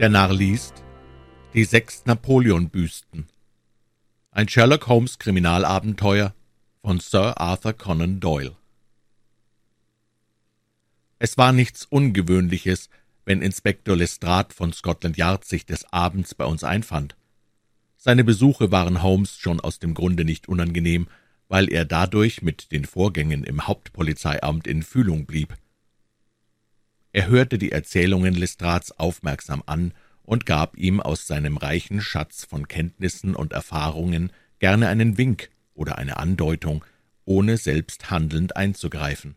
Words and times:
Der 0.00 0.08
Narr 0.08 0.34
liest 0.34 0.82
Die 1.54 1.62
sechs 1.62 2.04
Napoleon-Büsten 2.04 3.28
Ein 4.32 4.48
Sherlock 4.48 4.88
Holmes 4.88 5.20
Kriminalabenteuer 5.20 6.34
von 6.82 6.98
Sir 6.98 7.40
Arthur 7.40 7.74
Conan 7.74 8.18
Doyle 8.18 8.56
Es 11.20 11.38
war 11.38 11.52
nichts 11.52 11.84
Ungewöhnliches, 11.84 12.88
wenn 13.24 13.40
Inspektor 13.40 13.94
Lestrade 13.94 14.52
von 14.52 14.72
Scotland 14.72 15.16
Yard 15.16 15.44
sich 15.44 15.64
des 15.64 15.84
Abends 15.92 16.34
bei 16.34 16.44
uns 16.44 16.64
einfand. 16.64 17.14
Seine 17.96 18.24
Besuche 18.24 18.72
waren 18.72 19.00
Holmes 19.00 19.38
schon 19.38 19.60
aus 19.60 19.78
dem 19.78 19.94
Grunde 19.94 20.24
nicht 20.24 20.48
unangenehm, 20.48 21.06
weil 21.46 21.72
er 21.72 21.84
dadurch 21.84 22.42
mit 22.42 22.72
den 22.72 22.84
Vorgängen 22.84 23.44
im 23.44 23.68
Hauptpolizeiamt 23.68 24.66
in 24.66 24.82
Fühlung 24.82 25.24
blieb. 25.24 25.54
Er 27.14 27.28
hörte 27.28 27.58
die 27.58 27.70
Erzählungen 27.70 28.34
Lestrades 28.34 28.90
aufmerksam 28.98 29.62
an 29.66 29.94
und 30.24 30.46
gab 30.46 30.76
ihm 30.76 31.00
aus 31.00 31.28
seinem 31.28 31.56
reichen 31.58 32.00
Schatz 32.00 32.44
von 32.44 32.66
Kenntnissen 32.66 33.36
und 33.36 33.52
Erfahrungen 33.52 34.32
gerne 34.58 34.88
einen 34.88 35.16
Wink 35.16 35.50
oder 35.74 35.96
eine 35.96 36.16
Andeutung, 36.16 36.84
ohne 37.24 37.56
selbst 37.56 38.10
handelnd 38.10 38.56
einzugreifen. 38.56 39.36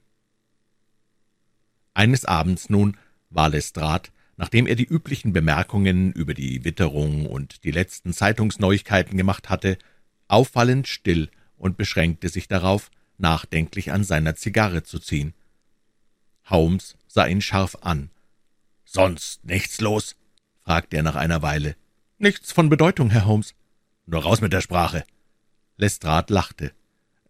Eines 1.93 2.25
Abends 2.25 2.71
nun 2.71 2.97
war 3.29 3.49
Lestrade, 3.49 4.09
nachdem 4.37 4.65
er 4.65 4.75
die 4.75 4.87
üblichen 4.87 5.31
Bemerkungen 5.31 6.11
über 6.13 6.33
die 6.33 6.65
Witterung 6.65 7.27
und 7.27 7.63
die 7.63 7.71
letzten 7.71 8.11
Zeitungsneuigkeiten 8.11 9.15
gemacht 9.17 9.49
hatte, 9.49 9.77
auffallend 10.27 10.87
still 10.87 11.29
und 11.57 11.77
beschränkte 11.77 12.29
sich 12.29 12.47
darauf, 12.47 12.89
nachdenklich 13.19 13.91
an 13.91 14.03
seiner 14.03 14.33
Zigarre 14.33 14.81
zu 14.81 14.97
ziehen. 14.97 15.35
Holmes 16.49 16.97
sah 17.17 17.25
ihn 17.25 17.41
scharf 17.41 17.75
an. 17.81 18.11
»Sonst 18.85 19.43
nichts 19.43 19.81
los?« 19.81 20.15
fragte 20.63 20.97
er 20.97 21.03
nach 21.03 21.15
einer 21.15 21.41
Weile. 21.41 21.75
»Nichts 22.19 22.51
von 22.51 22.69
Bedeutung, 22.69 23.09
Herr 23.09 23.25
Holmes.« 23.25 23.55
»Nur 24.05 24.21
raus 24.21 24.39
mit 24.39 24.53
der 24.53 24.61
Sprache.« 24.61 25.03
Lestrade 25.77 26.31
lachte. 26.31 26.73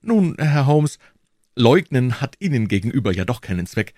»Nun, 0.02 0.35
Herr 0.38 0.66
Holmes, 0.66 0.99
leugnen 1.55 2.19
hat 2.19 2.35
Ihnen 2.39 2.67
gegenüber 2.67 3.13
ja 3.13 3.23
doch 3.23 3.39
keinen 3.39 3.66
Zweck. 3.66 3.94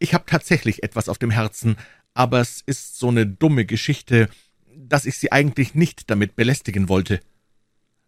Ich 0.00 0.12
habe 0.12 0.24
tatsächlich 0.26 0.82
etwas 0.82 1.08
auf 1.08 1.18
dem 1.18 1.30
Herzen, 1.30 1.76
aber 2.14 2.40
es 2.40 2.60
ist 2.66 2.98
so 2.98 3.06
eine 3.06 3.24
dumme 3.24 3.64
Geschichte, 3.64 4.28
dass 4.76 5.06
ich 5.06 5.18
Sie 5.18 5.30
eigentlich 5.30 5.76
nicht 5.76 6.10
damit 6.10 6.34
belästigen 6.34 6.88
wollte. 6.88 7.20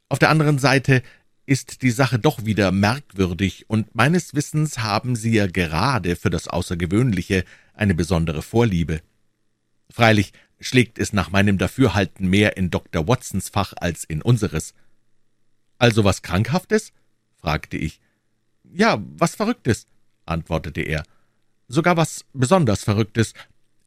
Auf 0.09 0.19
der 0.19 0.31
anderen 0.31 0.59
Seite 0.59 1.05
ist 1.47 1.83
die 1.83 1.91
Sache 1.91 2.19
doch 2.19 2.45
wieder 2.45 2.73
merkwürdig, 2.73 3.65
und 3.69 3.95
meines 3.95 4.35
Wissens 4.35 4.79
haben 4.79 5.17
Sie 5.17 5.33
ja 5.33 5.47
gerade 5.47 6.17
für 6.17 6.31
das 6.31 6.49
Außergewöhnliche 6.49 7.45
eine 7.75 7.95
besondere 7.95 8.43
Vorliebe. 8.43 9.01
Freilich 9.91 10.33
schlägt 10.61 10.99
es 10.99 11.13
nach 11.13 11.31
meinem 11.31 11.59
Dafürhalten 11.59 12.29
mehr 12.29 12.57
in 12.57 12.71
Dr. 12.71 13.09
Watsons 13.09 13.49
Fach 13.49 13.73
als 13.77 14.05
in 14.05 14.23
unseres. 14.23 14.75
Also 15.79 16.05
was 16.05 16.23
Krankhaftes? 16.23 16.93
fragte 17.37 17.77
ich. 17.77 18.01
Ja, 18.73 19.03
was 19.17 19.35
Verrücktes, 19.35 19.87
antwortete 20.27 20.83
er. 20.83 21.03
Sogar 21.69 21.97
was 21.97 22.25
besonders 22.33 22.85
Verrücktes. 22.85 23.33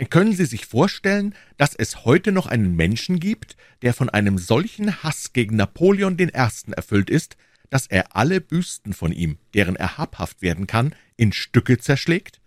Können 0.10 0.34
Sie 0.34 0.46
sich 0.46 0.66
vorstellen, 0.66 1.36
dass 1.58 1.76
es 1.76 2.06
heute 2.06 2.32
noch 2.32 2.48
einen 2.48 2.76
Menschen 2.76 3.20
gibt, 3.20 3.56
der 3.82 3.94
von 3.94 4.10
einem 4.10 4.38
solchen 4.38 5.04
Hass 5.04 5.34
gegen 5.34 5.56
Napoleon 5.56 6.18
I. 6.20 6.28
erfüllt 6.72 7.10
ist, 7.10 7.38
dass 7.70 7.88
er 7.88 8.16
alle 8.16 8.42
Büsten 8.42 8.94
von 8.94 9.12
ihm, 9.12 9.38
deren 9.54 9.76
er 9.76 9.98
habhaft 9.98 10.42
werden 10.42 10.68
kann, 10.68 10.94
in 11.16 11.32
Stücke 11.32 11.78
zerschlägt? 11.78 12.40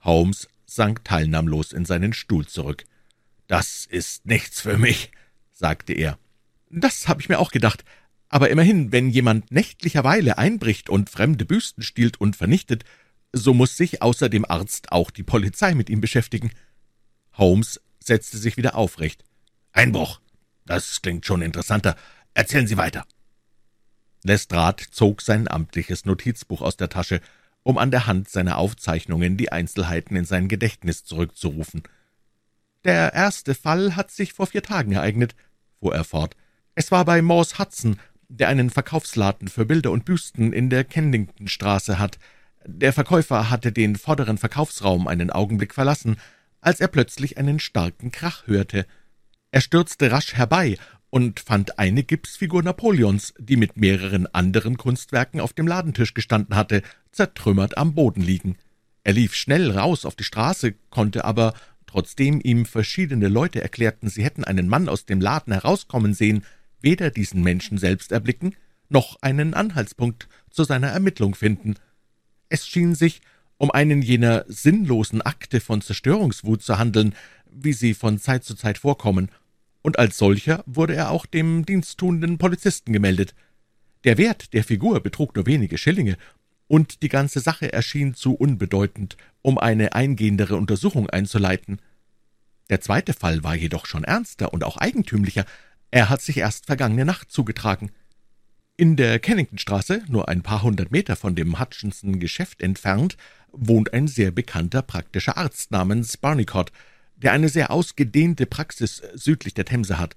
Holmes 0.00 0.48
sank 0.66 1.04
teilnahmlos 1.04 1.72
in 1.72 1.84
seinen 1.84 2.12
Stuhl 2.12 2.46
zurück. 2.46 2.84
»Das 3.46 3.86
ist 3.86 4.26
nichts 4.26 4.60
für 4.60 4.78
mich«, 4.78 5.10
sagte 5.52 5.92
er. 5.92 6.18
»Das 6.70 7.08
habe 7.08 7.20
ich 7.20 7.28
mir 7.28 7.38
auch 7.38 7.50
gedacht. 7.50 7.84
Aber 8.28 8.50
immerhin, 8.50 8.92
wenn 8.92 9.08
jemand 9.08 9.50
nächtlicherweile 9.50 10.36
einbricht 10.36 10.90
und 10.90 11.08
fremde 11.08 11.46
Büsten 11.46 11.82
stiehlt 11.82 12.20
und 12.20 12.36
vernichtet, 12.36 12.84
so 13.32 13.54
muss 13.54 13.76
sich 13.76 14.02
außer 14.02 14.28
dem 14.28 14.44
Arzt 14.48 14.92
auch 14.92 15.10
die 15.10 15.22
Polizei 15.22 15.74
mit 15.74 15.90
ihm 15.90 16.00
beschäftigen.« 16.00 16.50
Holmes 17.34 17.80
setzte 18.02 18.38
sich 18.38 18.56
wieder 18.56 18.74
aufrecht. 18.74 19.24
»Einbruch. 19.72 20.20
Das 20.66 21.02
klingt 21.02 21.24
schon 21.26 21.42
interessanter. 21.42 21.96
Erzählen 22.34 22.66
Sie 22.66 22.76
weiter.« 22.76 23.06
Lestrade 24.24 24.84
zog 24.90 25.22
sein 25.22 25.48
amtliches 25.48 26.04
Notizbuch 26.04 26.62
aus 26.62 26.76
der 26.76 26.88
Tasche, 26.88 27.20
um 27.62 27.78
an 27.78 27.90
der 27.90 28.06
Hand 28.06 28.28
seiner 28.28 28.58
Aufzeichnungen 28.58 29.36
die 29.36 29.52
Einzelheiten 29.52 30.16
in 30.16 30.24
sein 30.24 30.48
Gedächtnis 30.48 31.04
zurückzurufen. 31.04 31.82
»Der 32.84 33.12
erste 33.12 33.54
Fall 33.54 33.96
hat 33.96 34.10
sich 34.10 34.32
vor 34.32 34.46
vier 34.46 34.62
Tagen 34.62 34.92
ereignet«, 34.92 35.34
fuhr 35.78 35.94
er 35.94 36.04
fort. 36.04 36.36
»Es 36.74 36.90
war 36.90 37.04
bei 37.04 37.22
Morse 37.22 37.58
Hudson, 37.58 37.98
der 38.28 38.48
einen 38.48 38.70
Verkaufsladen 38.70 39.48
für 39.48 39.64
Bilder 39.64 39.90
und 39.90 40.04
Büsten 40.04 40.52
in 40.52 40.70
der 40.70 40.84
Kenningtonstraße 40.84 41.98
hat. 41.98 42.18
Der 42.66 42.92
Verkäufer 42.92 43.50
hatte 43.50 43.72
den 43.72 43.96
vorderen 43.96 44.38
Verkaufsraum 44.38 45.06
einen 45.08 45.30
Augenblick 45.30 45.74
verlassen, 45.74 46.16
als 46.60 46.80
er 46.80 46.88
plötzlich 46.88 47.38
einen 47.38 47.60
starken 47.60 48.10
Krach 48.10 48.46
hörte. 48.46 48.86
Er 49.50 49.60
stürzte 49.60 50.10
rasch 50.10 50.34
herbei 50.34 50.76
und 51.10 51.40
fand 51.40 51.78
eine 51.78 52.02
Gipsfigur 52.02 52.62
Napoleons, 52.62 53.32
die 53.38 53.56
mit 53.56 53.76
mehreren 53.76 54.26
anderen 54.26 54.76
Kunstwerken 54.76 55.40
auf 55.40 55.52
dem 55.52 55.66
Ladentisch 55.66 56.14
gestanden 56.14 56.56
hatte, 56.56 56.82
zertrümmert 57.12 57.78
am 57.78 57.94
Boden 57.94 58.20
liegen. 58.20 58.56
Er 59.04 59.14
lief 59.14 59.34
schnell 59.34 59.70
raus 59.70 60.04
auf 60.04 60.16
die 60.16 60.24
Straße, 60.24 60.74
konnte 60.90 61.24
aber, 61.24 61.54
trotzdem 61.86 62.40
ihm 62.42 62.66
verschiedene 62.66 63.28
Leute 63.28 63.62
erklärten, 63.62 64.10
sie 64.10 64.22
hätten 64.22 64.44
einen 64.44 64.68
Mann 64.68 64.88
aus 64.88 65.06
dem 65.06 65.20
Laden 65.20 65.54
herauskommen 65.54 66.12
sehen, 66.12 66.44
weder 66.80 67.10
diesen 67.10 67.42
Menschen 67.42 67.78
selbst 67.78 68.12
erblicken, 68.12 68.54
noch 68.90 69.16
einen 69.22 69.54
Anhaltspunkt 69.54 70.28
zu 70.50 70.64
seiner 70.64 70.88
Ermittlung 70.88 71.34
finden. 71.34 71.76
Es 72.48 72.66
schien 72.66 72.94
sich 72.94 73.20
um 73.58 73.70
einen 73.70 74.02
jener 74.02 74.44
sinnlosen 74.48 75.20
Akte 75.20 75.60
von 75.60 75.80
Zerstörungswut 75.80 76.62
zu 76.62 76.78
handeln, 76.78 77.14
wie 77.50 77.72
sie 77.72 77.94
von 77.94 78.18
Zeit 78.18 78.44
zu 78.44 78.54
Zeit 78.54 78.78
vorkommen, 78.78 79.30
und 79.82 79.98
als 79.98 80.18
solcher 80.18 80.62
wurde 80.66 80.94
er 80.94 81.10
auch 81.10 81.26
dem 81.26 81.64
diensttuenden 81.64 82.38
Polizisten 82.38 82.92
gemeldet. 82.92 83.34
Der 84.04 84.18
Wert 84.18 84.52
der 84.52 84.64
Figur 84.64 85.00
betrug 85.00 85.34
nur 85.34 85.46
wenige 85.46 85.78
Schillinge, 85.78 86.16
und 86.68 87.02
die 87.02 87.08
ganze 87.08 87.40
Sache 87.40 87.72
erschien 87.72 88.14
zu 88.14 88.34
unbedeutend, 88.34 89.16
um 89.42 89.58
eine 89.58 89.94
eingehendere 89.94 90.56
Untersuchung 90.56 91.08
einzuleiten. 91.08 91.80
Der 92.68 92.80
zweite 92.80 93.14
Fall 93.14 93.42
war 93.42 93.54
jedoch 93.54 93.86
schon 93.86 94.04
ernster 94.04 94.52
und 94.52 94.62
auch 94.62 94.76
eigentümlicher. 94.76 95.46
Er 95.90 96.10
hat 96.10 96.20
sich 96.20 96.36
erst 96.36 96.66
vergangene 96.66 97.06
Nacht 97.06 97.32
zugetragen. 97.32 97.90
In 98.80 98.94
der 98.94 99.18
Kenningtonstraße, 99.18 100.02
nur 100.06 100.28
ein 100.28 100.42
paar 100.42 100.62
hundert 100.62 100.92
Meter 100.92 101.16
von 101.16 101.34
dem 101.34 101.58
Hutchinson-Geschäft 101.58 102.62
entfernt, 102.62 103.16
wohnt 103.50 103.92
ein 103.92 104.06
sehr 104.06 104.30
bekannter 104.30 104.82
praktischer 104.82 105.36
Arzt 105.36 105.72
namens 105.72 106.16
Barnicott, 106.16 106.70
der 107.16 107.32
eine 107.32 107.48
sehr 107.48 107.72
ausgedehnte 107.72 108.46
Praxis 108.46 109.02
südlich 109.14 109.54
der 109.54 109.64
Themse 109.64 109.98
hat. 109.98 110.14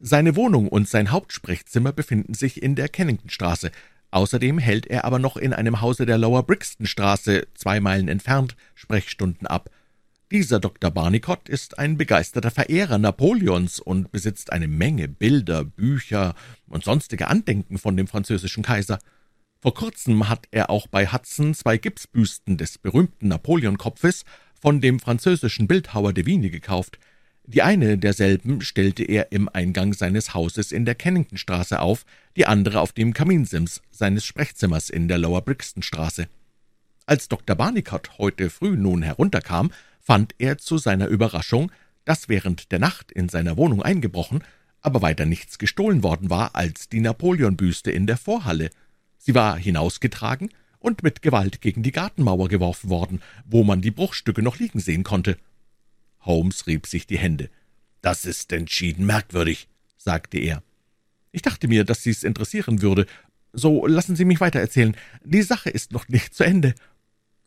Seine 0.00 0.34
Wohnung 0.34 0.66
und 0.66 0.88
sein 0.88 1.12
Hauptsprechzimmer 1.12 1.92
befinden 1.92 2.34
sich 2.34 2.60
in 2.60 2.74
der 2.74 2.88
Kenningtonstraße. 2.88 3.70
Außerdem 4.10 4.58
hält 4.58 4.88
er 4.88 5.04
aber 5.04 5.20
noch 5.20 5.36
in 5.36 5.52
einem 5.52 5.80
Hause 5.80 6.04
der 6.04 6.18
Lower 6.18 6.42
Brixtonstraße, 6.42 7.46
zwei 7.54 7.78
Meilen 7.78 8.08
entfernt, 8.08 8.56
Sprechstunden 8.74 9.46
ab. 9.46 9.70
Dieser 10.32 10.60
Dr. 10.60 10.92
Barnicott 10.92 11.48
ist 11.48 11.80
ein 11.80 11.96
begeisterter 11.96 12.52
Verehrer 12.52 12.98
Napoleons 12.98 13.80
und 13.80 14.12
besitzt 14.12 14.52
eine 14.52 14.68
Menge 14.68 15.08
Bilder, 15.08 15.64
Bücher 15.64 16.36
und 16.68 16.84
sonstige 16.84 17.26
Andenken 17.26 17.78
von 17.78 17.96
dem 17.96 18.06
französischen 18.06 18.62
Kaiser. 18.62 19.00
Vor 19.58 19.74
kurzem 19.74 20.28
hat 20.28 20.46
er 20.52 20.70
auch 20.70 20.86
bei 20.86 21.08
Hudson 21.08 21.52
zwei 21.52 21.78
Gipsbüsten 21.78 22.56
des 22.56 22.78
berühmten 22.78 23.26
Napoleonkopfes 23.26 24.24
von 24.60 24.80
dem 24.80 25.00
französischen 25.00 25.66
Bildhauer 25.66 26.12
de 26.12 26.24
Vigny 26.24 26.50
gekauft. 26.50 27.00
Die 27.44 27.62
eine 27.62 27.98
derselben 27.98 28.60
stellte 28.60 29.02
er 29.02 29.32
im 29.32 29.48
Eingang 29.48 29.94
seines 29.94 30.32
Hauses 30.32 30.70
in 30.70 30.84
der 30.84 30.94
Kenningtonstraße 30.94 31.80
auf, 31.80 32.06
die 32.36 32.46
andere 32.46 32.78
auf 32.78 32.92
dem 32.92 33.14
Kaminsims 33.14 33.82
seines 33.90 34.24
Sprechzimmers 34.24 34.90
in 34.90 35.08
der 35.08 35.18
Lower 35.18 35.42
Brixtonstraße. 35.42 36.28
Als 37.04 37.26
Dr. 37.26 37.56
Barnicott 37.56 38.18
heute 38.18 38.48
früh 38.50 38.76
nun 38.76 39.02
herunterkam, 39.02 39.72
fand 40.00 40.34
er 40.38 40.58
zu 40.58 40.78
seiner 40.78 41.06
Überraschung, 41.06 41.70
dass 42.04 42.28
während 42.28 42.72
der 42.72 42.78
Nacht 42.78 43.12
in 43.12 43.28
seiner 43.28 43.56
Wohnung 43.56 43.82
eingebrochen, 43.82 44.42
aber 44.80 45.02
weiter 45.02 45.26
nichts 45.26 45.58
gestohlen 45.58 46.02
worden 46.02 46.30
war 46.30 46.54
als 46.54 46.88
die 46.88 47.00
Napoleonbüste 47.00 47.90
in 47.90 48.06
der 48.06 48.16
Vorhalle. 48.16 48.70
Sie 49.18 49.34
war 49.34 49.56
hinausgetragen 49.58 50.50
und 50.78 51.02
mit 51.02 51.22
Gewalt 51.22 51.60
gegen 51.60 51.82
die 51.82 51.92
Gartenmauer 51.92 52.48
geworfen 52.48 52.88
worden, 52.88 53.22
wo 53.44 53.62
man 53.62 53.82
die 53.82 53.90
Bruchstücke 53.90 54.42
noch 54.42 54.58
liegen 54.58 54.80
sehen 54.80 55.04
konnte. 55.04 55.36
Holmes 56.20 56.66
rieb 56.66 56.86
sich 56.86 57.06
die 57.06 57.18
Hände. 57.18 57.50
»Das 58.02 58.24
ist 58.24 58.52
entschieden 58.52 59.04
merkwürdig«, 59.04 59.68
sagte 59.98 60.38
er. 60.38 60.62
»Ich 61.32 61.42
dachte 61.42 61.68
mir, 61.68 61.84
dass 61.84 62.02
Sie's 62.02 62.24
interessieren 62.24 62.80
würde. 62.82 63.06
So 63.52 63.86
lassen 63.86 64.16
Sie 64.16 64.24
mich 64.24 64.40
weitererzählen. 64.40 64.96
Die 65.22 65.42
Sache 65.42 65.70
ist 65.70 65.92
noch 65.92 66.08
nicht 66.08 66.34
zu 66.34 66.44
Ende.« 66.44 66.74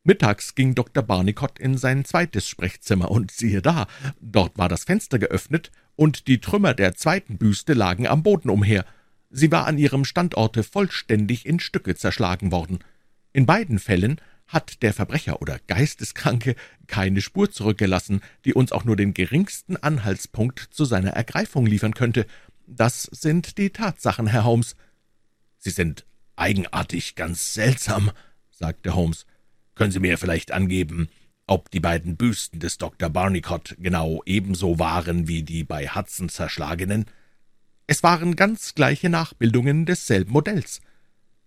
Mittags 0.06 0.56
ging 0.56 0.76
Dr. 0.76 1.02
Barnicott 1.02 1.60
in 1.60 1.78
sein 1.78 2.04
zweites 2.04 2.48
Sprechzimmer, 2.48 3.10
und 3.10 3.32
siehe 3.32 3.62
da, 3.62 3.88
dort 4.20 4.58
war 4.58 4.68
das 4.68 4.84
Fenster 4.84 5.18
geöffnet, 5.18 5.72
und 5.96 6.28
die 6.28 6.42
Trümmer 6.42 6.74
der 6.74 6.96
zweiten 6.96 7.38
Büste 7.38 7.74
lagen 7.74 8.08
am 8.08 8.22
Boden 8.22 8.50
umher. 8.50 8.86
Sie 9.30 9.52
war 9.52 9.66
an 9.66 9.78
ihrem 9.78 10.04
Standorte 10.04 10.64
vollständig 10.64 11.46
in 11.46 11.60
Stücke 11.60 11.96
zerschlagen 11.96 12.52
worden. 12.52 12.80
In 13.32 13.46
beiden 13.46 13.80
Fällen 13.80 14.20
hat 14.48 14.84
der 14.84 14.94
Verbrecher 14.94 15.42
oder 15.42 15.58
Geisteskranke 15.68 16.56
keine 16.88 17.22
Spur 17.22 17.50
zurückgelassen, 17.50 18.22
die 18.44 18.54
uns 18.54 18.72
auch 18.72 18.84
nur 18.84 18.98
den 18.98 19.14
geringsten 19.14 19.78
Anhaltspunkt 19.78 20.60
zu 20.60 20.84
seiner 20.84 21.12
Ergreifung 21.12 21.66
liefern 21.66 21.94
könnte. 21.94 22.26
Das 22.68 23.04
sind 23.04 23.58
die 23.58 23.70
Tatsachen, 23.70 24.28
Herr 24.28 24.44
Holmes. 24.44 24.76
Sie 25.58 25.72
sind 25.72 26.06
eigenartig, 26.36 27.16
ganz 27.16 27.54
seltsam, 27.54 28.12
sagte 28.52 28.96
Holmes. 28.96 29.26
Können 29.76 29.92
Sie 29.92 30.00
mir 30.00 30.18
vielleicht 30.18 30.52
angeben, 30.52 31.10
ob 31.48 31.72
die 31.72 31.80
beiden 31.80 32.16
Büsten 32.16 32.60
des 32.60 32.78
Dr. 32.78 33.10
Barnicott 33.10 33.76
genau 33.80 34.22
ebenso 34.26 34.80
waren 34.80 35.28
wie 35.28 35.44
die 35.44 35.64
bei 35.64 35.88
Hudson 35.88 36.30
zerschlagenen? 36.30 37.06
Es 37.88 38.04
waren 38.04 38.36
ganz 38.36 38.76
gleiche 38.76 39.10
Nachbildungen 39.10 39.86
desselben 39.86 40.32
Modells. 40.32 40.82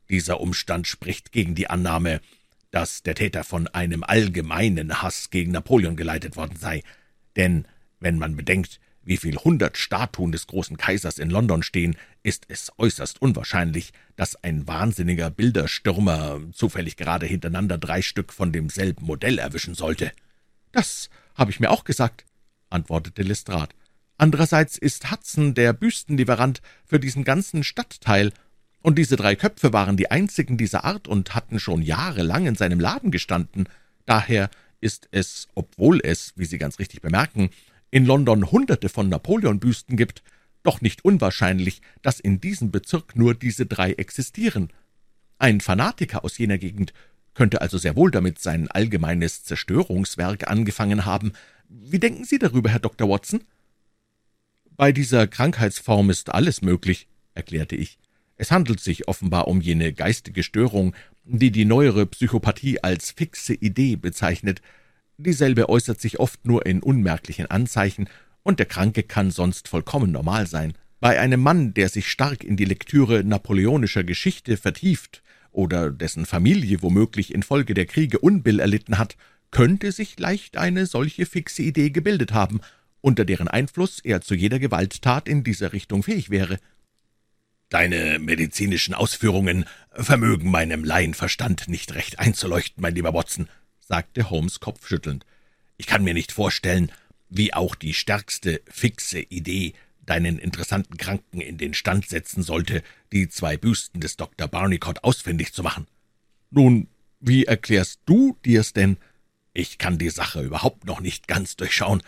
Dieser 0.09 0.41
Umstand 0.41 0.87
spricht 0.87 1.33
gegen 1.33 1.55
die 1.55 1.71
Annahme, 1.71 2.21
dass 2.71 3.03
der 3.03 3.15
Täter 3.15 3.43
von 3.43 3.69
einem 3.69 4.05
allgemeinen 4.05 5.03
Hass 5.03 5.31
gegen 5.31 5.53
Napoleon 5.53 5.97
geleitet 5.97 6.37
worden 6.37 6.57
sei. 6.57 6.83
Denn 7.37 7.67
wenn 8.01 8.19
man 8.19 8.37
bedenkt, 8.37 8.81
wie 9.07 9.17
viel 9.17 9.37
hundert 9.37 9.79
Statuen 9.79 10.33
des 10.33 10.49
großen 10.49 10.77
Kaisers 10.77 11.19
in 11.19 11.31
London 11.31 11.63
stehen, 11.63 11.97
ist 12.23 12.45
es 12.49 12.73
äußerst 12.77 13.23
unwahrscheinlich, 13.23 13.93
dass 14.17 14.43
ein 14.43 14.67
wahnsinniger 14.67 15.31
Bilderstürmer 15.31 16.41
zufällig 16.53 16.97
gerade 16.97 17.25
hintereinander 17.25 17.79
drei 17.79 18.03
Stück 18.03 18.33
von 18.33 18.53
demselben 18.53 19.07
Modell 19.07 19.39
erwischen 19.39 19.75
sollte. 19.75 20.13
Das 20.73 21.09
habe 21.37 21.53
ich 21.53 21.61
mir 21.61 21.71
auch 21.71 21.85
gesagt, 21.85 22.25
antwortete 22.69 23.23
Lestrade. 23.23 23.75
Andererseits 24.19 24.77
ist 24.77 25.11
Hudson 25.11 25.55
der 25.55 25.73
Büstenlieferant 25.73 26.61
für 26.85 26.99
diesen 26.99 27.25
ganzen 27.25 27.65
Stadtteil, 27.65 28.33
und 28.83 28.99
diese 28.99 29.17
drei 29.17 29.35
Köpfe 29.35 29.73
waren 29.73 29.97
die 29.97 30.13
einzigen 30.13 30.57
dieser 30.57 30.85
Art 30.85 31.09
und 31.09 31.35
hatten 31.35 31.59
schon 31.59 31.83
jahrelang 31.83 32.47
in 32.47 32.55
seinem 32.55 32.79
Laden 32.79 33.11
gestanden. 33.11 33.69
Daher 34.05 34.49
ist 34.81 35.09
es, 35.11 35.49
obwohl 35.57 36.01
es, 36.05 36.35
wie 36.37 36.45
Sie 36.45 36.59
ganz 36.59 36.79
richtig 36.79 37.01
bemerken, 37.01 37.51
in 37.97 38.05
London 38.05 38.53
Hunderte 38.53 38.91
von 38.91 39.09
Napoleon-Büsten 39.09 39.97
gibt, 39.97 40.23
doch 40.63 40.83
nicht 40.83 41.03
unwahrscheinlich, 41.03 41.81
dass 42.03 42.21
in 42.21 42.43
diesem 42.43 42.71
Bezirk 42.71 43.17
nur 43.17 43.33
diese 43.33 43.65
drei 43.65 43.95
existieren. 43.95 44.71
Ein 45.39 45.63
Fanatiker 45.63 46.23
aus 46.23 46.37
jener 46.37 46.59
Gegend 46.59 46.93
könnte 47.33 47.63
also 47.63 47.79
sehr 47.79 47.97
wohl 47.97 48.11
damit 48.11 48.39
sein 48.39 48.71
allgemeines 48.71 49.45
Zerstörungswerk 49.45 50.47
angefangen 50.47 51.07
haben. 51.07 51.33
Wie 51.71 51.99
denken 51.99 52.25
Sie 52.25 52.39
darüber, 52.39 52.69
Herr 52.69 52.81
Dr. 52.81 53.09
Watson? 53.09 53.45
Bei 54.77 54.93
dieser 54.93 55.27
Krankheitsform 55.27 56.11
ist 56.11 56.35
alles 56.35 56.61
möglich, 56.61 57.09
erklärte 57.33 57.77
ich. 57.77 57.99
Es 58.37 58.51
handelt 58.51 58.81
sich 58.81 59.09
offenbar 59.09 59.49
um 59.49 59.63
jene 59.63 59.95
geistige 59.95 60.43
Störung, 60.43 60.95
die 61.25 61.51
die 61.51 61.65
neuere 61.65 62.05
Psychopathie 62.05 62.83
als 62.83 63.13
fixe 63.13 63.55
Idee 63.55 63.97
bezeichnet. 63.97 64.61
Dieselbe 65.19 65.69
äußert 65.69 66.01
sich 66.01 66.21
oft 66.21 66.45
nur 66.47 66.67
in 66.67 66.83
unmerklichen 66.83 67.47
Anzeichen, 67.47 68.09
und 68.43 68.61
der 68.61 68.67
Kranke 68.67 69.03
kann 69.03 69.31
sonst 69.33 69.67
vollkommen 69.67 70.13
normal 70.13 70.47
sein. 70.47 70.75
Bei 71.01 71.19
einem 71.19 71.41
Mann, 71.41 71.75
der 71.75 71.89
sich 71.89 72.09
stark 72.09 72.45
in 72.45 72.57
die 72.57 72.65
Lektüre 72.65 73.25
napoleonischer 73.25 74.05
Geschichte 74.05 74.57
vertieft 74.57 75.23
oder 75.51 75.91
dessen 75.91 76.27
Familie 76.27 76.81
womöglich 76.83 77.35
infolge 77.35 77.75
der 77.75 77.87
Kriege 77.87 78.19
Unbill 78.19 78.61
erlitten 78.61 78.99
hat, 78.99 79.17
könnte 79.51 79.91
sich 79.91 80.19
leicht 80.19 80.57
eine 80.57 80.87
solche 80.87 81.27
fixe 81.27 81.63
Idee 81.63 81.91
gebildet 81.91 82.33
haben, 82.33 82.61
unter 83.01 83.25
deren 83.25 83.49
Einfluss 83.49 84.01
er 84.01 84.21
zu 84.21 84.35
jeder 84.35 84.59
Gewalttat 84.59 85.29
in 85.29 85.43
dieser 85.43 85.73
Richtung 85.73 86.03
fähig 86.03 86.31
wäre. 86.31 86.59
Deine 87.69 88.19
medizinischen 88.19 88.95
Ausführungen 88.95 89.65
vermögen 89.91 90.51
meinem 90.51 90.85
Laienverstand 90.85 91.69
nicht 91.69 91.95
recht 91.95 92.19
einzuleuchten, 92.19 92.81
mein 92.81 92.95
lieber 92.95 93.13
Watson, 93.13 93.49
sagte 93.87 94.31
Holmes 94.31 94.61
kopfschüttelnd. 94.61 95.25
Ich 95.77 95.87
kann 95.87 96.05
mir 96.05 96.15
nicht 96.15 96.33
vorstellen, 96.33 96.93
wie 97.29 97.55
auch 97.55 97.75
die 97.75 97.95
stärkste 97.95 98.61
fixe 98.69 99.21
Idee 99.21 99.75
deinen 100.05 100.39
interessanten 100.39 100.97
Kranken 100.97 101.41
in 101.41 101.59
den 101.59 101.75
Stand 101.75 102.09
setzen 102.09 102.43
sollte, 102.43 102.83
die 103.13 103.29
zwei 103.29 103.57
Büsten 103.57 104.01
des 104.01 104.17
Dr. 104.17 104.47
Barnicott 104.49 105.03
ausfindig 105.03 105.53
zu 105.53 105.63
machen. 105.63 105.87
Nun, 106.51 106.89
wie 107.19 107.45
erklärst 107.45 108.01
du 108.07 108.37
dir's 108.45 108.73
denn? 108.73 108.99
Ich 109.53 109.79
kann 109.79 109.99
die 109.99 110.11
Sache 110.11 110.43
überhaupt 110.43 110.85
noch 110.85 111.01
nicht 111.01 111.27
ganz 111.27 111.57
durchschauen, 111.57 112.03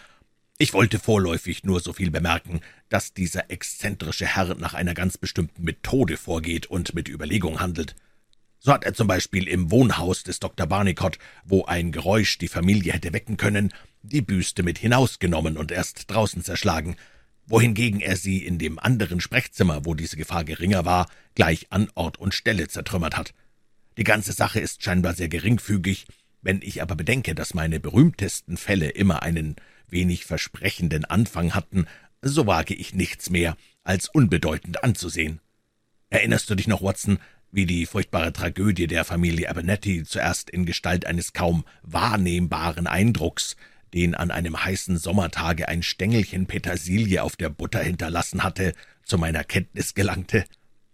ich 0.60 0.72
wollte 0.72 0.98
vorläufig 0.98 1.62
nur 1.62 1.78
so 1.78 1.92
viel 1.92 2.10
bemerken, 2.10 2.60
dass 2.88 3.14
dieser 3.14 3.48
exzentrische 3.48 4.26
Herr 4.26 4.56
nach 4.56 4.74
einer 4.74 4.92
ganz 4.92 5.16
bestimmten 5.16 5.62
Methode 5.62 6.16
vorgeht 6.16 6.66
und 6.66 6.96
mit 6.96 7.08
Überlegung 7.08 7.60
handelt. 7.60 7.94
So 8.60 8.72
hat 8.72 8.84
er 8.84 8.94
zum 8.94 9.06
Beispiel 9.06 9.46
im 9.46 9.70
Wohnhaus 9.70 10.24
des 10.24 10.40
Dr. 10.40 10.66
Barnicott, 10.66 11.18
wo 11.44 11.64
ein 11.64 11.92
Geräusch 11.92 12.38
die 12.38 12.48
Familie 12.48 12.92
hätte 12.92 13.12
wecken 13.12 13.36
können, 13.36 13.72
die 14.02 14.20
Büste 14.20 14.62
mit 14.62 14.78
hinausgenommen 14.78 15.56
und 15.56 15.70
erst 15.70 16.10
draußen 16.10 16.42
zerschlagen, 16.42 16.96
wohingegen 17.46 18.00
er 18.00 18.16
sie 18.16 18.44
in 18.44 18.58
dem 18.58 18.78
anderen 18.78 19.20
Sprechzimmer, 19.20 19.84
wo 19.84 19.94
diese 19.94 20.16
Gefahr 20.16 20.44
geringer 20.44 20.84
war, 20.84 21.08
gleich 21.34 21.68
an 21.70 21.88
Ort 21.94 22.18
und 22.18 22.34
Stelle 22.34 22.68
zertrümmert 22.68 23.16
hat. 23.16 23.32
Die 23.96 24.04
ganze 24.04 24.32
Sache 24.32 24.60
ist 24.60 24.82
scheinbar 24.82 25.14
sehr 25.14 25.28
geringfügig, 25.28 26.06
wenn 26.42 26.60
ich 26.62 26.82
aber 26.82 26.94
bedenke, 26.94 27.34
dass 27.34 27.54
meine 27.54 27.80
berühmtesten 27.80 28.56
Fälle 28.56 28.90
immer 28.90 29.22
einen 29.22 29.56
wenig 29.88 30.24
versprechenden 30.24 31.04
Anfang 31.04 31.54
hatten, 31.54 31.86
so 32.22 32.46
wage 32.46 32.74
ich 32.74 32.94
nichts 32.94 33.30
mehr, 33.30 33.56
als 33.82 34.08
unbedeutend 34.08 34.84
anzusehen. 34.84 35.40
Erinnerst 36.10 36.48
du 36.50 36.54
dich 36.54 36.68
noch, 36.68 36.82
Watson, 36.82 37.18
wie 37.50 37.66
die 37.66 37.86
furchtbare 37.86 38.32
Tragödie 38.32 38.86
der 38.86 39.04
Familie 39.04 39.48
Abernethy 39.48 40.04
zuerst 40.04 40.50
in 40.50 40.66
Gestalt 40.66 41.06
eines 41.06 41.32
kaum 41.32 41.64
wahrnehmbaren 41.82 42.86
Eindrucks, 42.86 43.56
den 43.94 44.14
an 44.14 44.30
einem 44.30 44.62
heißen 44.62 44.98
Sommertage 44.98 45.68
ein 45.68 45.82
Stängelchen 45.82 46.46
Petersilie 46.46 47.22
auf 47.22 47.36
der 47.36 47.48
Butter 47.48 47.80
hinterlassen 47.80 48.42
hatte, 48.42 48.74
zu 49.02 49.16
meiner 49.16 49.44
Kenntnis 49.44 49.94
gelangte? 49.94 50.44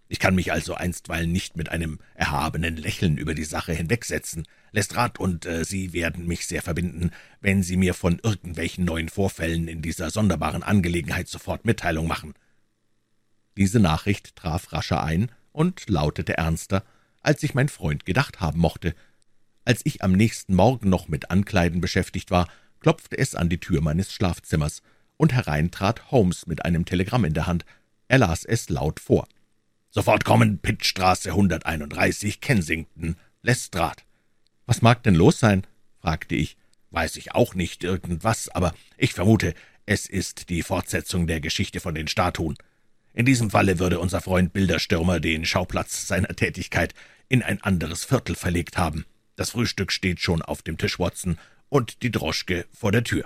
Ich 0.07 0.19
kann 0.19 0.35
mich 0.35 0.51
also 0.51 0.75
einstweilen 0.75 1.31
nicht 1.31 1.57
mit 1.57 1.69
einem 1.69 1.99
erhabenen 2.13 2.77
Lächeln 2.77 3.17
über 3.17 3.33
die 3.33 3.43
Sache 3.43 3.73
hinwegsetzen. 3.73 4.45
Lestrade 4.71 5.19
und 5.19 5.45
äh, 5.45 5.65
Sie 5.65 5.93
werden 5.93 6.27
mich 6.27 6.45
sehr 6.45 6.61
verbinden, 6.61 7.09
wenn 7.41 7.63
Sie 7.63 7.75
mir 7.75 7.95
von 7.95 8.19
irgendwelchen 8.21 8.85
neuen 8.85 9.09
Vorfällen 9.09 9.67
in 9.67 9.81
dieser 9.81 10.11
sonderbaren 10.11 10.61
Angelegenheit 10.61 11.27
sofort 11.27 11.65
Mitteilung 11.65 12.07
machen. 12.07 12.33
Diese 13.57 13.79
Nachricht 13.79 14.35
traf 14.35 14.71
rascher 14.73 15.03
ein 15.03 15.31
und 15.55 15.89
lautete 15.89 16.37
ernster, 16.37 16.83
als 17.21 17.41
sich 17.41 17.53
mein 17.53 17.69
Freund 17.69 18.05
gedacht 18.05 18.39
haben 18.39 18.59
mochte. 18.59 18.93
Als 19.63 19.81
ich 19.83 20.03
am 20.03 20.11
nächsten 20.11 20.53
Morgen 20.53 20.89
noch 20.89 21.07
mit 21.07 21.31
Ankleiden 21.31 21.81
beschäftigt 21.81 22.29
war, 22.29 22.47
klopfte 22.79 23.17
es 23.17 23.33
an 23.33 23.49
die 23.49 23.59
Tür 23.59 23.81
meines 23.81 24.11
Schlafzimmers, 24.13 24.81
und 25.17 25.33
herein 25.33 25.71
trat 25.71 26.11
Holmes 26.11 26.45
mit 26.45 26.65
einem 26.65 26.85
Telegramm 26.85 27.23
in 27.23 27.33
der 27.33 27.47
Hand. 27.47 27.65
Er 28.09 28.17
las 28.17 28.43
es 28.43 28.69
laut 28.69 28.99
vor. 28.99 29.27
Sofort 29.89 30.25
kommen, 30.25 30.59
Pittstraße 30.59 31.29
131, 31.29 32.41
Kensington, 32.41 33.15
Lestrade. 33.41 34.03
Was 34.65 34.81
mag 34.81 35.03
denn 35.03 35.15
los 35.15 35.39
sein? 35.39 35.65
fragte 35.99 36.35
ich. 36.35 36.57
Weiß 36.91 37.15
ich 37.15 37.33
auch 37.33 37.55
nicht 37.55 37.83
irgendwas, 37.83 38.49
aber 38.49 38.73
ich 38.97 39.13
vermute, 39.13 39.53
es 39.85 40.05
ist 40.05 40.49
die 40.49 40.63
Fortsetzung 40.63 41.27
der 41.27 41.39
Geschichte 41.39 41.79
von 41.79 41.95
den 41.95 42.07
Statuen. 42.07 42.57
In 43.15 43.25
diesem 43.25 43.49
Falle 43.49 43.79
würde 43.79 44.01
unser 44.01 44.19
Freund 44.19 44.51
Bilderstürmer 44.51 45.21
den 45.21 45.45
Schauplatz 45.45 46.05
seiner 46.05 46.35
Tätigkeit 46.35 46.93
in 47.29 47.41
ein 47.43 47.63
anderes 47.63 48.03
Viertel 48.03 48.35
verlegt 48.35 48.77
haben. 48.77 49.05
Das 49.37 49.51
Frühstück 49.51 49.93
steht 49.93 50.19
schon 50.19 50.41
auf 50.41 50.61
dem 50.61 50.77
Tisch, 50.77 50.99
Watson, 50.99 51.37
und 51.69 52.03
die 52.03 52.11
Droschke 52.11 52.65
vor 52.73 52.91
der 52.91 53.05
Tür. 53.05 53.25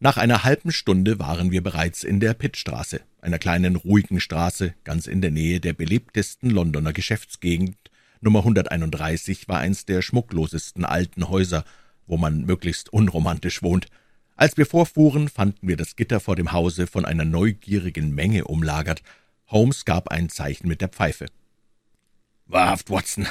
Nach 0.00 0.16
einer 0.16 0.44
halben 0.44 0.72
Stunde 0.72 1.18
waren 1.18 1.50
wir 1.50 1.62
bereits 1.62 2.04
in 2.04 2.20
der 2.20 2.32
Pittstraße, 2.32 3.02
einer 3.20 3.38
kleinen 3.38 3.76
ruhigen 3.76 4.18
Straße, 4.18 4.72
ganz 4.82 5.06
in 5.06 5.20
der 5.20 5.30
Nähe 5.30 5.60
der 5.60 5.74
belebtesten 5.74 6.48
Londoner 6.48 6.94
Geschäftsgegend. 6.94 7.76
Nummer 8.22 8.38
131 8.38 9.46
war 9.48 9.58
eins 9.58 9.84
der 9.84 10.00
schmucklosesten 10.00 10.86
alten 10.86 11.28
Häuser, 11.28 11.64
wo 12.06 12.16
man 12.16 12.46
möglichst 12.46 12.90
unromantisch 12.94 13.62
wohnt. 13.62 13.88
Als 14.38 14.56
wir 14.56 14.66
vorfuhren, 14.66 15.28
fanden 15.28 15.66
wir 15.66 15.76
das 15.76 15.96
Gitter 15.96 16.20
vor 16.20 16.36
dem 16.36 16.52
Hause 16.52 16.86
von 16.86 17.04
einer 17.04 17.24
neugierigen 17.24 18.14
Menge 18.14 18.44
umlagert. 18.44 19.02
Holmes 19.48 19.84
gab 19.84 20.12
ein 20.12 20.28
Zeichen 20.28 20.68
mit 20.68 20.80
der 20.80 20.90
Pfeife. 20.90 21.26
Wahrhaft, 22.46 22.88
Watson, 22.88 23.26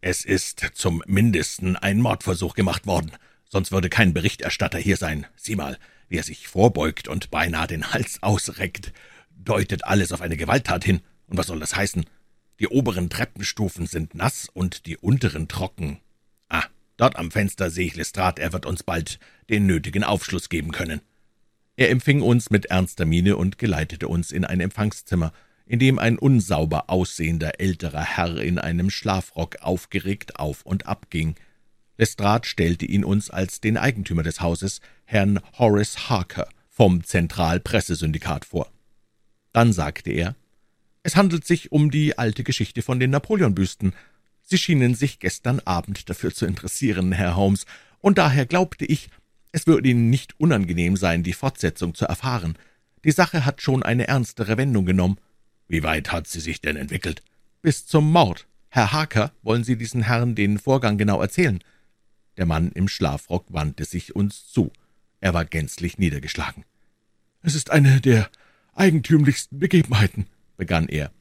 es 0.00 0.24
ist 0.24 0.70
zum 0.72 1.02
Mindesten 1.06 1.76
ein 1.76 2.00
Mordversuch 2.00 2.54
gemacht 2.54 2.86
worden, 2.86 3.12
sonst 3.44 3.72
würde 3.72 3.90
kein 3.90 4.14
Berichterstatter 4.14 4.78
hier 4.78 4.96
sein. 4.96 5.26
Sieh 5.36 5.54
mal, 5.54 5.78
wie 6.08 6.16
er 6.16 6.22
sich 6.22 6.48
vorbeugt 6.48 7.08
und 7.08 7.30
beinahe 7.30 7.66
den 7.66 7.92
Hals 7.92 8.22
ausreckt, 8.22 8.94
deutet 9.36 9.84
alles 9.84 10.12
auf 10.12 10.22
eine 10.22 10.38
Gewalttat 10.38 10.82
hin. 10.82 11.02
Und 11.26 11.36
was 11.36 11.48
soll 11.48 11.60
das 11.60 11.76
heißen? 11.76 12.06
Die 12.58 12.68
oberen 12.68 13.10
Treppenstufen 13.10 13.86
sind 13.86 14.14
nass 14.14 14.48
und 14.48 14.86
die 14.86 14.96
unteren 14.96 15.46
trocken. 15.46 16.00
Dort 16.98 17.16
am 17.16 17.30
Fenster 17.30 17.70
sehe 17.70 17.86
ich 17.86 17.96
Lestrade, 17.96 18.42
er 18.42 18.52
wird 18.52 18.66
uns 18.66 18.82
bald 18.82 19.18
den 19.48 19.64
nötigen 19.64 20.04
Aufschluss 20.04 20.50
geben 20.50 20.72
können.« 20.72 21.00
Er 21.76 21.90
empfing 21.90 22.20
uns 22.20 22.50
mit 22.50 22.66
ernster 22.66 23.06
Miene 23.06 23.36
und 23.36 23.56
geleitete 23.56 24.08
uns 24.08 24.32
in 24.32 24.44
ein 24.44 24.60
Empfangszimmer, 24.60 25.32
in 25.64 25.78
dem 25.78 25.98
ein 25.98 26.18
unsauber 26.18 26.90
aussehender 26.90 27.60
älterer 27.60 28.02
Herr 28.02 28.38
in 28.38 28.58
einem 28.58 28.90
Schlafrock 28.90 29.56
aufgeregt 29.60 30.40
auf 30.40 30.62
und 30.62 30.86
ab 30.86 31.06
ging. 31.08 31.36
Lestrade 31.98 32.48
stellte 32.48 32.84
ihn 32.84 33.04
uns 33.04 33.30
als 33.30 33.60
den 33.60 33.76
Eigentümer 33.76 34.22
des 34.22 34.40
Hauses, 34.40 34.80
Herrn 35.04 35.40
Horace 35.58 36.08
Harker, 36.08 36.48
vom 36.68 37.04
Zentralpressesyndikat 37.04 38.44
vor. 38.44 38.72
Dann 39.52 39.72
sagte 39.72 40.10
er, 40.10 40.34
»Es 41.02 41.16
handelt 41.16 41.46
sich 41.46 41.70
um 41.70 41.90
die 41.90 42.18
alte 42.18 42.44
Geschichte 42.44 42.82
von 42.82 42.98
den 42.98 43.10
Napoleonbüsten. 43.10 43.94
Sie 44.50 44.56
schienen 44.56 44.94
sich 44.94 45.18
gestern 45.18 45.60
Abend 45.60 46.08
dafür 46.08 46.32
zu 46.32 46.46
interessieren, 46.46 47.12
Herr 47.12 47.36
Holmes, 47.36 47.66
und 48.00 48.16
daher 48.16 48.46
glaubte 48.46 48.86
ich, 48.86 49.10
es 49.52 49.66
würde 49.66 49.90
Ihnen 49.90 50.08
nicht 50.08 50.40
unangenehm 50.40 50.96
sein, 50.96 51.22
die 51.22 51.34
Fortsetzung 51.34 51.94
zu 51.94 52.06
erfahren. 52.06 52.56
Die 53.04 53.10
Sache 53.10 53.44
hat 53.44 53.60
schon 53.60 53.82
eine 53.82 54.08
ernstere 54.08 54.56
Wendung 54.56 54.86
genommen.« 54.86 55.18
»Wie 55.68 55.82
weit 55.82 56.12
hat 56.12 56.26
sie 56.28 56.40
sich 56.40 56.62
denn 56.62 56.76
entwickelt?« 56.76 57.22
»Bis 57.60 57.84
zum 57.84 58.10
Mord. 58.10 58.46
Herr 58.70 58.92
Harker, 58.92 59.32
wollen 59.42 59.64
Sie 59.64 59.76
diesen 59.76 60.04
Herrn 60.04 60.34
den 60.34 60.58
Vorgang 60.58 60.96
genau 60.96 61.20
erzählen?« 61.20 61.62
Der 62.38 62.46
Mann 62.46 62.72
im 62.72 62.88
Schlafrock 62.88 63.52
wandte 63.52 63.84
sich 63.84 64.16
uns 64.16 64.50
zu. 64.50 64.72
Er 65.20 65.34
war 65.34 65.44
gänzlich 65.44 65.98
niedergeschlagen. 65.98 66.64
»Es 67.42 67.54
ist 67.54 67.70
eine 67.70 68.00
der 68.00 68.30
eigentümlichsten 68.74 69.58
Begebenheiten«, 69.58 70.26
begann 70.56 70.88
er. 70.88 71.12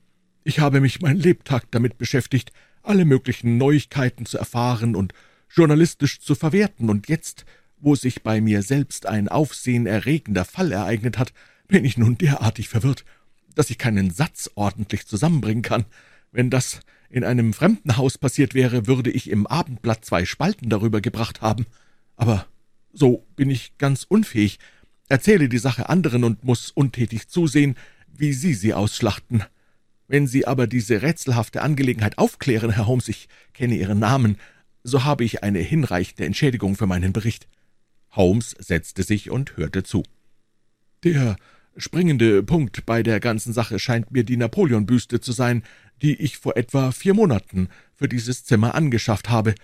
»Ich 0.46 0.60
habe 0.60 0.80
mich 0.80 1.02
mein 1.02 1.18
Lebtag 1.18 1.66
damit 1.72 1.98
beschäftigt, 1.98 2.54
alle 2.88 3.06
möglichen 3.06 3.58
Neuigkeiten 3.58 4.26
zu 4.26 4.38
erfahren 4.38 4.96
und 4.96 5.14
journalistisch 5.50 6.20
zu 6.20 6.36
verwerten, 6.36 6.90
und 6.90 7.08
jetzt, 7.08 7.46
wo 7.80 7.96
sich 7.96 8.24
bei 8.24 8.42
mir 8.42 8.62
selbst 8.62 9.06
ein 9.06 9.28
aufsehenerregender 9.28 10.46
Fall 10.46 10.72
ereignet 10.72 11.18
hat, 11.18 11.34
bin 11.68 11.86
ich 11.86 11.98
nun 11.98 12.18
derartig 12.18 12.70
verwirrt, 12.70 13.06
dass 13.56 13.70
ich 13.70 13.78
keinen 13.78 14.12
Satz 14.12 14.50
ordentlich 14.56 15.06
zusammenbringen 15.08 15.64
kann. 15.64 15.86
Wenn 16.32 16.50
das 16.50 16.82
in 17.10 17.24
einem 17.24 17.54
fremden 17.54 17.98
Haus 17.98 18.18
passiert 18.18 18.54
wäre, 18.54 18.88
würde 18.88 19.10
ich 19.10 19.30
im 19.30 19.48
Abendblatt 19.48 20.04
zwei 20.04 20.26
Spalten 20.26 20.70
darüber 20.70 21.02
gebracht 21.02 21.42
haben. 21.42 21.66
Aber 22.16 22.46
so 22.94 23.26
bin 23.36 23.50
ich 23.50 23.78
ganz 23.78 24.06
unfähig, 24.08 24.60
erzähle 25.08 25.50
die 25.50 25.58
Sache 25.58 25.90
anderen 25.90 26.24
und 26.24 26.44
muss 26.44 26.72
untätig 26.72 27.28
zusehen, 27.28 27.76
wie 28.14 28.34
Sie 28.34 28.54
sie 28.54 28.74
ausschlachten. 28.74 29.44
Wenn 30.08 30.28
Sie 30.28 30.48
aber 30.48 30.68
diese 30.68 31.02
rätselhafte 31.02 31.62
Angelegenheit 31.62 32.18
aufklären, 32.18 32.72
Herr 32.72 32.88
Holmes, 32.88 33.10
ich 33.10 33.28
kenne 33.54 33.76
Ihren 33.76 34.00
Namen, 34.00 34.38
so 34.84 35.04
habe 35.04 35.26
ich 35.26 35.44
eine 35.44 35.60
hinreichende 35.60 36.26
Entschädigung 36.26 36.76
für 36.76 36.88
meinen 36.88 37.12
Bericht.« 37.14 37.48
Holmes 38.12 38.56
setzte 38.58 39.04
sich 39.04 39.30
und 39.30 39.58
hörte 39.58 39.84
zu. 39.84 40.04
»Der 41.04 41.36
springende 41.76 42.42
Punkt 42.42 42.86
bei 42.86 43.04
der 43.04 43.20
ganzen 43.20 43.54
Sache 43.54 43.80
scheint 43.80 44.12
mir 44.12 44.24
die 44.24 44.38
Napoleonbüste 44.38 45.20
zu 45.20 45.32
sein, 45.34 45.64
die 46.02 46.16
ich 46.16 46.38
vor 46.38 46.56
etwa 46.56 46.92
vier 46.92 47.14
Monaten 47.14 47.70
für 47.94 48.08
dieses 48.08 48.46
Zimmer 48.46 48.76
angeschafft 48.76 49.30
habe. 49.30 49.56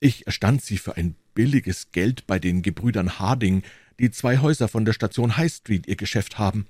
Ich 0.00 0.26
erstand 0.26 0.62
sie 0.62 0.78
für 0.78 0.96
ein 0.96 1.16
billiges 1.34 1.90
Geld 1.90 2.26
bei 2.26 2.38
den 2.38 2.62
Gebrüdern 2.62 3.18
Harding, 3.18 3.62
die 3.98 4.10
zwei 4.10 4.38
Häuser 4.38 4.68
von 4.68 4.84
der 4.84 4.92
Station 4.92 5.36
High 5.36 5.52
Street 5.52 5.86
ihr 5.88 5.96
Geschäft 5.96 6.38
haben. 6.38 6.66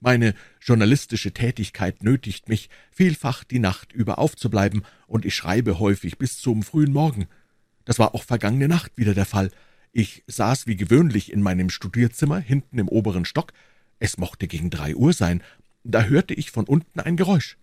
Meine 0.00 0.34
journalistische 0.60 1.32
Tätigkeit 1.32 2.02
nötigt 2.02 2.48
mich, 2.48 2.70
vielfach 2.92 3.42
die 3.42 3.58
Nacht 3.58 3.92
über 3.92 4.18
aufzubleiben, 4.18 4.82
und 5.06 5.24
ich 5.24 5.34
schreibe 5.34 5.80
häufig 5.80 6.18
bis 6.18 6.38
zum 6.38 6.62
frühen 6.62 6.92
Morgen. 6.92 7.26
Das 7.84 7.98
war 7.98 8.14
auch 8.14 8.22
vergangene 8.22 8.68
Nacht 8.68 8.92
wieder 8.96 9.14
der 9.14 9.24
Fall. 9.24 9.50
Ich 9.92 10.22
saß 10.26 10.66
wie 10.66 10.76
gewöhnlich 10.76 11.32
in 11.32 11.42
meinem 11.42 11.70
Studierzimmer 11.70 12.38
hinten 12.38 12.78
im 12.78 12.88
oberen 12.88 13.24
Stock. 13.24 13.52
Es 13.98 14.18
mochte 14.18 14.46
gegen 14.46 14.70
drei 14.70 14.94
Uhr 14.94 15.12
sein. 15.12 15.42
Da 15.82 16.04
hörte 16.04 16.34
ich 16.34 16.50
von 16.52 16.66
unten 16.66 17.00
ein 17.00 17.16
Geräusch. 17.16 17.56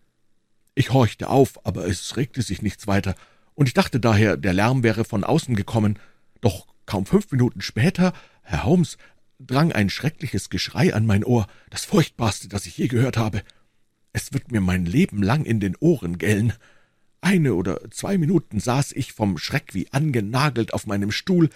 Ich 0.74 0.92
horchte 0.92 1.30
auf, 1.30 1.65
aber 1.65 1.88
es 1.88 2.18
regte 2.18 2.42
sich 2.42 2.62
nichts 2.62 2.86
weiter, 2.88 3.15
und 3.54 3.68
ich 3.68 3.74
dachte 3.74 4.01
daher, 4.01 4.36
der 4.36 4.51
Lärm 4.51 4.84
wäre 4.84 5.06
von 5.06 5.24
außen 5.24 5.56
gekommen. 5.56 5.98
Doch 6.42 6.68
kaum 6.86 7.06
fünf 7.06 7.32
Minuten 7.32 7.62
später, 7.62 8.13
Herr 8.42 8.65
Holmes, 8.65 8.98
drang 9.39 9.72
ein 9.72 9.89
schreckliches 9.89 10.50
Geschrei 10.50 10.94
an 10.94 11.06
mein 11.06 11.24
Ohr, 11.24 11.48
das 11.70 11.86
furchtbarste, 11.86 12.48
das 12.48 12.65
ich 12.65 12.77
je 12.77 12.88
gehört 12.88 13.18
habe. 13.18 13.44
Es 14.13 14.34
wird 14.34 14.51
mir 14.51 14.62
mein 14.62 14.86
Leben 14.86 15.22
lang 15.22 15.46
in 15.46 15.60
den 15.60 15.75
Ohren 15.80 16.18
gellen. 16.18 16.54
Eine 17.22 17.56
oder 17.56 17.89
zwei 17.92 18.18
Minuten 18.18 18.60
saß 18.60 18.94
ich 18.94 19.13
vom 19.13 19.38
Schreck 19.38 19.74
wie 19.74 19.92
angenagelt 19.92 20.74
auf 20.74 20.88
meinem 20.88 21.12
Stuhl, 21.12 21.50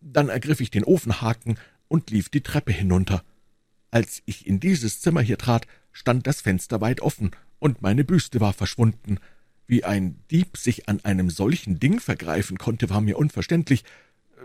dann 0.00 0.28
ergriff 0.28 0.60
ich 0.60 0.70
den 0.70 0.84
Ofenhaken 0.84 1.58
und 1.88 2.10
lief 2.10 2.28
die 2.28 2.42
Treppe 2.42 2.72
hinunter. 2.72 3.22
Als 3.90 4.22
ich 4.24 4.46
in 4.46 4.58
dieses 4.58 5.00
Zimmer 5.00 5.20
hier 5.20 5.38
trat, 5.38 5.66
stand 5.92 6.26
das 6.26 6.40
Fenster 6.40 6.80
weit 6.80 7.00
offen, 7.00 7.30
und 7.58 7.80
meine 7.80 8.02
Büste 8.02 8.40
war 8.40 8.52
verschwunden. 8.52 9.18
Wie 9.68 9.84
ein 9.84 10.18
Dieb 10.30 10.56
sich 10.56 10.88
an 10.88 11.04
einem 11.04 11.30
solchen 11.30 11.78
Ding 11.78 12.00
vergreifen 12.00 12.58
konnte, 12.58 12.90
war 12.90 13.00
mir 13.00 13.16
unverständlich, 13.16 13.84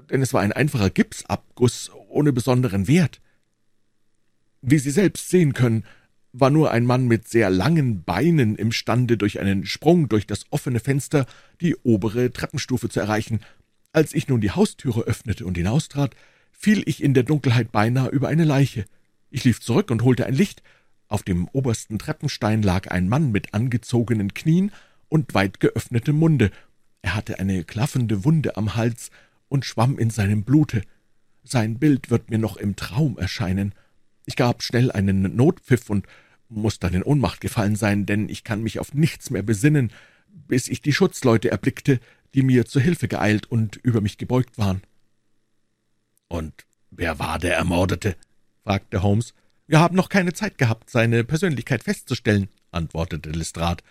denn 0.09 0.21
es 0.21 0.33
war 0.33 0.41
ein 0.41 0.51
einfacher 0.51 0.89
Gipsabguss 0.89 1.91
ohne 2.09 2.33
besonderen 2.33 2.87
Wert. 2.87 3.21
Wie 4.61 4.79
Sie 4.79 4.91
selbst 4.91 5.29
sehen 5.29 5.53
können, 5.53 5.83
war 6.33 6.49
nur 6.49 6.71
ein 6.71 6.85
Mann 6.85 7.07
mit 7.07 7.27
sehr 7.27 7.49
langen 7.49 8.03
Beinen 8.03 8.55
imstande, 8.55 9.17
durch 9.17 9.39
einen 9.39 9.65
Sprung 9.65 10.09
durch 10.09 10.27
das 10.27 10.45
offene 10.51 10.79
Fenster 10.79 11.25
die 11.61 11.75
obere 11.83 12.31
Treppenstufe 12.31 12.89
zu 12.89 12.99
erreichen. 12.99 13.39
Als 13.91 14.13
ich 14.13 14.27
nun 14.27 14.41
die 14.41 14.51
Haustüre 14.51 15.01
öffnete 15.01 15.45
und 15.45 15.57
hinaustrat, 15.57 16.15
fiel 16.51 16.83
ich 16.85 17.01
in 17.01 17.13
der 17.13 17.23
Dunkelheit 17.23 17.71
beinahe 17.71 18.09
über 18.09 18.27
eine 18.27 18.43
Leiche. 18.43 18.85
Ich 19.29 19.43
lief 19.43 19.61
zurück 19.61 19.89
und 19.89 20.03
holte 20.03 20.25
ein 20.25 20.33
Licht. 20.33 20.61
Auf 21.07 21.23
dem 21.23 21.47
obersten 21.53 21.97
Treppenstein 21.97 22.61
lag 22.61 22.91
ein 22.91 23.07
Mann 23.07 23.31
mit 23.31 23.53
angezogenen 23.53 24.33
Knien 24.33 24.71
und 25.09 25.33
weit 25.33 25.59
geöffnetem 25.59 26.17
Munde. 26.17 26.51
Er 27.01 27.15
hatte 27.15 27.39
eine 27.39 27.63
klaffende 27.63 28.25
Wunde 28.25 28.57
am 28.57 28.75
Hals 28.75 29.11
und 29.49 29.65
schwamm 29.65 29.97
in 29.97 30.09
seinem 30.09 30.43
Blute. 30.43 30.81
Sein 31.43 31.79
Bild 31.79 32.09
wird 32.09 32.29
mir 32.29 32.37
noch 32.37 32.57
im 32.57 32.75
Traum 32.75 33.17
erscheinen. 33.17 33.73
Ich 34.25 34.35
gab 34.35 34.63
schnell 34.63 34.91
einen 34.91 35.35
Notpfiff 35.35 35.89
und 35.89 36.05
muss 36.49 36.79
dann 36.79 36.93
in 36.93 37.03
Ohnmacht 37.03 37.41
gefallen 37.41 37.75
sein, 37.75 38.05
denn 38.05 38.29
ich 38.29 38.43
kann 38.43 38.63
mich 38.63 38.79
auf 38.79 38.93
nichts 38.93 39.29
mehr 39.29 39.43
besinnen, 39.43 39.91
bis 40.47 40.67
ich 40.67 40.81
die 40.81 40.93
Schutzleute 40.93 41.51
erblickte, 41.51 41.99
die 42.33 42.43
mir 42.43 42.65
zu 42.65 42.79
Hilfe 42.79 43.07
geeilt 43.07 43.49
und 43.49 43.77
über 43.77 44.01
mich 44.01 44.17
gebeugt 44.17 44.57
waren. 44.57 44.81
»Und 46.27 46.65
wer 46.91 47.19
war 47.19 47.39
der 47.39 47.55
Ermordete?« 47.55 48.15
fragte 48.63 49.01
Holmes. 49.01 49.33
»Wir 49.65 49.79
haben 49.79 49.95
noch 49.95 50.09
keine 50.09 50.33
Zeit 50.33 50.57
gehabt, 50.57 50.89
seine 50.89 51.23
Persönlichkeit 51.23 51.83
festzustellen«, 51.83 52.49
antwortete 52.71 53.29
Lestrade. 53.31 53.83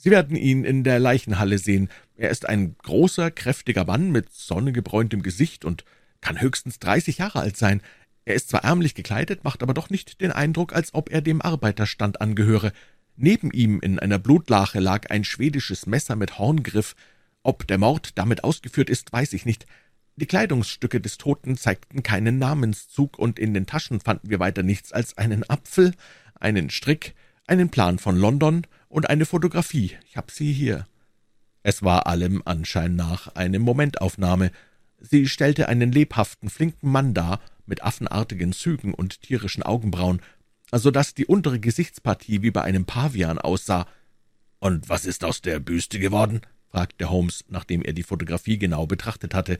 »Sie 0.00 0.12
werden 0.12 0.36
ihn 0.36 0.62
in 0.62 0.84
der 0.84 1.00
Leichenhalle 1.00 1.58
sehen. 1.58 1.88
Er 2.16 2.30
ist 2.30 2.48
ein 2.48 2.76
großer, 2.78 3.32
kräftiger 3.32 3.84
Mann 3.84 4.12
mit 4.12 4.32
sonnegebräuntem 4.32 5.22
Gesicht 5.22 5.64
und 5.64 5.84
kann 6.20 6.40
höchstens 6.40 6.78
dreißig 6.78 7.18
Jahre 7.18 7.40
alt 7.40 7.56
sein. 7.56 7.82
Er 8.24 8.34
ist 8.34 8.48
zwar 8.48 8.62
ärmlich 8.62 8.94
gekleidet, 8.94 9.42
macht 9.42 9.62
aber 9.62 9.74
doch 9.74 9.90
nicht 9.90 10.20
den 10.20 10.30
Eindruck, 10.30 10.72
als 10.72 10.94
ob 10.94 11.10
er 11.10 11.20
dem 11.20 11.42
Arbeiterstand 11.42 12.20
angehöre. 12.20 12.72
Neben 13.16 13.50
ihm 13.50 13.80
in 13.80 13.98
einer 13.98 14.20
Blutlache 14.20 14.78
lag 14.78 15.10
ein 15.10 15.24
schwedisches 15.24 15.86
Messer 15.86 16.14
mit 16.14 16.38
Horngriff. 16.38 16.94
Ob 17.42 17.66
der 17.66 17.78
Mord 17.78 18.16
damit 18.16 18.44
ausgeführt 18.44 18.90
ist, 18.90 19.12
weiß 19.12 19.32
ich 19.32 19.46
nicht. 19.46 19.66
Die 20.14 20.26
Kleidungsstücke 20.26 21.00
des 21.00 21.18
Toten 21.18 21.56
zeigten 21.56 22.04
keinen 22.04 22.38
Namenszug, 22.38 23.18
und 23.18 23.40
in 23.40 23.52
den 23.52 23.66
Taschen 23.66 24.00
fanden 24.00 24.30
wir 24.30 24.38
weiter 24.38 24.62
nichts 24.62 24.92
als 24.92 25.18
einen 25.18 25.48
Apfel, 25.48 25.92
einen 26.38 26.70
Strick, 26.70 27.14
einen 27.48 27.70
Plan 27.70 27.98
von 27.98 28.16
London 28.16 28.64
und 28.88 29.08
eine 29.10 29.26
Fotografie. 29.26 29.96
Ich 30.08 30.16
habe 30.16 30.32
sie 30.32 30.52
hier. 30.52 30.86
Es 31.62 31.82
war 31.82 32.06
allem 32.06 32.42
Anschein 32.44 32.96
nach 32.96 33.34
eine 33.34 33.58
Momentaufnahme. 33.58 34.50
Sie 34.98 35.28
stellte 35.28 35.68
einen 35.68 35.92
lebhaften, 35.92 36.50
flinken 36.50 36.90
Mann 36.90 37.14
dar, 37.14 37.40
mit 37.66 37.82
affenartigen 37.82 38.52
Zügen 38.52 38.94
und 38.94 39.22
tierischen 39.22 39.62
Augenbrauen, 39.62 40.20
so 40.72 40.90
dass 40.90 41.14
die 41.14 41.26
untere 41.26 41.60
Gesichtspartie 41.60 42.42
wie 42.42 42.50
bei 42.50 42.62
einem 42.62 42.84
Pavian 42.84 43.38
aussah. 43.38 43.86
»Und 44.60 44.88
was 44.88 45.04
ist 45.04 45.24
aus 45.24 45.40
der 45.40 45.60
Büste 45.60 45.98
geworden?« 45.98 46.40
fragte 46.70 47.10
Holmes, 47.10 47.44
nachdem 47.48 47.82
er 47.82 47.92
die 47.92 48.02
Fotografie 48.02 48.58
genau 48.58 48.86
betrachtet 48.86 49.34
hatte. 49.34 49.58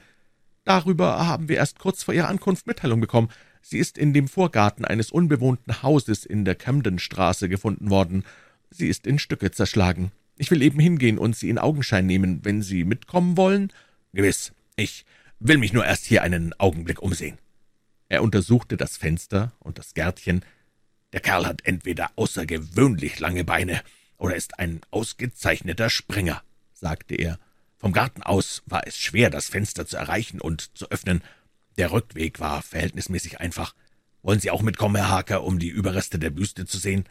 »Darüber 0.65 1.27
haben 1.27 1.49
wir 1.49 1.57
erst 1.57 1.79
kurz 1.79 2.03
vor 2.03 2.15
ihrer 2.15 2.29
Ankunft 2.29 2.67
Mitteilung 2.67 3.01
bekommen. 3.01 3.31
Sie 3.63 3.79
ist 3.79 3.97
in 3.97 4.13
dem 4.13 4.29
Vorgarten 4.29 4.85
eines 4.85 5.11
unbewohnten 5.11 5.83
Hauses 5.83 6.25
in 6.27 6.45
der 6.45 6.55
Camdenstraße 6.55 7.49
gefunden 7.49 7.91
worden. 7.91 8.25
Sie 8.71 8.89
ist 8.89 9.07
in 9.07 9.19
Stücke 9.19 9.51
zerschlagen. 9.51 10.13
Ich 10.37 10.51
will 10.51 10.63
eben 10.63 10.79
hingehen 10.79 11.19
und 11.19 11.37
Sie 11.37 11.51
in 11.51 11.59
Augenschein 11.59 12.07
nehmen, 12.07 12.45
wenn 12.45 12.63
Sie 12.63 12.85
mitkommen 12.85 13.37
wollen.« 13.37 13.73
»Gewiss. 14.13 14.53
Ich 14.77 15.05
will 15.41 15.59
mich 15.59 15.73
nur 15.73 15.85
erst 15.85 16.07
hier 16.07 16.23
einen 16.23 16.53
Augenblick 16.55 17.03
umsehen.« 17.03 17.39
Er 18.09 18.23
untersuchte 18.23 18.77
das 18.77 18.97
Fenster 18.97 19.53
und 19.59 19.79
das 19.79 19.95
Gärtchen. 19.95 20.45
»Der 21.13 21.21
Kerl 21.21 21.47
hat 21.47 21.63
entweder 21.65 22.11
außergewöhnlich 22.17 23.19
lange 23.19 23.45
Beine 23.45 23.83
oder 24.17 24.37
ist 24.37 24.59
ein 24.59 24.81
ausgezeichneter 24.91 25.91
Springer«, 25.91 26.43
sagte 26.73 27.15
er. 27.15 27.39
Vom 27.79 27.93
Garten 27.93 28.23
aus 28.23 28.63
war 28.67 28.87
es 28.87 28.99
schwer, 28.99 29.31
das 29.31 29.49
Fenster 29.49 29.87
zu 29.87 29.97
erreichen 29.97 30.41
und 30.41 30.77
zu 30.77 30.91
öffnen. 30.91 31.23
Der 31.77 31.93
Rückweg 31.93 32.41
war 32.41 32.63
verhältnismäßig 32.63 33.41
einfach. 33.41 33.75
Wollen 34.23 34.41
Sie 34.41 34.51
auch 34.51 34.63
mitkommen, 34.63 34.97
Herr 34.97 35.11
Harker, 35.11 35.45
um 35.45 35.61
die 35.61 35.69
Überreste 35.69 36.19
der 36.19 36.31
Büste 36.31 36.67
zu 36.67 36.79
sehen? 36.79 37.05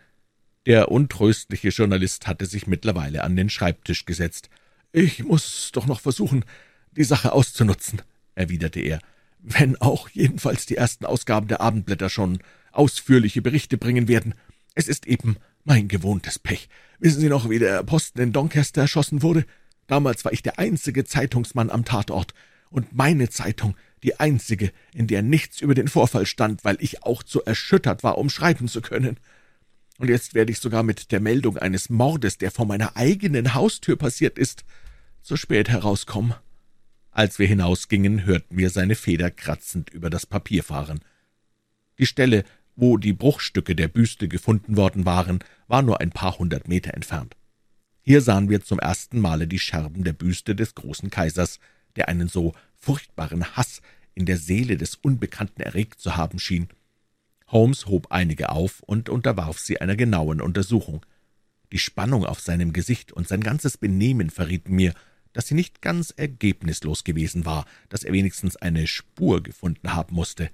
Der 0.67 0.91
untröstliche 0.91 1.69
Journalist 1.69 2.27
hatte 2.27 2.45
sich 2.45 2.67
mittlerweile 2.67 3.23
an 3.23 3.37
den 3.37 3.49
Schreibtisch 3.49 4.03
gesetzt. 4.03 4.49
Ich 4.91 5.23
muss 5.23 5.71
doch 5.71 5.85
noch 5.85 6.01
versuchen, 6.01 6.43
die 6.91 7.05
Sache 7.05 7.31
auszunutzen, 7.31 8.01
erwiderte 8.35 8.81
er, 8.81 8.99
wenn 9.39 9.77
auch 9.77 10.09
jedenfalls 10.09 10.65
die 10.65 10.75
ersten 10.75 11.05
Ausgaben 11.05 11.47
der 11.47 11.61
Abendblätter 11.61 12.09
schon 12.09 12.39
ausführliche 12.73 13.41
Berichte 13.41 13.77
bringen 13.77 14.09
werden. 14.09 14.33
Es 14.75 14.89
ist 14.89 15.07
eben 15.07 15.37
mein 15.63 15.87
gewohntes 15.87 16.37
Pech. 16.37 16.67
Wissen 16.99 17.21
Sie 17.21 17.29
noch, 17.29 17.49
wie 17.49 17.59
der 17.59 17.81
Posten 17.83 18.19
in 18.19 18.33
Doncaster 18.33 18.81
erschossen 18.81 19.21
wurde? 19.21 19.45
Damals 19.87 20.25
war 20.25 20.33
ich 20.33 20.43
der 20.43 20.59
einzige 20.59 21.05
Zeitungsmann 21.05 21.69
am 21.69 21.85
Tatort, 21.85 22.33
und 22.69 22.93
meine 22.93 23.29
Zeitung 23.29 23.77
die 24.03 24.19
einzige, 24.19 24.73
in 24.93 25.07
der 25.07 25.21
nichts 25.21 25.61
über 25.61 25.75
den 25.75 25.87
Vorfall 25.87 26.25
stand, 26.25 26.65
weil 26.65 26.75
ich 26.81 27.03
auch 27.03 27.23
zu 27.23 27.41
erschüttert 27.45 28.03
war, 28.03 28.17
um 28.17 28.29
schreiben 28.29 28.67
zu 28.67 28.81
können. 28.81 29.17
Und 29.97 30.09
jetzt 30.09 30.33
werde 30.33 30.51
ich 30.51 30.59
sogar 30.59 30.83
mit 30.83 31.11
der 31.11 31.19
Meldung 31.19 31.57
eines 31.57 31.89
Mordes, 31.89 32.37
der 32.37 32.51
vor 32.51 32.65
meiner 32.65 32.95
eigenen 32.95 33.53
Haustür 33.53 33.95
passiert 33.95 34.37
ist, 34.37 34.63
zu 35.21 35.35
spät 35.35 35.69
herauskommen. 35.69 36.35
Als 37.11 37.39
wir 37.39 37.47
hinausgingen, 37.47 38.25
hörten 38.25 38.57
wir 38.57 38.69
seine 38.69 38.95
Feder 38.95 39.31
kratzend 39.31 39.89
über 39.89 40.09
das 40.11 40.27
Papier 40.27 40.63
fahren. 40.63 40.99
Die 41.97 42.05
Stelle, 42.05 42.43
wo 42.75 42.97
die 42.97 43.13
Bruchstücke 43.13 43.75
der 43.75 43.87
Büste 43.87 44.27
gefunden 44.27 44.77
worden 44.77 45.05
waren, 45.05 45.39
war 45.67 45.81
nur 45.81 45.99
ein 45.99 46.11
paar 46.11 46.37
hundert 46.37 46.67
Meter 46.67 46.93
entfernt. 46.93 47.35
Hier 48.03 48.21
sahen 48.21 48.49
wir 48.49 48.63
zum 48.63 48.79
ersten 48.79 49.19
Male 49.19 49.47
die 49.47 49.59
Scherben 49.59 50.03
der 50.03 50.13
Büste 50.13 50.55
des 50.55 50.75
großen 50.75 51.09
Kaisers, 51.09 51.59
der 51.95 52.07
einen 52.07 52.29
so 52.29 52.53
furchtbaren 52.77 53.57
Hass 53.57 53.81
in 54.13 54.27
der 54.27 54.37
Seele 54.37 54.77
des 54.77 54.95
Unbekannten 54.95 55.61
erregt 55.61 55.99
zu 55.99 56.15
haben 56.15 56.37
schien. 56.37 56.69
Holmes 57.47 57.85
hob 57.85 58.07
einige 58.11 58.49
auf 58.49 58.81
und 58.81 59.09
unterwarf 59.09 59.59
sie 59.59 59.79
einer 59.79 59.95
genauen 59.95 60.41
Untersuchung. 60.41 61.05
Die 61.71 61.79
Spannung 61.79 62.25
auf 62.25 62.39
seinem 62.39 62.73
Gesicht 62.73 63.11
und 63.11 63.27
sein 63.27 63.41
ganzes 63.41 63.77
Benehmen 63.77 64.29
verrieten 64.29 64.75
mir, 64.75 64.93
dass 65.33 65.47
sie 65.47 65.55
nicht 65.55 65.81
ganz 65.81 66.11
ergebnislos 66.11 67.03
gewesen 67.03 67.45
war, 67.45 67.65
dass 67.89 68.03
er 68.03 68.13
wenigstens 68.13 68.55
eine 68.55 68.87
Spur 68.87 69.43
gefunden 69.43 69.93
haben 69.93 70.15
musste. 70.15 70.49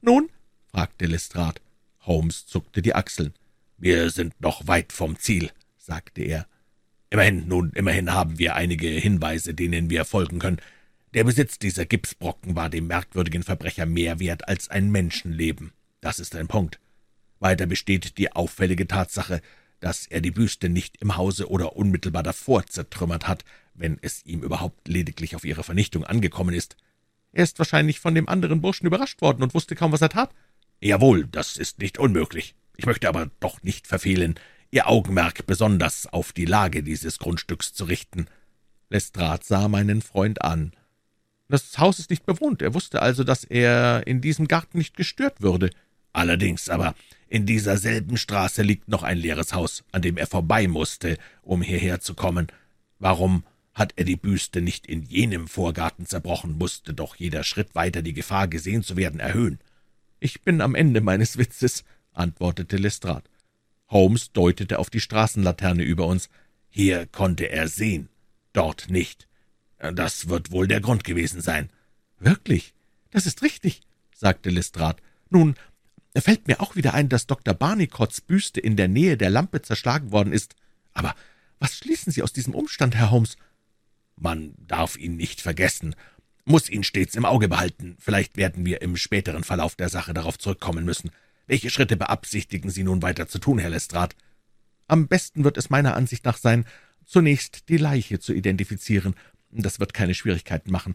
»Nun?« 0.00 0.28
fragte 0.66 1.06
Lestrade. 1.06 1.60
Holmes 2.00 2.46
zuckte 2.46 2.82
die 2.82 2.94
Achseln. 2.94 3.32
»Wir 3.78 4.10
sind 4.10 4.40
noch 4.40 4.66
weit 4.66 4.92
vom 4.92 5.18
Ziel«, 5.18 5.50
sagte 5.76 6.22
er. 6.22 6.46
»Immerhin, 7.10 7.48
nun, 7.48 7.72
immerhin 7.74 8.12
haben 8.12 8.38
wir 8.38 8.54
einige 8.54 8.88
Hinweise, 8.88 9.54
denen 9.54 9.88
wir 9.88 10.04
folgen 10.04 10.38
können. 10.40 10.60
Der 11.14 11.24
Besitz 11.24 11.58
dieser 11.58 11.86
Gipsbrocken 11.86 12.54
war 12.54 12.68
dem 12.68 12.86
merkwürdigen 12.86 13.42
Verbrecher 13.42 13.86
mehr 13.86 14.20
wert 14.20 14.46
als 14.46 14.68
ein 14.68 14.90
Menschenleben. 14.90 15.72
Das 16.00 16.18
ist 16.18 16.36
ein 16.36 16.48
Punkt. 16.48 16.80
Weiter 17.40 17.66
besteht 17.66 18.18
die 18.18 18.32
auffällige 18.32 18.86
Tatsache, 18.86 19.40
dass 19.80 20.06
er 20.06 20.20
die 20.20 20.30
Büste 20.30 20.68
nicht 20.68 21.00
im 21.00 21.16
Hause 21.16 21.48
oder 21.48 21.76
unmittelbar 21.76 22.22
davor 22.22 22.66
zertrümmert 22.66 23.28
hat, 23.28 23.44
wenn 23.74 23.98
es 24.02 24.24
ihm 24.26 24.42
überhaupt 24.42 24.88
lediglich 24.88 25.36
auf 25.36 25.44
ihre 25.44 25.62
Vernichtung 25.62 26.04
angekommen 26.04 26.54
ist. 26.54 26.76
Er 27.32 27.44
ist 27.44 27.58
wahrscheinlich 27.58 28.00
von 28.00 28.14
dem 28.14 28.28
anderen 28.28 28.60
Burschen 28.60 28.86
überrascht 28.86 29.20
worden 29.20 29.42
und 29.42 29.54
wusste 29.54 29.76
kaum, 29.76 29.92
was 29.92 30.02
er 30.02 30.08
tat. 30.08 30.30
Jawohl, 30.80 31.26
das 31.26 31.56
ist 31.56 31.78
nicht 31.78 31.98
unmöglich. 31.98 32.54
Ich 32.76 32.86
möchte 32.86 33.08
aber 33.08 33.30
doch 33.40 33.62
nicht 33.62 33.86
verfehlen, 33.86 34.38
Ihr 34.70 34.86
Augenmerk 34.86 35.46
besonders 35.46 36.06
auf 36.06 36.32
die 36.32 36.44
Lage 36.44 36.82
dieses 36.82 37.18
Grundstücks 37.18 37.72
zu 37.72 37.84
richten. 37.84 38.26
Lestrade 38.90 39.42
sah 39.44 39.66
meinen 39.66 40.02
Freund 40.02 40.42
an. 40.42 40.72
Das 41.48 41.78
Haus 41.78 41.98
ist 41.98 42.10
nicht 42.10 42.26
bewohnt. 42.26 42.60
Er 42.60 42.74
wusste 42.74 43.00
also, 43.00 43.24
dass 43.24 43.44
er 43.44 44.06
in 44.06 44.20
diesem 44.20 44.46
Garten 44.46 44.76
nicht 44.76 44.94
gestört 44.94 45.40
würde. 45.40 45.70
Allerdings, 46.18 46.68
aber 46.68 46.96
in 47.28 47.46
dieser 47.46 47.76
selben 47.76 48.16
Straße 48.16 48.62
liegt 48.62 48.88
noch 48.88 49.04
ein 49.04 49.18
leeres 49.18 49.52
Haus, 49.52 49.84
an 49.92 50.02
dem 50.02 50.16
er 50.16 50.26
vorbei 50.26 50.66
musste, 50.66 51.16
um 51.42 51.62
hierher 51.62 52.00
zu 52.00 52.14
kommen. 52.14 52.48
Warum 52.98 53.44
hat 53.72 53.92
er 53.94 54.04
die 54.04 54.16
Büste 54.16 54.60
nicht 54.60 54.88
in 54.88 55.04
jenem 55.04 55.46
Vorgarten 55.46 56.06
zerbrochen, 56.06 56.58
musste 56.58 56.92
doch 56.92 57.14
jeder 57.14 57.44
Schritt 57.44 57.76
weiter 57.76 58.02
die 58.02 58.14
Gefahr, 58.14 58.48
gesehen 58.48 58.82
zu 58.82 58.96
werden, 58.96 59.20
erhöhen. 59.20 59.60
Ich 60.18 60.42
bin 60.42 60.60
am 60.60 60.74
Ende 60.74 61.00
meines 61.00 61.38
Witzes, 61.38 61.84
antwortete 62.14 62.78
Lestrade. 62.78 63.30
Holmes 63.88 64.32
deutete 64.32 64.80
auf 64.80 64.90
die 64.90 64.98
Straßenlaterne 64.98 65.84
über 65.84 66.06
uns. 66.06 66.28
Hier 66.68 67.06
konnte 67.06 67.48
er 67.48 67.68
sehen, 67.68 68.08
dort 68.52 68.90
nicht. 68.90 69.28
Das 69.78 70.28
wird 70.28 70.50
wohl 70.50 70.66
der 70.66 70.80
Grund 70.80 71.04
gewesen 71.04 71.42
sein. 71.42 71.70
Wirklich, 72.18 72.74
das 73.12 73.24
ist 73.24 73.42
richtig, 73.42 73.82
sagte 74.12 74.50
Lestrade. 74.50 75.00
Nun, 75.30 75.54
fällt 76.16 76.48
mir 76.48 76.60
auch 76.60 76.76
wieder 76.76 76.94
ein, 76.94 77.08
dass 77.08 77.26
Dr. 77.26 77.54
Barnicotts 77.54 78.20
Büste 78.20 78.60
in 78.60 78.76
der 78.76 78.88
Nähe 78.88 79.16
der 79.16 79.30
Lampe 79.30 79.62
zerschlagen 79.62 80.10
worden 80.10 80.32
ist. 80.32 80.56
Aber 80.92 81.14
was 81.58 81.76
schließen 81.76 82.12
Sie 82.12 82.22
aus 82.22 82.32
diesem 82.32 82.54
Umstand, 82.54 82.94
Herr 82.94 83.10
Holmes? 83.10 83.36
Man 84.16 84.54
darf 84.58 84.96
ihn 84.96 85.16
nicht 85.16 85.40
vergessen, 85.40 85.94
muss 86.44 86.68
ihn 86.68 86.82
stets 86.82 87.14
im 87.14 87.24
Auge 87.24 87.48
behalten. 87.48 87.96
Vielleicht 88.00 88.36
werden 88.36 88.64
wir 88.64 88.82
im 88.82 88.96
späteren 88.96 89.44
Verlauf 89.44 89.76
der 89.76 89.88
Sache 89.88 90.14
darauf 90.14 90.38
zurückkommen 90.38 90.84
müssen. 90.84 91.10
Welche 91.46 91.70
Schritte 91.70 91.96
beabsichtigen 91.96 92.70
Sie 92.70 92.84
nun 92.84 93.02
weiter 93.02 93.28
zu 93.28 93.38
tun, 93.38 93.58
Herr 93.58 93.70
Lestrade? 93.70 94.16
Am 94.86 95.06
besten 95.06 95.44
wird 95.44 95.56
es 95.58 95.70
meiner 95.70 95.94
Ansicht 95.94 96.24
nach 96.24 96.38
sein, 96.38 96.64
zunächst 97.04 97.68
die 97.68 97.76
Leiche 97.76 98.18
zu 98.18 98.32
identifizieren 98.32 99.14
das 99.50 99.80
wird 99.80 99.94
keine 99.94 100.14
Schwierigkeiten 100.14 100.70
machen. 100.70 100.94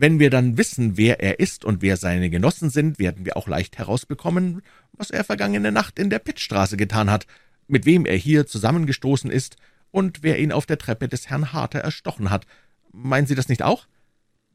Wenn 0.00 0.20
wir 0.20 0.30
dann 0.30 0.56
wissen, 0.56 0.96
wer 0.96 1.18
er 1.18 1.40
ist 1.40 1.64
und 1.64 1.82
wer 1.82 1.96
seine 1.96 2.30
Genossen 2.30 2.70
sind, 2.70 3.00
werden 3.00 3.24
wir 3.24 3.36
auch 3.36 3.48
leicht 3.48 3.78
herausbekommen, 3.78 4.62
was 4.92 5.10
er 5.10 5.24
vergangene 5.24 5.72
Nacht 5.72 5.98
in 5.98 6.08
der 6.08 6.20
Pittstraße 6.20 6.76
getan 6.76 7.10
hat, 7.10 7.26
mit 7.66 7.84
wem 7.84 8.06
er 8.06 8.14
hier 8.14 8.46
zusammengestoßen 8.46 9.28
ist 9.28 9.56
und 9.90 10.22
wer 10.22 10.38
ihn 10.38 10.52
auf 10.52 10.66
der 10.66 10.78
Treppe 10.78 11.08
des 11.08 11.28
Herrn 11.28 11.52
Harter 11.52 11.80
erstochen 11.80 12.30
hat. 12.30 12.46
Meinen 12.92 13.26
Sie 13.26 13.34
das 13.34 13.48
nicht 13.48 13.64
auch? 13.64 13.88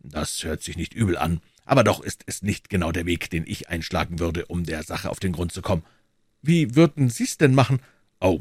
Das 0.01 0.45
hört 0.45 0.63
sich 0.63 0.77
nicht 0.77 0.93
übel 0.93 1.17
an, 1.17 1.41
aber 1.65 1.83
doch 1.83 2.01
ist 2.01 2.23
es 2.25 2.41
nicht 2.41 2.69
genau 2.69 2.93
der 2.93 3.05
Weg, 3.05 3.29
den 3.29 3.43
ich 3.45 3.67
einschlagen 3.67 4.19
würde, 4.19 4.45
um 4.45 4.63
der 4.63 4.83
Sache 4.83 5.09
auf 5.09 5.19
den 5.19 5.33
Grund 5.33 5.51
zu 5.51 5.61
kommen. 5.61 5.83
Wie 6.41 6.73
würden 6.75 7.09
Sie's 7.09 7.37
denn 7.37 7.53
machen? 7.53 7.81
Oh, 8.21 8.39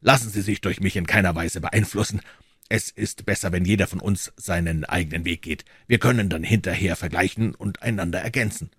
lassen 0.00 0.30
Sie 0.30 0.40
sich 0.40 0.62
durch 0.62 0.80
mich 0.80 0.96
in 0.96 1.06
keiner 1.06 1.34
Weise 1.34 1.60
beeinflussen. 1.60 2.22
Es 2.68 2.90
ist 2.90 3.24
besser, 3.24 3.50
wenn 3.52 3.64
jeder 3.64 3.86
von 3.86 4.00
uns 4.00 4.32
seinen 4.36 4.84
eigenen 4.84 5.24
Weg 5.24 5.42
geht. 5.42 5.64
Wir 5.86 5.98
können 5.98 6.28
dann 6.28 6.42
hinterher 6.42 6.96
vergleichen 6.96 7.54
und 7.54 7.82
einander 7.82 8.20
ergänzen. 8.20 8.70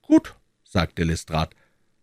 Gut, 0.00 0.36
sagte 0.62 1.02
Lestrade. 1.02 1.56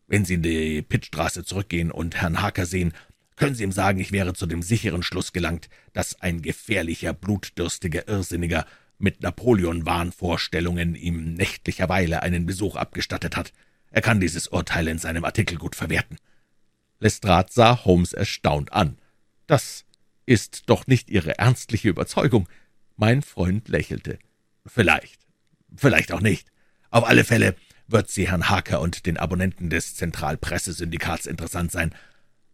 Wenn 0.07 0.25
Sie 0.25 0.33
in 0.33 0.43
die 0.43 0.81
Pittstraße 0.81 1.45
zurückgehen 1.45 1.91
und 1.91 2.15
Herrn 2.15 2.41
Harker 2.41 2.65
sehen, 2.65 2.93
können 3.37 3.55
Sie 3.55 3.63
ihm 3.63 3.71
sagen, 3.71 3.99
ich 3.99 4.11
wäre 4.11 4.33
zu 4.33 4.47
dem 4.47 4.61
sicheren 4.61 5.01
Schluss 5.01 5.31
gelangt, 5.31 5.69
dass 5.93 6.19
ein 6.19 6.41
gefährlicher, 6.41 7.13
blutdürstiger 7.13 8.07
Irrsinniger 8.07 8.65
mit 8.97 9.21
Napoleon-Wahnvorstellungen 9.21 10.95
ihm 10.95 11.35
nächtlicherweile 11.35 12.21
einen 12.21 12.45
Besuch 12.45 12.75
abgestattet 12.75 13.37
hat. 13.37 13.53
Er 13.91 14.01
kann 14.01 14.19
dieses 14.19 14.49
Urteil 14.49 14.89
in 14.89 14.97
seinem 14.97 15.23
Artikel 15.23 15.57
gut 15.57 15.75
verwerten. 15.75 16.17
Lestrade 16.99 17.49
sah 17.51 17.85
Holmes 17.85 18.11
erstaunt 18.11 18.73
an. 18.73 18.97
Das 19.47 19.85
ist 20.29 20.65
doch 20.67 20.85
nicht 20.85 21.09
Ihre 21.09 21.39
ernstliche 21.39 21.89
Überzeugung. 21.89 22.47
Mein 22.97 23.23
Freund 23.23 23.67
lächelte. 23.67 24.19
Vielleicht, 24.63 25.19
vielleicht 25.75 26.11
auch 26.11 26.21
nicht. 26.21 26.51
Auf 26.91 27.03
alle 27.03 27.23
Fälle 27.23 27.55
wird 27.87 28.11
sie 28.11 28.29
Herrn 28.29 28.47
Harker 28.47 28.79
und 28.79 29.07
den 29.07 29.17
Abonnenten 29.17 29.71
des 29.71 29.95
Zentralpressesyndikats 29.95 31.25
interessant 31.25 31.71
sein. 31.71 31.95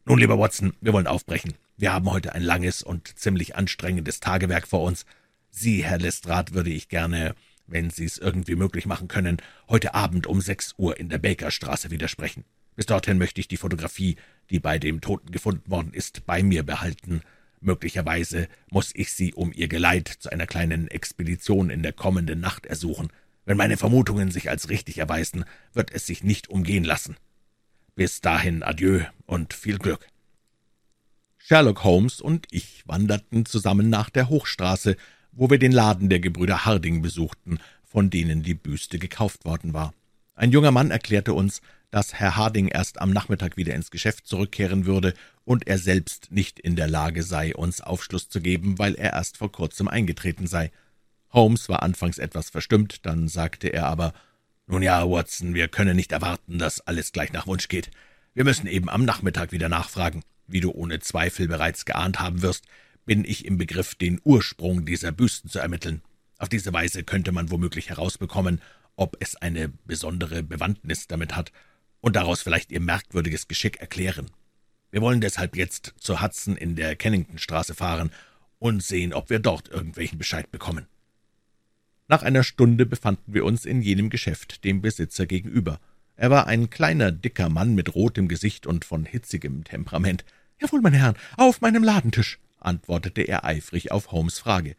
Nun, 0.05 0.19
lieber 0.19 0.39
Watson, 0.39 0.71
wir 0.79 0.93
wollen 0.93 1.05
aufbrechen. 1.05 1.55
Wir 1.75 1.91
haben 1.91 2.09
heute 2.09 2.33
ein 2.33 2.43
langes 2.43 2.81
und 2.81 3.19
ziemlich 3.19 3.57
anstrengendes 3.57 4.21
Tagewerk 4.21 4.67
vor 4.67 4.83
uns. 4.83 5.05
Sie, 5.49 5.83
Herr 5.83 5.97
Lestrade, 5.97 6.53
würde 6.53 6.69
ich 6.69 6.87
gerne, 6.87 7.35
wenn 7.67 7.89
Sie 7.89 8.05
es 8.05 8.17
irgendwie 8.17 8.55
möglich 8.55 8.85
machen 8.85 9.09
können, 9.09 9.41
heute 9.67 9.93
Abend 9.93 10.27
um 10.27 10.39
sechs 10.39 10.75
Uhr 10.77 10.97
in 10.97 11.09
der 11.09 11.17
Bakerstraße 11.17 11.91
widersprechen. 11.91 12.45
Bis 12.77 12.85
dorthin 12.85 13.17
möchte 13.17 13.41
ich 13.41 13.49
die 13.49 13.57
Fotografie, 13.57 14.15
die 14.49 14.61
bei 14.61 14.79
dem 14.79 15.01
Toten 15.01 15.31
gefunden 15.31 15.69
worden 15.69 15.91
ist, 15.91 16.25
bei 16.25 16.41
mir 16.41 16.63
behalten 16.63 17.21
Möglicherweise 17.65 18.47
muss 18.69 18.91
ich 18.93 19.11
Sie 19.11 19.33
um 19.33 19.51
Ihr 19.51 19.67
Geleit 19.67 20.07
zu 20.07 20.31
einer 20.31 20.45
kleinen 20.45 20.87
Expedition 20.87 21.71
in 21.71 21.81
der 21.81 21.93
kommenden 21.93 22.39
Nacht 22.39 22.67
ersuchen. 22.67 23.07
Wenn 23.43 23.57
meine 23.57 23.75
Vermutungen 23.75 24.29
sich 24.29 24.51
als 24.51 24.69
richtig 24.69 24.99
erweisen, 24.99 25.45
wird 25.73 25.91
es 25.91 26.05
sich 26.05 26.23
nicht 26.23 26.47
umgehen 26.47 26.83
lassen. 26.83 27.17
Bis 27.95 28.21
dahin 28.21 28.61
adieu 28.61 29.01
und 29.25 29.55
viel 29.55 29.79
Glück. 29.79 30.05
Sherlock 31.39 31.83
Holmes 31.83 32.21
und 32.21 32.45
ich 32.51 32.83
wanderten 32.85 33.47
zusammen 33.47 33.89
nach 33.89 34.11
der 34.11 34.29
Hochstraße, 34.29 34.95
wo 35.31 35.49
wir 35.49 35.57
den 35.57 35.71
Laden 35.71 36.07
der 36.07 36.19
Gebrüder 36.19 36.65
Harding 36.65 37.01
besuchten, 37.01 37.57
von 37.83 38.11
denen 38.11 38.43
die 38.43 38.53
Büste 38.53 38.99
gekauft 38.99 39.43
worden 39.43 39.73
war. 39.73 39.91
Ein 40.35 40.51
junger 40.51 40.71
Mann 40.71 40.91
erklärte 40.91 41.33
uns, 41.33 41.61
dass 41.95 42.13
Herr 42.13 42.35
Harding 42.35 42.67
erst 42.67 42.99
am 42.99 43.11
Nachmittag 43.11 43.55
wieder 43.55 43.73
ins 43.73 43.89
Geschäft 43.89 44.27
zurückkehren 44.27 44.85
würde 44.85 45.13
und 45.45 45.65
er 45.65 45.77
selbst 45.77 46.29
nicht 46.29 46.59
in 46.59 46.75
der 46.75 46.89
Lage 46.89 47.23
sei, 47.23 47.55
uns 47.55 47.79
Aufschluss 47.79 48.27
zu 48.27 48.41
geben, 48.41 48.77
weil 48.77 48.95
er 48.95 49.13
erst 49.13 49.37
vor 49.37 49.49
kurzem 49.49 49.87
eingetreten 49.87 50.45
sei. 50.45 50.73
Holmes 51.31 51.69
war 51.69 51.83
anfangs 51.83 52.17
etwas 52.17 52.49
verstimmt, 52.49 53.05
dann 53.05 53.29
sagte 53.29 53.69
er 53.69 53.85
aber, 53.85 54.13
»Nun 54.67 54.83
ja, 54.83 55.09
Watson, 55.09 55.53
wir 55.53 55.69
können 55.69 55.95
nicht 55.95 56.11
erwarten, 56.11 56.59
dass 56.59 56.81
alles 56.81 57.13
gleich 57.13 57.31
nach 57.31 57.47
Wunsch 57.47 57.69
geht. 57.69 57.91
Wir 58.33 58.43
müssen 58.43 58.67
eben 58.67 58.89
am 58.89 59.05
Nachmittag 59.05 59.53
wieder 59.53 59.69
nachfragen. 59.69 60.21
Wie 60.47 60.59
du 60.59 60.71
ohne 60.71 60.99
Zweifel 60.99 61.47
bereits 61.47 61.85
geahnt 61.85 62.19
haben 62.19 62.41
wirst, 62.41 62.65
bin 63.05 63.23
ich 63.23 63.45
im 63.45 63.57
Begriff, 63.57 63.95
den 63.95 64.19
Ursprung 64.25 64.85
dieser 64.85 65.13
Büsten 65.13 65.49
zu 65.49 65.59
ermitteln. 65.59 66.01
Auf 66.39 66.49
diese 66.49 66.73
Weise 66.73 67.05
könnte 67.05 67.31
man 67.31 67.51
womöglich 67.51 67.87
herausbekommen, 67.87 68.61
ob 68.97 69.15
es 69.21 69.37
eine 69.37 69.69
besondere 69.69 70.43
Bewandtnis 70.43 71.07
damit 71.07 71.37
hat 71.37 71.53
und 72.05 72.15
daraus 72.15 72.43
vielleicht 72.43 72.71
ihr 72.71 72.81
merkwürdiges 72.81 73.47
Geschick 73.47 73.77
erklären. 73.77 74.29
Wir 74.91 75.01
wollen 75.01 75.21
deshalb 75.21 75.57
jetzt 75.57 75.95
zur 75.97 76.21
Hudson 76.21 76.55
in 76.55 76.75
der 76.75 76.95
Kenningtonstraße 76.95 77.73
fahren 77.73 78.11
und 78.59 78.83
sehen, 78.83 79.11
ob 79.11 79.31
wir 79.31 79.39
dort 79.39 79.69
irgendwelchen 79.69 80.19
Bescheid 80.19 80.51
bekommen. 80.51 80.85
Nach 82.07 82.21
einer 82.21 82.43
Stunde 82.43 82.85
befanden 82.85 83.33
wir 83.33 83.43
uns 83.43 83.65
in 83.65 83.81
jenem 83.81 84.11
Geschäft 84.11 84.63
dem 84.63 84.83
Besitzer 84.83 85.25
gegenüber. 85.25 85.79
Er 86.15 86.29
war 86.29 86.45
ein 86.45 86.69
kleiner, 86.69 87.11
dicker 87.11 87.49
Mann 87.49 87.73
mit 87.73 87.95
rotem 87.95 88.27
Gesicht 88.27 88.67
und 88.67 88.85
von 88.85 89.05
hitzigem 89.05 89.63
Temperament. 89.63 90.25
»Jawohl, 90.61 90.81
meine 90.81 90.97
Herren, 90.97 91.17
auf 91.37 91.61
meinem 91.61 91.83
Ladentisch«, 91.83 92.37
antwortete 92.59 93.23
er 93.23 93.45
eifrig 93.45 93.91
auf 93.91 94.11
Holmes 94.11 94.37
Frage. 94.37 94.75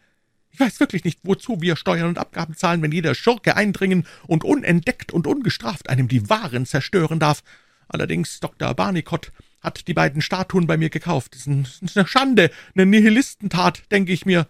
»Ich 0.57 0.61
weiß 0.61 0.81
wirklich 0.81 1.05
nicht, 1.05 1.21
wozu 1.23 1.61
wir 1.61 1.77
Steuern 1.77 2.09
und 2.09 2.17
Abgaben 2.17 2.57
zahlen, 2.57 2.81
wenn 2.81 2.91
jeder 2.91 3.15
Schurke 3.15 3.57
eindringen 3.57 4.07
und 4.27 4.43
unentdeckt 4.43 5.13
und 5.13 5.27
ungestraft 5.27 5.91
einem 5.91 6.09
die 6.09 6.31
Waren 6.31 6.65
zerstören 6.65 7.19
darf. 7.19 7.43
Allerdings, 7.89 8.41
Dr. 8.41 8.73
Barnicott 8.73 9.33
hat 9.61 9.87
die 9.87 9.93
beiden 9.93 10.23
Statuen 10.23 10.67
bei 10.67 10.79
mir 10.79 10.89
gekauft. 10.89 11.35
Das 11.35 11.47
ist 11.47 11.99
eine 11.99 12.07
Schande, 12.07 12.51
eine 12.75 12.87
Nihilistentat, 12.87 13.83
denke 13.93 14.15
ich 14.15 14.25
mir. 14.25 14.47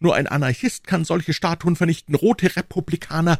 Nur 0.00 0.16
ein 0.16 0.26
Anarchist 0.26 0.88
kann 0.88 1.04
solche 1.04 1.32
Statuen 1.32 1.76
vernichten, 1.76 2.16
rote 2.16 2.56
Republikaner, 2.56 3.38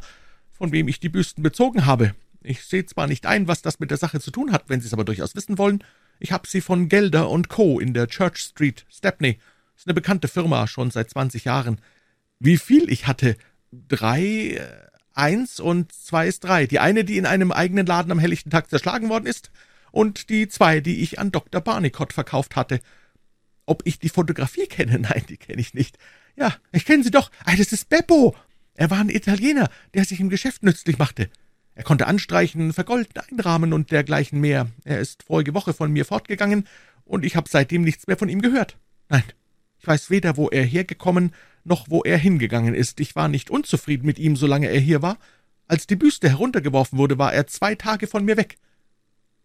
von 0.53 0.71
wem 0.71 0.87
ich 0.87 1.01
die 1.01 1.09
Büsten 1.09 1.43
bezogen 1.43 1.87
habe. 1.87 2.15
Ich 2.41 2.63
sehe 2.63 2.87
zwar 2.87 3.09
nicht 3.09 3.27
ein, 3.27 3.49
was 3.49 3.63
das 3.63 3.81
mit 3.81 3.91
der 3.91 3.99
Sache 3.99 4.21
zu 4.21 4.31
tun 4.31 4.53
hat, 4.53 4.69
wenn 4.69 4.81
Sie 4.81 4.87
es 4.87 4.93
aber 4.93 5.05
durchaus 5.05 5.35
wissen 5.35 5.59
wollen. 5.59 5.83
Ich 6.21 6.31
habe 6.31 6.47
sie 6.47 6.61
von 6.61 6.89
Gelder 6.89 7.31
und 7.31 7.49
Co. 7.49 7.81
in 7.81 7.95
der 7.95 8.07
Church 8.07 8.39
Street, 8.39 8.87
Stepney. 8.89 9.41
Ist 9.77 9.89
eine 9.89 9.95
bekannte 9.95 10.29
Firma, 10.29 10.69
schon 10.69 10.93
seit 10.93 11.11
zwanzig 11.11 11.45
Jahren. 11.47 11.81
Wie 12.39 12.59
viel 12.59 12.91
ich 12.91 13.07
hatte? 13.07 13.37
Drei, 13.73 14.57
äh, 14.59 14.87
eins 15.15 15.61
und 15.61 15.93
zwei 15.93 16.29
ist 16.29 16.45
drei. 16.45 16.67
Die 16.67 16.79
eine, 16.79 17.05
die 17.05 17.17
in 17.17 17.27
einem 17.27 17.53
eigenen 17.53 17.87
Laden 17.87 18.13
am 18.13 18.19
helllichten 18.19 18.51
Tag 18.51 18.71
zerschlagen 18.71 19.09
worden 19.09 19.27
ist, 19.27 19.51
und 19.91 20.29
die 20.29 20.47
zwei, 20.49 20.81
die 20.81 21.01
ich 21.01 21.19
an 21.19 21.33
Dr. 21.33 21.61
Barnicott 21.63 22.13
verkauft 22.13 22.55
hatte. 22.55 22.81
Ob 23.65 23.83
ich 23.87 23.99
die 23.99 24.11
Fotografie 24.11 24.67
kenne? 24.67 24.99
Nein, 25.01 25.25
die 25.29 25.39
kenne 25.39 25.61
ich 25.61 25.73
nicht. 25.73 25.97
Ja, 26.37 26.55
ich 26.71 26.85
kenne 26.85 27.03
sie 27.03 27.11
doch. 27.11 27.31
Ah, 27.45 27.57
das 27.57 27.73
ist 27.73 27.89
Beppo. 27.89 28.37
Er 28.75 28.91
war 28.91 28.99
ein 28.99 29.09
Italiener, 29.09 29.71
der 29.95 30.05
sich 30.05 30.21
im 30.21 30.29
Geschäft 30.29 30.63
nützlich 30.63 30.99
machte. 30.99 31.31
Er 31.75 31.83
konnte 31.83 32.07
anstreichen, 32.07 32.73
vergolden, 32.73 33.23
einrahmen 33.31 33.73
und 33.73 33.91
dergleichen 33.91 34.41
mehr. 34.41 34.69
Er 34.85 35.01
ist 35.01 35.23
vorige 35.23 35.55
Woche 35.55 35.73
von 35.73 35.91
mir 35.91 36.05
fortgegangen, 36.05 36.67
und 37.05 37.25
ich 37.25 37.37
habe 37.37 37.49
seitdem 37.49 37.83
nichts 37.83 38.07
mehr 38.07 38.17
von 38.17 38.29
ihm 38.29 38.43
gehört. 38.43 38.77
Nein, 39.09 39.23
ich 39.79 39.87
weiß 39.87 40.11
weder, 40.11 40.37
wo 40.37 40.49
er 40.49 40.65
hergekommen, 40.65 41.33
noch 41.67 41.91
wo 41.91 42.03
er 42.03 42.19
hingegangen 42.19 42.75
ist. 42.75 43.01
Ich 43.01 43.17
war 43.17 43.29
nicht 43.29 43.51
unzufrieden 43.51 44.07
mit 44.07 44.19
ihm, 44.19 44.37
solange 44.37 44.69
er 44.69 44.81
hier 44.81 45.03
war. 45.03 45.19
Als 45.69 45.87
die 45.87 45.97
Büste 45.97 46.29
heruntergeworfen 46.29 46.99
wurde, 46.99 47.19
war 47.19 47.33
er 47.33 47.47
zwei 47.47 47.75
Tage 47.75 48.07
von 48.07 48.25
mir 48.25 48.37
weg. 48.37 48.57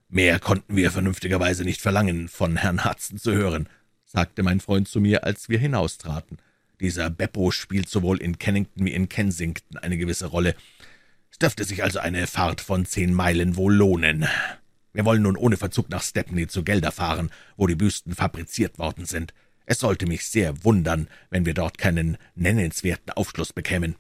Mehr 0.08 0.40
konnten 0.40 0.76
wir 0.76 0.92
vernünftigerweise 0.92 1.64
nicht 1.64 1.82
verlangen, 1.82 2.28
von 2.28 2.58
Herrn 2.58 2.86
Hudson 2.86 3.18
zu 3.18 3.34
hören, 3.34 3.70
sagte 4.06 4.44
mein 4.44 4.60
Freund 4.60 4.88
zu 4.88 5.00
mir, 5.00 5.24
als 5.24 5.50
wir 5.50 5.58
hinaustraten. 5.58 6.38
Dieser 6.80 7.10
Beppo 7.10 7.52
spielt 7.52 7.90
sowohl 7.90 8.22
in 8.22 8.38
Kennington 8.38 8.86
wie 8.86 8.94
in 8.94 9.08
Kensington 9.08 9.78
eine 9.78 9.98
gewisse 9.98 10.26
Rolle. 10.26 10.56
Es 11.32 11.40
dürfte 11.40 11.64
sich 11.64 11.84
also 11.84 12.00
eine 12.00 12.28
Fahrt 12.28 12.60
von 12.60 12.86
zehn 12.86 13.14
Meilen 13.14 13.56
wohl 13.56 13.74
lohnen. 13.74 14.28
Wir 14.94 15.06
wollen 15.06 15.22
nun 15.22 15.38
ohne 15.38 15.58
Verzug 15.58 15.90
nach 15.90 16.04
Stepney 16.04 16.48
zu 16.48 16.64
Gelder 16.64 16.92
fahren, 16.92 17.32
wo 17.56 17.68
die 17.68 17.76
Büsten 17.76 18.14
fabriziert 18.14 18.80
worden 18.80 19.06
sind. 19.06 19.34
Es 19.66 19.80
sollte 19.80 20.06
mich 20.06 20.26
sehr 20.26 20.64
wundern, 20.64 21.08
wenn 21.30 21.46
wir 21.46 21.54
dort 21.54 21.78
keinen 21.78 22.18
nennenswerten 22.36 23.12
Aufschluss 23.12 23.54
bekämen. 23.54 23.96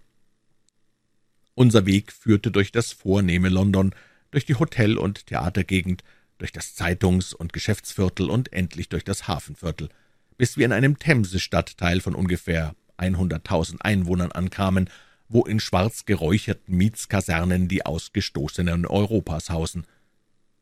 Unser 1.53 1.85
Weg 1.85 2.11
führte 2.11 2.51
durch 2.51 2.71
das 2.71 2.91
vornehme 2.91 3.49
London, 3.49 3.93
durch 4.31 4.45
die 4.45 4.55
Hotel- 4.55 4.97
und 4.97 5.27
Theatergegend, 5.27 6.03
durch 6.37 6.51
das 6.51 6.75
Zeitungs- 6.75 7.33
und 7.33 7.53
Geschäftsviertel 7.53 8.29
und 8.29 8.51
endlich 8.51 8.89
durch 8.89 9.03
das 9.03 9.27
Hafenviertel, 9.27 9.89
bis 10.37 10.57
wir 10.57 10.65
in 10.65 10.71
einem 10.71 10.97
Themse-Stadtteil 10.97 12.01
von 12.01 12.15
ungefähr 12.15 12.75
100.000 12.97 13.81
Einwohnern 13.81 14.31
ankamen, 14.31 14.89
wo 15.29 15.43
in 15.43 15.59
schwarz 15.59 16.05
geräucherten 16.05 16.75
Mietskasernen 16.75 17.67
die 17.67 17.85
Ausgestoßenen 17.85 18.85
Europas 18.85 19.49
hausen. 19.49 19.85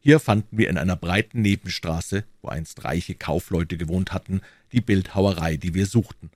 Hier 0.02 0.20
fanden 0.20 0.58
wir 0.58 0.70
in 0.70 0.78
einer 0.78 0.96
breiten 0.96 1.42
Nebenstraße, 1.42 2.24
wo 2.42 2.48
einst 2.48 2.84
reiche 2.86 3.16
Kaufleute 3.16 3.78
gewohnt 3.78 4.14
hatten, 4.14 4.42
die 4.72 4.82
Bildhauerei, 4.82 5.58
die 5.58 5.74
wir 5.74 5.86
suchten. 5.86 6.30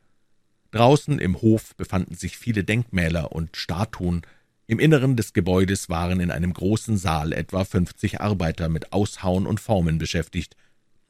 Draußen 0.72 1.20
im 1.20 1.42
Hof 1.42 1.76
befanden 1.76 2.16
sich 2.16 2.38
viele 2.38 2.64
Denkmäler 2.64 3.32
und 3.32 3.56
Statuen. 3.56 4.24
Im 4.68 4.80
Inneren 4.80 5.16
des 5.16 5.34
Gebäudes 5.34 5.88
waren 5.88 6.20
in 6.20 6.32
einem 6.32 6.54
großen 6.54 6.98
Saal 6.98 7.32
etwa 7.32 7.64
fünfzig 7.64 8.22
Arbeiter 8.22 8.70
mit 8.70 8.92
Aushauen 8.92 9.46
und 9.46 9.60
Formen 9.60 9.98
beschäftigt. 9.98 10.58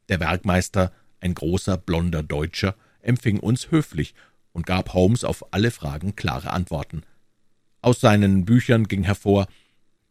Der 0.10 0.20
Werkmeister, 0.20 0.92
ein 1.22 1.34
großer, 1.34 1.78
blonder 1.78 2.24
Deutscher, 2.24 2.76
empfing 3.02 3.40
uns 3.40 3.72
höflich 3.72 4.14
und 4.52 4.66
gab 4.66 4.94
Holmes 4.94 5.24
auf 5.24 5.54
alle 5.54 5.72
Fragen 5.72 6.16
klare 6.16 6.52
Antworten. 6.52 7.04
Aus 7.82 8.00
seinen 8.00 8.46
Büchern 8.46 8.88
ging 8.88 9.04
hervor, 9.04 9.48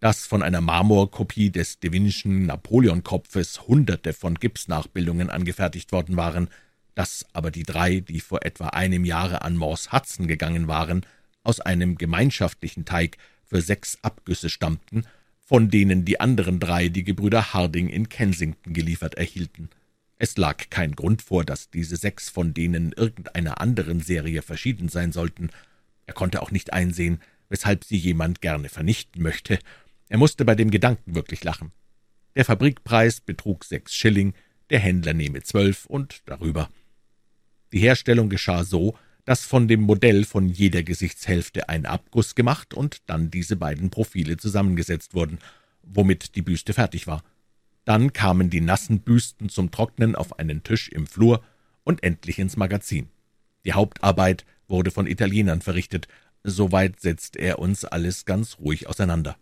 dass 0.02 0.26
von 0.26 0.42
einer 0.42 0.60
Marmorkopie 0.60 1.50
des 1.50 1.78
Devinschen 1.78 2.46
Napoleonkopfes 2.46 3.68
hunderte 3.68 4.12
von 4.12 4.34
Gipsnachbildungen 4.34 5.30
angefertigt 5.30 5.92
worden 5.92 6.16
waren, 6.16 6.48
dass 6.96 7.24
aber 7.34 7.52
die 7.52 7.62
drei, 7.62 8.00
die 8.00 8.18
vor 8.18 8.44
etwa 8.44 8.66
einem 8.70 9.04
Jahre 9.04 9.42
an 9.42 9.56
Morse 9.56 9.92
Hudson 9.92 10.26
gegangen 10.26 10.66
waren, 10.66 11.06
aus 11.44 11.60
einem 11.60 11.96
gemeinschaftlichen 11.98 12.84
Teig 12.84 13.16
für 13.44 13.60
sechs 13.60 13.96
Abgüsse 14.02 14.50
stammten, 14.50 15.04
von 15.38 15.70
denen 15.70 16.04
die 16.04 16.18
anderen 16.18 16.58
drei 16.58 16.88
die 16.88 17.04
Gebrüder 17.04 17.54
Harding 17.54 17.88
in 17.88 18.08
Kensington 18.08 18.72
geliefert 18.72 19.14
erhielten. 19.14 19.70
Es 20.18 20.36
lag 20.36 20.68
kein 20.68 20.96
Grund 20.96 21.22
vor, 21.22 21.44
dass 21.44 21.70
diese 21.70 21.96
sechs 21.96 22.28
von 22.28 22.54
denen 22.54 22.90
irgendeiner 22.90 23.60
anderen 23.60 24.00
Serie 24.00 24.42
verschieden 24.42 24.88
sein 24.88 25.12
sollten. 25.12 25.50
Er 26.06 26.14
konnte 26.14 26.42
auch 26.42 26.50
nicht 26.50 26.72
einsehen, 26.72 27.20
weshalb 27.52 27.84
sie 27.84 27.98
jemand 27.98 28.40
gerne 28.40 28.68
vernichten 28.68 29.22
möchte. 29.22 29.60
Er 30.12 30.18
musste 30.18 30.44
bei 30.44 30.54
dem 30.54 30.70
Gedanken 30.70 31.14
wirklich 31.14 31.42
lachen. 31.42 31.72
Der 32.36 32.44
Fabrikpreis 32.44 33.22
betrug 33.22 33.64
sechs 33.64 33.94
Schilling, 33.94 34.34
der 34.68 34.78
Händler 34.78 35.14
nehme 35.14 35.42
zwölf 35.42 35.86
und 35.86 36.20
darüber. 36.26 36.68
Die 37.72 37.78
Herstellung 37.78 38.28
geschah 38.28 38.62
so, 38.62 38.94
dass 39.24 39.46
von 39.46 39.68
dem 39.68 39.80
Modell 39.80 40.24
von 40.24 40.50
jeder 40.50 40.82
Gesichtshälfte 40.82 41.70
ein 41.70 41.86
Abguss 41.86 42.34
gemacht 42.34 42.74
und 42.74 43.08
dann 43.08 43.30
diese 43.30 43.56
beiden 43.56 43.88
Profile 43.88 44.36
zusammengesetzt 44.36 45.14
wurden, 45.14 45.38
womit 45.82 46.36
die 46.36 46.42
Büste 46.42 46.74
fertig 46.74 47.06
war. 47.06 47.24
Dann 47.86 48.12
kamen 48.12 48.50
die 48.50 48.60
nassen 48.60 49.00
Büsten 49.00 49.48
zum 49.48 49.70
Trocknen 49.70 50.14
auf 50.14 50.38
einen 50.38 50.62
Tisch 50.62 50.90
im 50.90 51.06
Flur 51.06 51.42
und 51.84 52.02
endlich 52.02 52.38
ins 52.38 52.58
Magazin. 52.58 53.08
Die 53.64 53.72
Hauptarbeit 53.72 54.44
wurde 54.68 54.90
von 54.90 55.06
Italienern 55.06 55.62
verrichtet, 55.62 56.06
Soweit 56.44 57.00
setzt 57.00 57.36
er 57.36 57.60
uns 57.60 57.84
alles 57.84 58.24
ganz 58.24 58.58
ruhig 58.58 58.88
auseinander. 58.88 59.36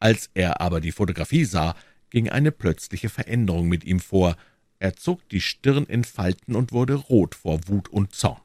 Als 0.00 0.30
er 0.34 0.60
aber 0.60 0.80
die 0.80 0.92
Fotografie 0.92 1.44
sah, 1.44 1.76
ging 2.08 2.28
eine 2.28 2.50
plötzliche 2.50 3.08
Veränderung 3.08 3.68
mit 3.68 3.84
ihm 3.84 4.00
vor. 4.00 4.36
Er 4.78 4.96
zog 4.96 5.28
die 5.28 5.42
Stirn 5.42 5.84
in 5.84 6.04
Falten 6.04 6.56
und 6.56 6.72
wurde 6.72 6.94
rot 6.94 7.34
vor 7.34 7.60
Wut 7.68 7.88
und 7.88 8.14
Zorn. 8.14 8.40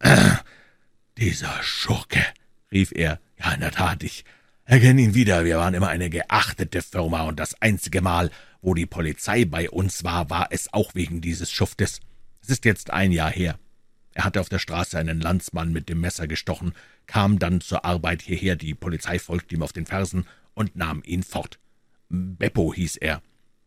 Ah, 0.00 0.40
»Dieser 1.16 1.62
Schurke«, 1.62 2.22
rief 2.70 2.92
er, 2.92 3.20
»ja, 3.38 3.52
in 3.52 3.60
der 3.60 3.70
Tat, 3.70 4.02
ich 4.02 4.24
erkenne 4.64 5.00
ihn 5.00 5.14
wieder. 5.14 5.44
Wir 5.44 5.58
waren 5.58 5.74
immer 5.74 5.88
eine 5.88 6.10
geachtete 6.10 6.82
Firma, 6.82 7.22
und 7.22 7.40
das 7.40 7.60
einzige 7.62 8.02
Mal, 8.02 8.30
wo 8.60 8.74
die 8.74 8.86
Polizei 8.86 9.44
bei 9.44 9.70
uns 9.70 10.04
war, 10.04 10.28
war 10.28 10.48
es 10.50 10.72
auch 10.72 10.94
wegen 10.94 11.20
dieses 11.20 11.50
Schuftes. 11.50 12.00
Es 12.42 12.50
ist 12.50 12.64
jetzt 12.64 12.90
ein 12.90 13.12
Jahr 13.12 13.30
her. 13.30 13.58
Er 14.18 14.24
hatte 14.24 14.40
auf 14.40 14.48
der 14.48 14.58
Straße 14.58 14.98
einen 14.98 15.20
Landsmann 15.20 15.72
mit 15.72 15.88
dem 15.88 16.00
Messer 16.00 16.26
gestochen, 16.26 16.72
kam 17.06 17.38
dann 17.38 17.60
zur 17.60 17.84
Arbeit 17.84 18.20
hierher, 18.20 18.56
die 18.56 18.74
Polizei 18.74 19.20
folgte 19.20 19.54
ihm 19.54 19.62
auf 19.62 19.72
den 19.72 19.86
Fersen 19.86 20.26
und 20.54 20.74
nahm 20.74 21.04
ihn 21.04 21.22
fort. 21.22 21.60
Beppo 22.08 22.74
hieß 22.74 22.96
er. 22.96 23.22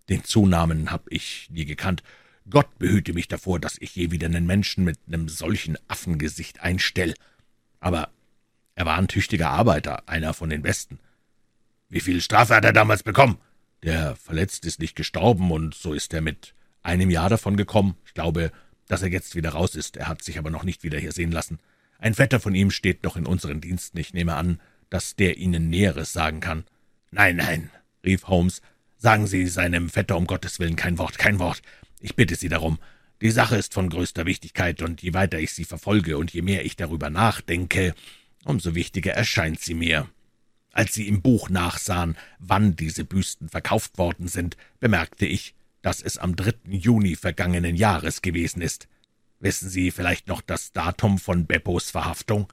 Den 0.10 0.26
Zunamen 0.26 0.92
hab 0.92 1.10
ich 1.10 1.48
nie 1.52 1.64
gekannt. 1.64 2.04
Gott 2.50 2.68
behüte 2.80 3.14
mich 3.14 3.30
davor, 3.30 3.62
dass 3.62 3.78
ich 3.80 3.96
je 3.96 4.12
wieder 4.12 4.28
einen 4.28 4.46
Menschen 4.46 4.84
mit 4.84 5.00
einem 5.08 5.30
solchen 5.30 5.78
Affengesicht 5.88 6.60
einstell. 6.60 7.14
Aber 7.80 8.10
er 8.76 8.86
war 8.86 8.98
ein 8.98 9.08
tüchtiger 9.08 9.52
Arbeiter, 9.52 10.10
einer 10.10 10.34
von 10.34 10.50
den 10.50 10.64
Besten. 10.64 11.00
Wie 11.88 12.02
viel 12.02 12.20
Strafe 12.20 12.56
hat 12.58 12.66
er 12.66 12.74
damals 12.74 13.04
bekommen? 13.04 13.38
Der 13.84 14.18
Verletzte 14.18 14.68
ist 14.68 14.82
nicht 14.82 14.98
gestorben, 14.98 15.50
und 15.50 15.76
so 15.76 15.94
ist 15.94 16.14
er 16.14 16.20
mit 16.20 16.56
einem 16.84 17.10
Jahr 17.10 17.30
davon 17.30 17.56
gekommen. 17.56 17.96
Ich 18.06 18.14
glaube, 18.14 18.52
dass 18.92 19.02
er 19.02 19.08
jetzt 19.08 19.36
wieder 19.36 19.52
raus 19.52 19.76
ist. 19.76 19.96
Er 19.96 20.10
hat 20.10 20.22
sich 20.22 20.38
aber 20.38 20.50
noch 20.50 20.64
nicht 20.64 20.84
wieder 20.84 21.00
hier 21.00 21.14
sehen 21.14 21.32
lassen. 21.32 21.60
Ein 21.98 22.14
Vetter 22.14 22.42
von 22.42 22.54
ihm 22.54 22.72
steht 22.72 23.04
noch 23.04 23.16
in 23.16 23.26
unseren 23.26 23.62
Diensten. 23.62 23.98
Ich 23.98 24.14
nehme 24.14 24.36
an, 24.36 24.60
dass 24.90 25.16
der 25.16 25.38
Ihnen 25.38 25.70
Näheres 25.70 26.12
sagen 26.12 26.42
kann. 26.42 26.66
Nein, 27.10 27.38
nein, 27.38 27.70
rief 28.04 28.28
Holmes, 28.28 28.62
sagen 28.98 29.28
Sie 29.28 29.48
seinem 29.48 29.90
Vetter 29.90 30.18
um 30.18 30.28
Gottes 30.28 30.60
willen 30.60 30.76
kein 30.76 30.98
Wort, 30.98 31.18
kein 31.18 31.40
Wort. 31.40 31.62
Ich 32.02 32.18
bitte 32.18 32.36
Sie 32.36 32.50
darum. 32.50 32.80
Die 33.22 33.32
Sache 33.32 33.56
ist 33.56 33.74
von 33.74 33.90
größter 33.90 34.26
Wichtigkeit, 34.26 34.82
und 34.82 35.02
je 35.02 35.14
weiter 35.14 35.40
ich 35.40 35.54
sie 35.54 35.64
verfolge 35.64 36.18
und 36.18 36.34
je 36.34 36.42
mehr 36.42 36.66
ich 36.66 36.76
darüber 36.76 37.10
nachdenke, 37.10 37.96
umso 38.44 38.76
wichtiger 38.76 39.14
erscheint 39.14 39.62
sie 39.62 39.76
mir. 39.76 40.10
Als 40.74 40.94
Sie 40.96 41.08
im 41.08 41.22
Buch 41.22 41.50
nachsahen, 41.50 42.18
wann 42.40 42.76
diese 42.76 43.06
Büsten 43.06 43.48
verkauft 43.48 43.98
worden 43.98 44.28
sind, 44.28 44.58
bemerkte 44.80 45.26
ich, 45.26 45.54
dass 45.82 46.02
es 46.02 46.17
am 46.17 46.36
3. 46.36 46.54
Juni 46.70 47.15
vergangenen 47.15 47.76
Jahres 47.76 48.22
gewesen 48.22 48.62
ist. 48.62 48.88
Wissen 49.39 49.70
Sie 49.70 49.91
vielleicht 49.91 50.28
noch 50.28 50.41
das 50.41 50.72
Datum 50.72 51.17
von 51.17 51.46
Beppos 51.46 51.89
Verhaftung? 51.89 52.52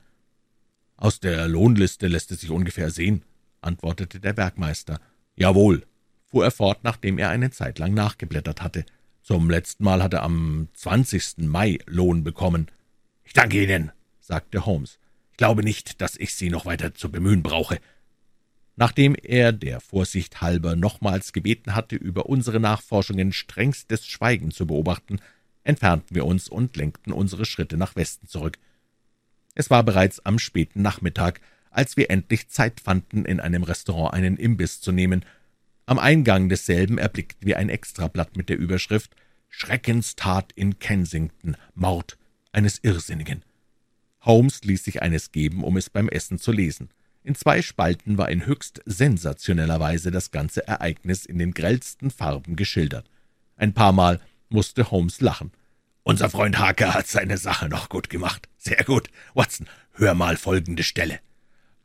Aus 0.97 1.21
der 1.21 1.47
Lohnliste 1.47 2.09
lässt 2.09 2.33
es 2.33 2.41
sich 2.41 2.51
ungefähr 2.51 2.91
sehen, 2.91 3.25
antwortete 3.61 4.21
der 4.21 4.37
Werkmeister. 4.37 5.01
Jawohl, 5.37 5.85
fuhr 6.25 6.45
er 6.45 6.51
fort, 6.51 6.83
nachdem 6.83 7.19
er 7.19 7.31
eine 7.31 7.51
Zeit 7.51 7.79
lang 7.79 7.95
nachgeblättert 7.95 8.63
hatte. 8.63 8.85
Zum 9.23 9.51
letzten 9.51 9.85
Mal 9.85 10.03
hat 10.03 10.15
er 10.15 10.23
am 10.23 10.69
20. 10.75 11.39
Mai 11.39 11.79
Lohn 11.87 12.25
bekommen. 12.25 12.69
»Ich 13.25 13.35
danke 13.35 13.63
Ihnen«, 13.63 13.93
sagte 14.21 14.65
Holmes. 14.65 14.99
»Ich 15.33 15.37
glaube 15.37 15.63
nicht, 15.63 16.01
dass 16.01 16.17
ich 16.17 16.35
Sie 16.35 16.49
noch 16.49 16.65
weiter 16.65 16.95
zu 16.95 17.11
bemühen 17.11 17.43
brauche.« 17.43 17.79
Nachdem 18.79 19.17
er 19.17 19.53
der 19.53 19.81
Vorsicht 19.81 20.41
halber 20.41 20.77
nochmals 20.77 21.33
gebeten 21.33 21.75
hatte, 21.75 21.97
über 21.97 22.27
unsere 22.27 22.61
Nachforschungen 22.61 23.33
strengstes 23.33 24.07
Schweigen 24.07 24.53
zu 24.53 24.67
beobachten, 24.67 25.19
entfernten 25.65 26.15
wir 26.15 26.25
uns 26.25 26.49
und 26.49 26.77
lenkten 26.77 27.13
unsere 27.13 27.45
Schritte 27.45 27.77
nach 27.77 27.97
Westen 27.97 28.29
zurück. 28.29 28.59
Es 29.57 29.69
war 29.69 29.83
bereits 29.83 30.25
am 30.25 30.39
späten 30.39 30.81
Nachmittag, 30.81 31.41
als 31.71 31.97
wir 31.97 32.11
endlich 32.11 32.49
Zeit 32.49 32.81
fanden, 32.81 33.25
in 33.25 33.41
einem 33.41 33.65
Restaurant 33.65 34.15
einen 34.15 34.37
Imbiss 34.37 34.81
zu 34.81 34.93
nehmen 34.93 35.25
am 35.89 35.99
Eingang 35.99 36.51
desselben 36.51 36.99
erblickten 36.99 37.47
wir 37.49 37.57
ein 37.57 37.71
Extrablatt 37.71 38.37
mit 38.37 38.51
der 38.51 38.59
Überschrift 38.59 39.17
»Schreckenstat 39.49 40.53
in 40.53 40.79
Kensington, 40.79 41.57
Mord 41.75 42.19
eines 42.53 42.79
Irrsinnigen«. 42.85 43.43
Holmes 44.21 44.65
ließ 44.65 44.85
sich 44.85 45.01
eines 45.01 45.33
geben, 45.33 45.65
um 45.65 45.79
es 45.79 45.89
beim 45.89 46.11
Essen 46.11 46.39
zu 46.39 46.53
lesen. 46.53 46.91
In 47.29 47.35
zwei 47.35 47.61
Spalten 47.61 48.17
war 48.17 48.31
in 48.31 48.47
höchst 48.47 48.81
sensationeller 48.87 49.79
Weise 49.81 50.11
das 50.11 50.31
ganze 50.31 50.67
Ereignis 50.67 51.27
in 51.27 51.39
den 51.39 51.53
grellsten 51.53 52.11
Farben 52.11 52.57
geschildert. 52.57 53.11
Ein 53.55 53.75
paar 53.75 53.93
Mal 53.93 54.19
musste 54.49 54.91
Holmes 54.91 55.21
lachen. 55.21 55.53
»Unser 56.05 56.31
Freund 56.31 56.59
Harker 56.59 56.95
hat 56.95 57.07
seine 57.07 57.37
Sache 57.37 57.69
noch 57.69 57.91
gut 57.91 58.09
gemacht. 58.09 58.49
Sehr 58.57 58.83
gut. 58.83 59.11
Watson, 59.35 59.67
hör 59.93 60.15
mal 60.15 60.39
folgende 60.39 60.83
Stelle. 60.83 61.21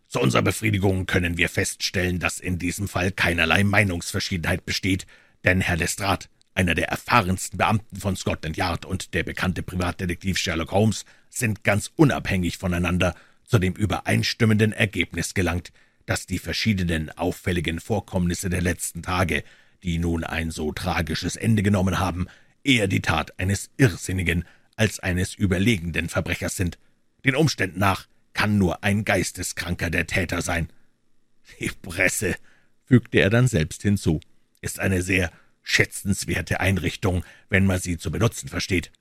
Zu 0.07 0.21
unserer 0.21 0.43
Befriedigung 0.43 1.07
können 1.07 1.35
wir 1.37 1.49
feststellen, 1.49 2.19
dass 2.19 2.39
in 2.39 2.57
diesem 2.57 2.87
Fall 2.87 3.11
keinerlei 3.11 3.65
Meinungsverschiedenheit 3.65 4.65
besteht, 4.65 5.05
denn 5.43 5.59
Herr 5.59 5.75
Lestrade, 5.75 6.27
einer 6.53 6.73
der 6.73 6.87
erfahrensten 6.87 7.57
Beamten 7.57 7.97
von 7.97 8.15
Scotland 8.15 8.55
Yard 8.55 8.85
und 8.85 9.13
der 9.13 9.23
bekannte 9.23 9.61
Privatdetektiv 9.61 10.37
Sherlock 10.37 10.71
Holmes 10.71 11.03
sind 11.29 11.65
ganz 11.65 11.91
unabhängig 11.97 12.57
voneinander 12.57 13.13
zu 13.53 13.59
dem 13.59 13.75
übereinstimmenden 13.75 14.73
Ergebnis 14.73 15.35
gelangt, 15.35 15.71
dass 16.07 16.25
die 16.25 16.39
verschiedenen 16.39 17.11
auffälligen 17.11 17.79
Vorkommnisse 17.79 18.49
der 18.49 18.63
letzten 18.63 19.03
Tage, 19.03 19.43
die 19.83 19.99
nun 19.99 20.23
ein 20.23 20.49
so 20.49 20.71
tragisches 20.71 21.35
Ende 21.35 21.61
genommen 21.61 21.99
haben, 21.99 22.25
eher 22.63 22.87
die 22.87 23.01
Tat 23.01 23.39
eines 23.39 23.69
irrsinnigen 23.77 24.45
als 24.75 25.01
eines 25.01 25.35
überlegenden 25.35 26.09
Verbrechers 26.09 26.55
sind. 26.55 26.79
Den 27.25 27.35
Umständen 27.35 27.77
nach 27.77 28.07
kann 28.33 28.57
nur 28.57 28.83
ein 28.83 29.05
Geisteskranker 29.05 29.91
der 29.91 30.07
Täter 30.07 30.41
sein. 30.41 30.69
Die 31.59 31.69
Presse, 31.79 32.35
fügte 32.85 33.19
er 33.19 33.29
dann 33.29 33.47
selbst 33.47 33.83
hinzu, 33.83 34.19
ist 34.61 34.79
eine 34.79 35.03
sehr 35.03 35.31
schätzenswerte 35.61 36.59
Einrichtung, 36.59 37.23
wenn 37.49 37.67
man 37.67 37.79
sie 37.79 37.99
zu 37.99 38.09
benutzen 38.09 38.49
versteht. 38.49 38.91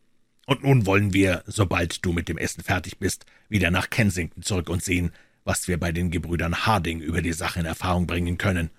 Und 0.46 0.64
nun 0.64 0.86
wollen 0.86 1.12
wir, 1.12 1.42
sobald 1.46 2.04
du 2.04 2.12
mit 2.12 2.28
dem 2.28 2.38
Essen 2.38 2.62
fertig 2.62 2.98
bist, 2.98 3.26
wieder 3.48 3.70
nach 3.70 3.90
Kensington 3.90 4.42
zurück 4.42 4.68
und 4.68 4.82
sehen, 4.82 5.12
was 5.44 5.68
wir 5.68 5.78
bei 5.78 5.92
den 5.92 6.10
Gebrüdern 6.10 6.66
Harding 6.66 7.00
über 7.00 7.22
die 7.22 7.32
Sache 7.32 7.60
in 7.60 7.66
Erfahrung 7.66 8.06
bringen 8.06 8.38
können. 8.38 8.70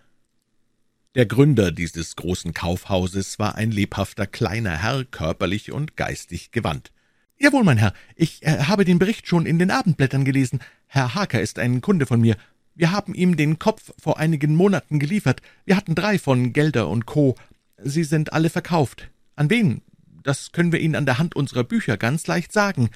Der 1.16 1.26
Gründer 1.26 1.72
dieses 1.72 2.16
großen 2.16 2.54
Kaufhauses 2.54 3.38
war 3.38 3.56
ein 3.56 3.72
lebhafter 3.72 4.26
kleiner 4.26 4.82
Herr, 4.82 5.06
körperlich 5.06 5.72
und 5.72 5.96
geistig 5.96 6.52
gewandt. 6.52 6.92
»Jawohl, 7.38 7.64
mein 7.64 7.78
Herr, 7.78 7.94
ich 8.16 8.42
äh, 8.44 8.64
habe 8.64 8.86
den 8.86 9.00
Bericht 9.00 9.28
schon 9.28 9.46
in 9.46 9.60
den 9.60 9.70
Abendblättern 9.70 10.26
gelesen. 10.26 10.60
Herr 10.88 11.14
Harker 11.14 11.42
ist 11.42 11.60
ein 11.60 11.82
Kunde 11.82 12.06
von 12.06 12.22
mir. 12.22 12.36
Wir 12.74 12.92
haben 12.92 13.14
ihm 13.14 13.38
den 13.38 13.60
Kopf 13.60 13.92
vor 14.00 14.18
einigen 14.18 14.56
Monaten 14.56 14.98
geliefert. 14.98 15.42
Wir 15.66 15.76
hatten 15.76 15.94
drei 15.94 16.18
von 16.18 16.54
Gelder 16.54 16.88
und 16.88 17.06
Co. 17.06 17.36
Sie 17.78 18.04
sind 18.04 18.34
alle 18.34 18.50
verkauft. 18.50 19.10
An 19.36 19.50
wen? 19.50 19.82
Das 20.24 20.52
können 20.52 20.72
wir 20.72 20.80
Ihnen 20.80 20.96
an 20.96 21.06
der 21.06 21.20
Hand 21.20 21.36
unserer 21.36 21.64
Bücher 21.64 21.98
ganz 21.98 22.26
leicht 22.28 22.52
sagen. 22.52 22.90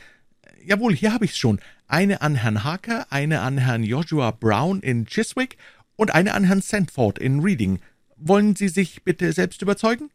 Jawohl, 0.66 0.96
hier 0.96 1.14
habe 1.14 1.26
ich's 1.26 1.38
schon. 1.38 1.60
Eine 1.88 2.22
an 2.22 2.36
Herrn 2.36 2.64
Harker, 2.64 3.08
eine 3.12 3.42
an 3.42 3.58
Herrn 3.58 3.84
Joshua 3.84 4.32
Brown 4.32 4.80
in 4.82 5.06
Chiswick 5.06 5.58
und 5.96 6.14
eine 6.14 6.34
an 6.34 6.46
Herrn 6.46 6.62
Sandford 6.62 7.20
in 7.20 7.42
Reading. 7.42 7.80
Wollen 8.16 8.56
Sie 8.56 8.70
sich 8.70 9.04
bitte 9.04 9.32
selbst 9.34 9.62
überzeugen? 9.62 10.10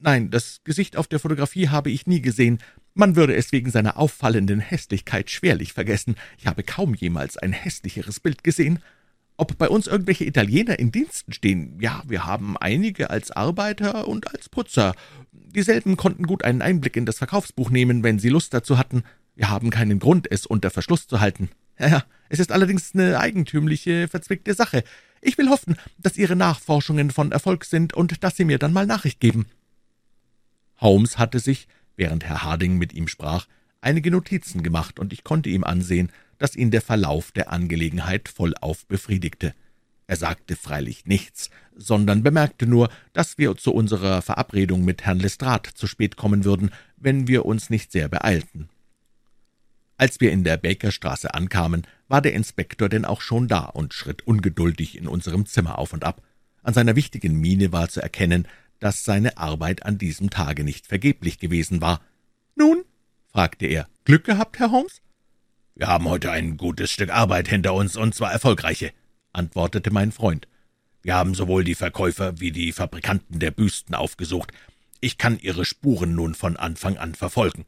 Nein, 0.00 0.30
das 0.30 0.60
Gesicht 0.64 0.96
auf 0.96 1.08
der 1.08 1.18
Fotografie 1.18 1.68
habe 1.68 1.90
ich 1.90 2.06
nie 2.06 2.20
gesehen. 2.20 2.58
Man 2.94 3.16
würde 3.16 3.34
es 3.34 3.52
wegen 3.52 3.70
seiner 3.70 3.96
auffallenden 3.96 4.60
Hässlichkeit 4.60 5.30
schwerlich 5.30 5.72
vergessen. 5.72 6.16
Ich 6.38 6.46
habe 6.46 6.62
kaum 6.62 6.94
jemals 6.94 7.36
ein 7.36 7.52
hässlicheres 7.52 8.20
Bild 8.20 8.44
gesehen. 8.44 8.80
Ob 9.40 9.56
bei 9.56 9.68
uns 9.68 9.86
irgendwelche 9.86 10.24
Italiener 10.24 10.80
in 10.80 10.90
Diensten 10.90 11.32
stehen? 11.32 11.78
Ja, 11.80 12.02
wir 12.08 12.26
haben 12.26 12.56
einige 12.56 13.08
als 13.10 13.30
Arbeiter 13.30 14.08
und 14.08 14.34
als 14.34 14.48
Putzer. 14.48 14.94
Dieselben 15.30 15.96
konnten 15.96 16.26
gut 16.26 16.42
einen 16.42 16.60
Einblick 16.60 16.96
in 16.96 17.06
das 17.06 17.18
Verkaufsbuch 17.18 17.70
nehmen, 17.70 18.02
wenn 18.02 18.18
sie 18.18 18.30
Lust 18.30 18.52
dazu 18.52 18.78
hatten. 18.78 19.04
Wir 19.36 19.48
haben 19.48 19.70
keinen 19.70 20.00
Grund, 20.00 20.26
es 20.28 20.44
unter 20.44 20.70
Verschluss 20.70 21.06
zu 21.06 21.20
halten. 21.20 21.50
Ja, 21.78 22.02
es 22.28 22.40
ist 22.40 22.50
allerdings 22.50 22.92
eine 22.94 23.20
eigentümliche, 23.20 24.08
verzwickte 24.08 24.54
Sache. 24.54 24.82
Ich 25.20 25.38
will 25.38 25.48
hoffen, 25.50 25.76
dass 25.98 26.18
Ihre 26.18 26.34
Nachforschungen 26.34 27.12
von 27.12 27.30
Erfolg 27.30 27.64
sind 27.64 27.94
und 27.94 28.24
dass 28.24 28.36
Sie 28.36 28.44
mir 28.44 28.58
dann 28.58 28.72
mal 28.72 28.86
Nachricht 28.86 29.20
geben. 29.20 29.46
Holmes 30.80 31.16
hatte 31.16 31.38
sich, 31.38 31.68
während 31.94 32.24
Herr 32.24 32.42
Harding 32.42 32.76
mit 32.76 32.92
ihm 32.92 33.06
sprach, 33.06 33.46
einige 33.80 34.10
Notizen 34.10 34.64
gemacht, 34.64 34.98
und 34.98 35.12
ich 35.12 35.22
konnte 35.22 35.48
ihm 35.48 35.62
ansehen, 35.62 36.10
dass 36.38 36.56
ihn 36.56 36.70
der 36.70 36.82
Verlauf 36.82 37.32
der 37.32 37.52
Angelegenheit 37.52 38.28
vollauf 38.28 38.86
befriedigte. 38.86 39.54
Er 40.06 40.16
sagte 40.16 40.56
freilich 40.56 41.04
nichts, 41.04 41.50
sondern 41.76 42.22
bemerkte 42.22 42.66
nur, 42.66 42.88
dass 43.12 43.36
wir 43.36 43.56
zu 43.56 43.74
unserer 43.74 44.22
Verabredung 44.22 44.84
mit 44.84 45.04
Herrn 45.04 45.18
Lestrade 45.20 45.74
zu 45.74 45.86
spät 45.86 46.16
kommen 46.16 46.44
würden, 46.44 46.70
wenn 46.96 47.28
wir 47.28 47.44
uns 47.44 47.68
nicht 47.68 47.92
sehr 47.92 48.08
beeilten. 48.08 48.68
Als 49.98 50.20
wir 50.20 50.32
in 50.32 50.44
der 50.44 50.56
Bakerstraße 50.56 51.34
ankamen, 51.34 51.86
war 52.06 52.22
der 52.22 52.32
Inspektor 52.32 52.88
denn 52.88 53.04
auch 53.04 53.20
schon 53.20 53.48
da 53.48 53.64
und 53.64 53.92
schritt 53.92 54.26
ungeduldig 54.26 54.96
in 54.96 55.08
unserem 55.08 55.44
Zimmer 55.44 55.78
auf 55.78 55.92
und 55.92 56.04
ab. 56.04 56.22
An 56.62 56.72
seiner 56.72 56.96
wichtigen 56.96 57.34
Miene 57.34 57.72
war 57.72 57.88
zu 57.88 58.00
erkennen, 58.00 58.46
dass 58.78 59.04
seine 59.04 59.36
Arbeit 59.36 59.84
an 59.84 59.98
diesem 59.98 60.30
Tage 60.30 60.64
nicht 60.64 60.86
vergeblich 60.86 61.38
gewesen 61.38 61.80
war. 61.80 62.00
»Nun?« 62.54 62.84
fragte 63.26 63.66
er. 63.66 63.88
»Glück 64.04 64.24
gehabt, 64.24 64.58
Herr 64.58 64.70
Holmes?« 64.70 65.02
»Wir 65.78 65.86
haben 65.86 66.08
heute 66.08 66.32
ein 66.32 66.56
gutes 66.56 66.90
Stück 66.90 67.10
Arbeit 67.10 67.46
hinter 67.46 67.72
uns, 67.72 67.96
und 67.96 68.12
zwar 68.12 68.32
erfolgreiche«, 68.32 68.90
antwortete 69.32 69.92
mein 69.92 70.10
Freund. 70.10 70.48
»Wir 71.02 71.14
haben 71.14 71.34
sowohl 71.34 71.62
die 71.62 71.76
Verkäufer 71.76 72.40
wie 72.40 72.50
die 72.50 72.72
Fabrikanten 72.72 73.38
der 73.38 73.52
Büsten 73.52 73.94
aufgesucht. 73.94 74.50
Ich 75.00 75.18
kann 75.18 75.38
ihre 75.38 75.64
Spuren 75.64 76.16
nun 76.16 76.34
von 76.34 76.56
Anfang 76.56 76.96
an 76.96 77.14
verfolgen.« 77.14 77.64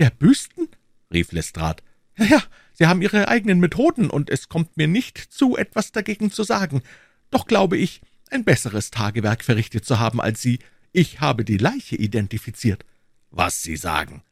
»Der 0.00 0.10
Büsten?« 0.10 0.66
rief 1.12 1.30
Lestrade. 1.30 1.84
»Ja, 2.18 2.24
ja, 2.24 2.42
Sie 2.72 2.86
haben 2.88 3.00
Ihre 3.00 3.28
eigenen 3.28 3.60
Methoden, 3.60 4.10
und 4.10 4.28
es 4.28 4.48
kommt 4.48 4.76
mir 4.76 4.88
nicht 4.88 5.18
zu, 5.18 5.56
etwas 5.56 5.92
dagegen 5.92 6.32
zu 6.32 6.42
sagen. 6.42 6.82
Doch 7.30 7.46
glaube 7.46 7.76
ich, 7.76 8.00
ein 8.32 8.42
besseres 8.42 8.90
Tagewerk 8.90 9.44
verrichtet 9.44 9.84
zu 9.84 10.00
haben 10.00 10.20
als 10.20 10.42
Sie. 10.42 10.58
Ich 10.90 11.20
habe 11.20 11.44
die 11.44 11.58
Leiche 11.58 11.94
identifiziert.« 11.94 12.84
»Was 13.30 13.62
Sie 13.62 13.76
sagen?« 13.76 14.24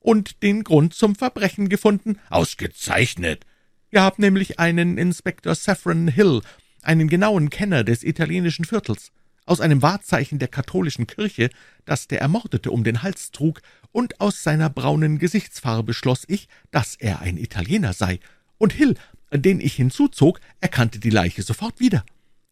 »Und 0.00 0.42
den 0.42 0.64
Grund 0.64 0.94
zum 0.94 1.14
Verbrechen 1.14 1.68
gefunden?« 1.68 2.18
»Ausgezeichnet!« 2.30 3.44
»Wir 3.90 4.02
haben 4.02 4.22
nämlich 4.22 4.58
einen 4.58 4.98
Inspektor 4.98 5.54
Saffron 5.54 6.08
Hill, 6.08 6.42
einen 6.82 7.08
genauen 7.08 7.50
Kenner 7.50 7.84
des 7.84 8.02
italienischen 8.04 8.64
Viertels, 8.64 9.12
aus 9.46 9.60
einem 9.60 9.82
Wahrzeichen 9.82 10.38
der 10.38 10.48
katholischen 10.48 11.06
Kirche, 11.06 11.50
das 11.84 12.06
der 12.06 12.20
Ermordete 12.20 12.70
um 12.70 12.84
den 12.84 13.02
Hals 13.02 13.30
trug, 13.30 13.60
und 13.92 14.20
aus 14.20 14.42
seiner 14.42 14.68
braunen 14.70 15.18
Gesichtsfarbe 15.18 15.94
schloss 15.94 16.24
ich, 16.28 16.48
dass 16.70 16.94
er 16.94 17.20
ein 17.20 17.38
Italiener 17.38 17.92
sei, 17.92 18.20
und 18.58 18.72
Hill, 18.72 18.94
den 19.32 19.60
ich 19.60 19.74
hinzuzog, 19.74 20.40
erkannte 20.60 20.98
die 20.98 21.10
Leiche 21.10 21.42
sofort 21.42 21.80
wieder.« 21.80 22.04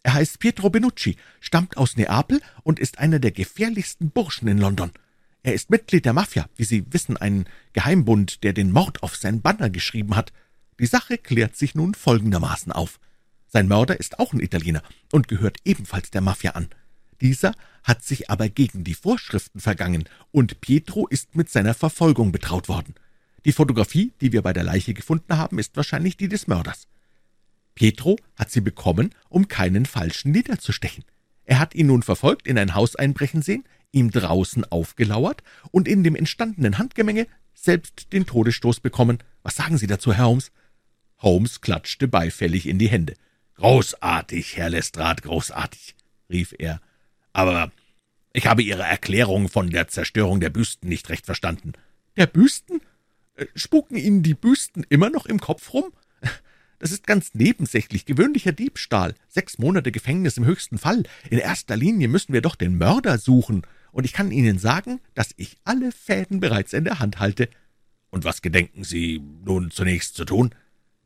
Er 0.02 0.14
heißt 0.14 0.38
Pietro 0.38 0.70
Benucci, 0.70 1.16
stammt 1.40 1.76
aus 1.76 1.96
Neapel 1.96 2.40
und 2.62 2.78
ist 2.78 2.98
einer 2.98 3.18
der 3.18 3.32
gefährlichsten 3.32 4.10
Burschen 4.10 4.48
in 4.48 4.58
London. 4.58 4.92
Er 5.46 5.54
ist 5.54 5.70
Mitglied 5.70 6.04
der 6.04 6.12
Mafia, 6.12 6.48
wie 6.56 6.64
Sie 6.64 6.92
wissen, 6.92 7.16
ein 7.16 7.44
Geheimbund, 7.72 8.42
der 8.42 8.52
den 8.52 8.72
Mord 8.72 9.04
auf 9.04 9.14
sein 9.14 9.42
Banner 9.42 9.70
geschrieben 9.70 10.16
hat. 10.16 10.32
Die 10.80 10.86
Sache 10.86 11.18
klärt 11.18 11.54
sich 11.54 11.76
nun 11.76 11.94
folgendermaßen 11.94 12.72
auf. 12.72 12.98
Sein 13.46 13.68
Mörder 13.68 14.00
ist 14.00 14.18
auch 14.18 14.32
ein 14.32 14.40
Italiener 14.40 14.82
und 15.12 15.28
gehört 15.28 15.58
ebenfalls 15.64 16.10
der 16.10 16.20
Mafia 16.20 16.50
an. 16.56 16.66
Dieser 17.20 17.52
hat 17.84 18.02
sich 18.02 18.28
aber 18.28 18.48
gegen 18.48 18.82
die 18.82 18.94
Vorschriften 18.94 19.60
vergangen, 19.60 20.08
und 20.32 20.60
Pietro 20.60 21.06
ist 21.06 21.36
mit 21.36 21.48
seiner 21.48 21.74
Verfolgung 21.74 22.32
betraut 22.32 22.68
worden. 22.68 22.96
Die 23.44 23.52
Fotografie, 23.52 24.12
die 24.20 24.32
wir 24.32 24.42
bei 24.42 24.52
der 24.52 24.64
Leiche 24.64 24.94
gefunden 24.94 25.38
haben, 25.38 25.60
ist 25.60 25.76
wahrscheinlich 25.76 26.16
die 26.16 26.28
des 26.28 26.48
Mörders. 26.48 26.88
Pietro 27.76 28.18
hat 28.34 28.50
sie 28.50 28.62
bekommen, 28.62 29.14
um 29.28 29.46
keinen 29.46 29.86
Falschen 29.86 30.32
niederzustechen. 30.32 31.04
Er 31.44 31.60
hat 31.60 31.76
ihn 31.76 31.86
nun 31.86 32.02
verfolgt, 32.02 32.48
in 32.48 32.58
ein 32.58 32.74
Haus 32.74 32.96
einbrechen 32.96 33.42
sehen, 33.42 33.62
ihm 33.92 34.10
draußen 34.10 34.64
aufgelauert 34.64 35.42
und 35.70 35.88
in 35.88 36.04
dem 36.04 36.16
entstandenen 36.16 36.78
Handgemenge 36.78 37.26
selbst 37.54 38.12
den 38.12 38.26
Todesstoß 38.26 38.80
bekommen. 38.80 39.18
Was 39.42 39.56
sagen 39.56 39.78
Sie 39.78 39.86
dazu, 39.86 40.12
Herr 40.12 40.26
Holmes? 40.26 40.52
Holmes 41.18 41.60
klatschte 41.60 42.08
beifällig 42.08 42.66
in 42.66 42.78
die 42.78 42.88
Hände. 42.88 43.14
Großartig, 43.54 44.56
Herr 44.56 44.70
Lestrade, 44.70 45.22
großartig, 45.22 45.94
rief 46.28 46.54
er. 46.58 46.80
Aber 47.32 47.72
ich 48.32 48.46
habe 48.46 48.62
Ihre 48.62 48.82
Erklärung 48.82 49.48
von 49.48 49.70
der 49.70 49.88
Zerstörung 49.88 50.40
der 50.40 50.50
Büsten 50.50 50.88
nicht 50.88 51.08
recht 51.08 51.24
verstanden. 51.24 51.72
Der 52.16 52.26
Büsten? 52.26 52.80
Äh, 53.34 53.46
spuken 53.54 53.96
Ihnen 53.96 54.22
die 54.22 54.34
Büsten 54.34 54.84
immer 54.88 55.08
noch 55.08 55.26
im 55.26 55.40
Kopf 55.40 55.72
rum? 55.72 55.92
Das 56.78 56.92
ist 56.92 57.06
ganz 57.06 57.32
nebensächlich, 57.32 58.04
gewöhnlicher 58.04 58.52
Diebstahl, 58.52 59.14
sechs 59.28 59.58
Monate 59.58 59.92
Gefängnis 59.92 60.36
im 60.36 60.44
höchsten 60.44 60.76
Fall. 60.76 61.04
In 61.30 61.38
erster 61.38 61.74
Linie 61.74 62.08
müssen 62.08 62.34
wir 62.34 62.42
doch 62.42 62.54
den 62.54 62.76
Mörder 62.76 63.16
suchen, 63.16 63.62
und 63.96 64.04
ich 64.04 64.12
kann 64.12 64.30
Ihnen 64.30 64.58
sagen, 64.58 65.00
dass 65.14 65.30
ich 65.38 65.56
alle 65.64 65.90
Fäden 65.90 66.38
bereits 66.38 66.74
in 66.74 66.84
der 66.84 66.98
Hand 66.98 67.18
halte. 67.18 67.48
Und 68.10 68.24
was 68.24 68.42
gedenken 68.42 68.84
Sie 68.84 69.22
nun 69.42 69.70
zunächst 69.70 70.16
zu 70.16 70.26
tun? 70.26 70.54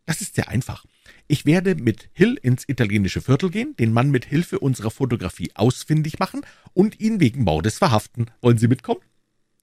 Das 0.06 0.20
ist 0.20 0.34
sehr 0.34 0.48
einfach. 0.48 0.84
Ich 1.28 1.46
werde 1.46 1.76
mit 1.76 2.10
Hill 2.14 2.36
ins 2.42 2.68
italienische 2.68 3.22
Viertel 3.22 3.50
gehen, 3.50 3.76
den 3.76 3.92
Mann 3.92 4.10
mit 4.10 4.24
Hilfe 4.24 4.58
unserer 4.58 4.90
Fotografie 4.90 5.52
ausfindig 5.54 6.18
machen 6.18 6.40
und 6.74 6.98
ihn 6.98 7.20
wegen 7.20 7.44
Mordes 7.44 7.78
verhaften. 7.78 8.26
Wollen 8.40 8.58
Sie 8.58 8.66
mitkommen? 8.66 9.02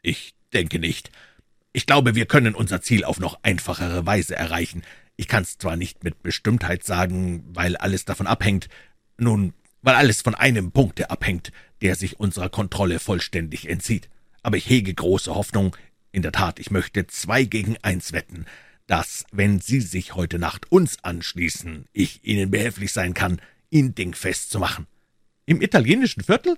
Ich 0.01 0.33
denke 0.53 0.79
nicht. 0.79 1.11
Ich 1.73 1.85
glaube, 1.85 2.15
wir 2.15 2.27
können 2.27 2.55
unser 2.55 2.79
Ziel 2.81 3.03
auf 3.03 3.19
noch 3.19 3.39
einfachere 3.43 4.05
Weise 4.05 4.37
erreichen. 4.37 4.83
Ich 5.17 5.27
kann's 5.27 5.57
zwar 5.57 5.75
nicht 5.75 6.01
mit 6.01 6.23
Bestimmtheit 6.23 6.85
sagen, 6.85 7.43
weil 7.49 7.75
alles 7.75 8.05
davon 8.05 8.25
abhängt, 8.25 8.69
nun, 9.17 9.53
weil 9.81 9.95
alles 9.95 10.21
von 10.21 10.33
einem 10.33 10.71
Punkte 10.71 11.09
abhängt, 11.09 11.51
der 11.81 11.95
sich 11.95 12.19
unserer 12.19 12.49
Kontrolle 12.49 12.99
vollständig 12.99 13.69
entzieht. 13.69 14.09
Aber 14.43 14.57
ich 14.57 14.69
hege 14.69 14.93
große 14.93 15.33
Hoffnung, 15.33 15.75
in 16.11 16.21
der 16.21 16.31
Tat, 16.31 16.59
ich 16.59 16.71
möchte 16.71 17.07
zwei 17.07 17.43
gegen 17.43 17.77
eins 17.81 18.13
wetten, 18.13 18.45
dass, 18.87 19.25
wenn 19.31 19.59
Sie 19.59 19.81
sich 19.81 20.15
heute 20.15 20.39
Nacht 20.39 20.71
uns 20.71 21.03
anschließen, 21.03 21.85
ich 21.93 22.23
Ihnen 22.23 22.49
behilflich 22.49 22.93
sein 22.93 23.13
kann, 23.13 23.41
ihn 23.69 23.93
dingfest 23.93 24.49
zu 24.49 24.59
machen. 24.59 24.87
Im 25.45 25.61
italienischen 25.61 26.23
Viertel? 26.23 26.57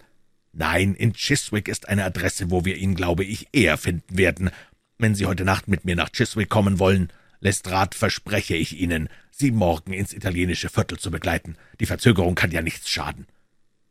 Nein, 0.53 0.95
in 0.95 1.13
Chiswick 1.13 1.67
ist 1.67 1.89
eine 1.89 2.05
Adresse, 2.05 2.51
wo 2.51 2.65
wir 2.65 2.77
ihn, 2.77 2.95
glaube 2.95 3.23
ich, 3.23 3.47
eher 3.51 3.77
finden 3.77 4.17
werden. 4.17 4.51
Wenn 4.97 5.15
Sie 5.15 5.25
heute 5.25 5.45
Nacht 5.45 5.67
mit 5.67 5.85
mir 5.85 5.95
nach 5.95 6.11
Chiswick 6.11 6.49
kommen 6.49 6.79
wollen, 6.79 7.11
Lestrade 7.39 7.97
verspreche 7.97 8.55
ich 8.55 8.79
Ihnen, 8.79 9.09
Sie 9.31 9.51
morgen 9.51 9.93
ins 9.93 10.13
italienische 10.13 10.69
Viertel 10.69 10.99
zu 10.99 11.11
begleiten. 11.11 11.55
Die 11.79 11.85
Verzögerung 11.85 12.35
kann 12.35 12.51
ja 12.51 12.61
nichts 12.61 12.89
schaden. 12.89 13.25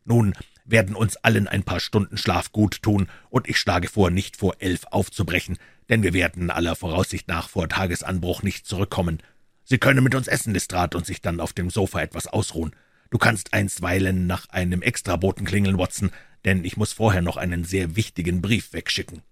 Nun 0.04 0.34
werden 0.70 0.94
uns 0.94 1.16
allen 1.16 1.48
ein 1.48 1.64
paar 1.64 1.80
Stunden 1.80 2.16
Schlaf 2.16 2.52
gut 2.52 2.82
tun, 2.82 3.08
und 3.30 3.48
ich 3.48 3.58
schlage 3.58 3.88
vor, 3.88 4.10
nicht 4.10 4.36
vor 4.36 4.56
elf 4.60 4.84
aufzubrechen, 4.90 5.58
denn 5.88 6.02
wir 6.02 6.12
werden 6.12 6.50
aller 6.50 6.76
Voraussicht 6.76 7.26
nach 7.28 7.48
vor 7.48 7.68
Tagesanbruch 7.68 8.42
nicht 8.42 8.66
zurückkommen. 8.66 9.18
Sie 9.64 9.78
können 9.78 10.04
mit 10.04 10.14
uns 10.14 10.28
essen, 10.28 10.54
Lestrade, 10.54 10.96
und 10.96 11.06
sich 11.06 11.20
dann 11.20 11.40
auf 11.40 11.52
dem 11.52 11.70
Sofa 11.70 12.00
etwas 12.00 12.26
ausruhen. 12.26 12.74
Du 13.10 13.18
kannst 13.18 13.54
einstweilen 13.54 14.26
nach 14.26 14.48
einem 14.50 14.82
Extraboten 14.82 15.46
klingeln, 15.46 15.78
Watson, 15.78 16.10
denn 16.44 16.64
ich 16.64 16.76
muss 16.76 16.92
vorher 16.92 17.22
noch 17.22 17.36
einen 17.36 17.64
sehr 17.64 17.96
wichtigen 17.96 18.42
Brief 18.42 18.72
wegschicken. 18.72 19.22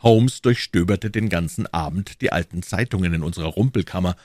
Holmes 0.00 0.42
durchstöberte 0.42 1.10
den 1.10 1.28
ganzen 1.28 1.66
Abend 1.68 2.20
die 2.20 2.32
alten 2.32 2.62
Zeitungen 2.62 3.14
in 3.14 3.22
unserer 3.22 3.48
Rumpelkammer. 3.48 4.16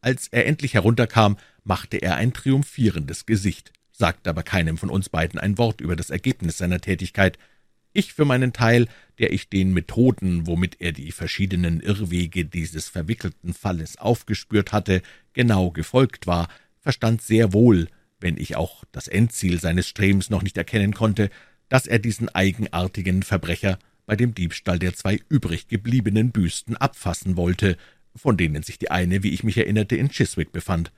Als 0.00 0.28
er 0.28 0.46
endlich 0.46 0.74
herunterkam, 0.74 1.38
machte 1.64 1.96
er 1.98 2.16
ein 2.16 2.32
triumphierendes 2.32 3.24
Gesicht, 3.24 3.72
sagte 3.92 4.30
aber 4.30 4.42
keinem 4.42 4.78
von 4.78 4.90
uns 4.90 5.08
beiden 5.08 5.38
ein 5.38 5.58
Wort 5.58 5.80
über 5.80 5.96
das 5.96 6.10
Ergebnis 6.10 6.58
seiner 6.58 6.80
Tätigkeit. 6.80 7.38
Ich 7.92 8.14
für 8.14 8.24
meinen 8.24 8.52
Teil, 8.52 8.88
der 9.18 9.32
ich 9.32 9.48
den 9.48 9.72
Methoden, 9.72 10.46
womit 10.46 10.80
er 10.80 10.92
die 10.92 11.12
verschiedenen 11.12 11.80
Irrwege 11.80 12.44
dieses 12.44 12.88
verwickelten 12.88 13.52
Falles 13.52 13.98
aufgespürt 13.98 14.72
hatte, 14.72 15.02
genau 15.34 15.70
gefolgt 15.70 16.26
war, 16.26 16.48
verstand 16.80 17.22
sehr 17.22 17.52
wohl, 17.52 17.88
wenn 18.18 18.38
ich 18.38 18.56
auch 18.56 18.84
das 18.92 19.08
Endziel 19.08 19.60
seines 19.60 19.86
Strebens 19.88 20.30
noch 20.30 20.42
nicht 20.42 20.56
erkennen 20.56 20.94
konnte, 20.94 21.30
dass 21.68 21.86
er 21.86 21.98
diesen 21.98 22.28
eigenartigen 22.28 23.22
Verbrecher 23.22 23.78
bei 24.06 24.16
dem 24.16 24.34
Diebstahl 24.34 24.78
der 24.78 24.94
zwei 24.94 25.20
übrig 25.28 25.68
gebliebenen 25.68 26.32
Büsten 26.32 26.76
abfassen 26.76 27.36
wollte, 27.36 27.76
von 28.14 28.36
denen 28.36 28.62
sich 28.62 28.78
die 28.78 28.90
eine, 28.90 29.22
wie 29.22 29.30
ich 29.30 29.44
mich 29.44 29.56
erinnerte, 29.56 29.96
in 29.96 30.10
Chiswick 30.10 30.52
befand. 30.52 30.92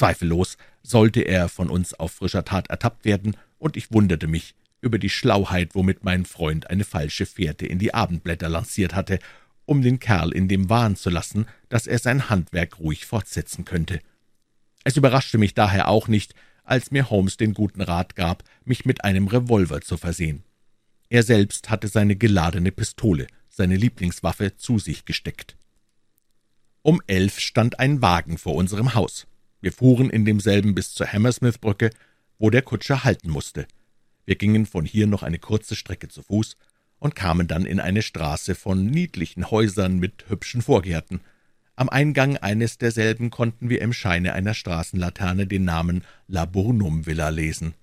Zweifellos 0.00 0.56
sollte 0.82 1.20
er 1.20 1.50
von 1.50 1.68
uns 1.68 1.92
auf 1.92 2.12
frischer 2.12 2.46
Tat 2.46 2.70
ertappt 2.70 3.04
werden, 3.04 3.36
und 3.58 3.76
ich 3.76 3.92
wunderte 3.92 4.28
mich 4.28 4.54
über 4.80 4.98
die 4.98 5.10
Schlauheit, 5.10 5.74
womit 5.74 6.04
mein 6.04 6.24
Freund 6.24 6.70
eine 6.70 6.84
falsche 6.84 7.26
Fährte 7.26 7.66
in 7.66 7.78
die 7.78 7.92
Abendblätter 7.92 8.48
lanciert 8.48 8.94
hatte, 8.94 9.18
um 9.66 9.82
den 9.82 9.98
Kerl 9.98 10.32
in 10.32 10.48
dem 10.48 10.70
Wahn 10.70 10.96
zu 10.96 11.10
lassen, 11.10 11.44
dass 11.68 11.86
er 11.86 11.98
sein 11.98 12.30
Handwerk 12.30 12.80
ruhig 12.80 13.04
fortsetzen 13.04 13.66
könnte. 13.66 14.00
Es 14.84 14.96
überraschte 14.96 15.36
mich 15.36 15.52
daher 15.52 15.88
auch 15.88 16.08
nicht, 16.08 16.34
als 16.64 16.90
mir 16.90 17.10
Holmes 17.10 17.36
den 17.36 17.52
guten 17.52 17.82
Rat 17.82 18.16
gab, 18.16 18.42
mich 18.64 18.86
mit 18.86 19.04
einem 19.04 19.28
Revolver 19.28 19.82
zu 19.82 19.98
versehen. 19.98 20.44
Er 21.10 21.24
selbst 21.24 21.68
hatte 21.68 21.88
seine 21.88 22.16
geladene 22.16 22.72
Pistole, 22.72 23.26
seine 23.50 23.76
Lieblingswaffe, 23.76 24.56
zu 24.56 24.78
sich 24.78 25.04
gesteckt. 25.04 25.58
Um 26.80 27.02
elf 27.06 27.38
stand 27.38 27.78
ein 27.78 28.00
Wagen 28.00 28.38
vor 28.38 28.54
unserem 28.54 28.94
Haus. 28.94 29.26
Wir 29.60 29.72
fuhren 29.72 30.10
in 30.10 30.24
demselben 30.24 30.74
bis 30.74 30.94
zur 30.94 31.06
Hammersmith-Brücke, 31.06 31.90
wo 32.38 32.50
der 32.50 32.62
Kutscher 32.62 33.04
halten 33.04 33.30
musste. 33.30 33.66
Wir 34.24 34.36
gingen 34.36 34.66
von 34.66 34.84
hier 34.84 35.06
noch 35.06 35.22
eine 35.22 35.38
kurze 35.38 35.76
Strecke 35.76 36.08
zu 36.08 36.22
Fuß 36.22 36.56
und 36.98 37.14
kamen 37.14 37.48
dann 37.48 37.66
in 37.66 37.80
eine 37.80 38.02
Straße 38.02 38.54
von 38.54 38.86
niedlichen 38.86 39.50
Häusern 39.50 39.98
mit 39.98 40.26
hübschen 40.28 40.62
Vorgärten. 40.62 41.20
Am 41.76 41.88
Eingang 41.88 42.36
eines 42.36 42.78
derselben 42.78 43.30
konnten 43.30 43.70
wir 43.70 43.80
im 43.80 43.92
Scheine 43.92 44.34
einer 44.34 44.54
Straßenlaterne 44.54 45.46
den 45.46 45.64
Namen 45.64 46.04
Laburnum 46.28 47.06
Villa 47.06 47.30
lesen. 47.30 47.74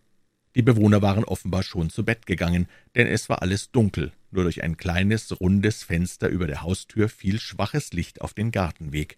Die 0.55 0.61
Bewohner 0.61 1.01
waren 1.01 1.23
offenbar 1.23 1.63
schon 1.63 1.89
zu 1.89 2.03
Bett 2.03 2.25
gegangen, 2.25 2.67
denn 2.95 3.07
es 3.07 3.29
war 3.29 3.41
alles 3.41 3.71
dunkel, 3.71 4.11
nur 4.31 4.43
durch 4.43 4.63
ein 4.63 4.77
kleines, 4.77 5.39
rundes 5.39 5.83
Fenster 5.83 6.29
über 6.29 6.47
der 6.47 6.61
Haustür 6.61 7.09
fiel 7.09 7.39
schwaches 7.39 7.93
Licht 7.93 8.21
auf 8.21 8.33
den 8.33 8.51
Gartenweg. 8.51 9.17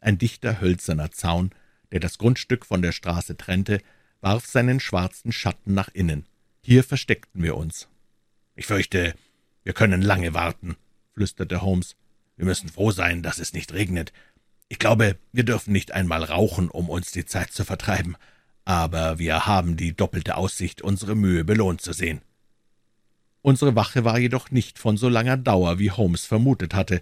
Ein 0.00 0.18
dichter 0.18 0.60
hölzerner 0.60 1.10
Zaun, 1.10 1.50
der 1.92 2.00
das 2.00 2.18
Grundstück 2.18 2.66
von 2.66 2.82
der 2.82 2.92
Straße 2.92 3.36
trennte, 3.36 3.80
warf 4.20 4.46
seinen 4.46 4.80
schwarzen 4.80 5.32
Schatten 5.32 5.74
nach 5.74 5.88
innen. 5.88 6.26
Hier 6.62 6.84
versteckten 6.84 7.42
wir 7.42 7.56
uns. 7.56 7.88
»Ich 8.54 8.66
fürchte, 8.66 9.14
wir 9.62 9.72
können 9.72 10.02
lange 10.02 10.34
warten«, 10.34 10.76
flüsterte 11.14 11.62
Holmes. 11.62 11.96
»Wir 12.36 12.44
müssen 12.44 12.68
froh 12.68 12.90
sein, 12.90 13.22
dass 13.22 13.38
es 13.38 13.52
nicht 13.52 13.72
regnet. 13.72 14.12
Ich 14.68 14.78
glaube, 14.78 15.16
wir 15.32 15.44
dürfen 15.44 15.72
nicht 15.72 15.92
einmal 15.92 16.24
rauchen, 16.24 16.68
um 16.68 16.88
uns 16.88 17.12
die 17.12 17.24
Zeit 17.24 17.52
zu 17.52 17.64
vertreiben 17.64 18.16
aber 18.68 19.18
wir 19.18 19.46
haben 19.46 19.78
die 19.78 19.96
doppelte 19.96 20.36
Aussicht, 20.36 20.82
unsere 20.82 21.14
Mühe 21.14 21.42
belohnt 21.42 21.80
zu 21.80 21.94
sehen. 21.94 22.20
Unsere 23.40 23.74
Wache 23.74 24.04
war 24.04 24.18
jedoch 24.18 24.50
nicht 24.50 24.78
von 24.78 24.98
so 24.98 25.08
langer 25.08 25.38
Dauer, 25.38 25.78
wie 25.78 25.90
Holmes 25.90 26.26
vermutet 26.26 26.74
hatte. 26.74 27.00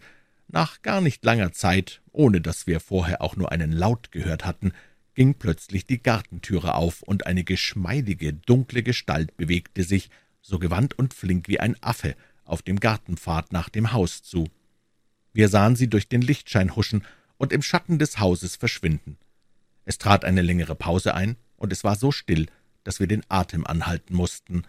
Nach 0.49 0.82
gar 0.82 1.01
nicht 1.01 1.24
langer 1.24 1.53
Zeit, 1.53 2.03
ohne 2.12 2.40
dass 2.40 2.66
wir 2.66 2.80
vorher 2.80 3.20
auch 3.20 3.36
nur 3.36 3.53
einen 3.53 3.72
Laut 3.72 4.12
gehört 4.12 4.44
hatten, 4.44 4.72
ging 5.14 5.34
plötzlich 5.34 5.86
die 5.86 6.03
Gartentüre 6.03 6.74
auf, 6.74 7.03
und 7.03 7.26
eine 7.26 7.42
geschmeidige, 7.42 8.32
dunkle 8.32 8.82
Gestalt 8.82 9.36
bewegte 9.36 9.82
sich, 9.82 10.11
so 10.40 10.59
gewandt 10.59 10.97
und 10.99 11.14
flink 11.14 11.49
wie 11.49 11.59
ein 11.59 11.76
Affe, 11.82 12.14
auf 12.44 12.62
dem 12.62 12.78
Gartenpfad 12.78 13.53
nach 13.53 13.68
dem 13.68 13.92
Haus 13.92 14.22
zu. 14.22 14.49
Wir 15.32 15.49
sahen 15.49 15.74
sie 15.74 15.88
durch 15.88 16.09
den 16.09 16.22
Lichtschein 16.22 16.76
huschen 16.76 17.05
und 17.38 17.53
im 17.53 17.62
Schatten 17.62 17.99
des 17.99 18.20
Hauses 18.20 18.57
verschwinden. 18.57 19.18
Es 19.84 19.99
trat 19.99 20.24
eine 20.24 20.42
längere 20.42 20.76
Pause 20.76 21.14
ein, 21.14 21.36
und 21.57 21.72
es 21.72 21.82
war 21.82 21.97
so 21.97 22.12
still, 22.12 22.47
dass 22.84 23.01
wir 23.01 23.07
den 23.07 23.22
Atem 23.28 23.66
anhalten 23.66 24.14
mussten. 24.14 24.62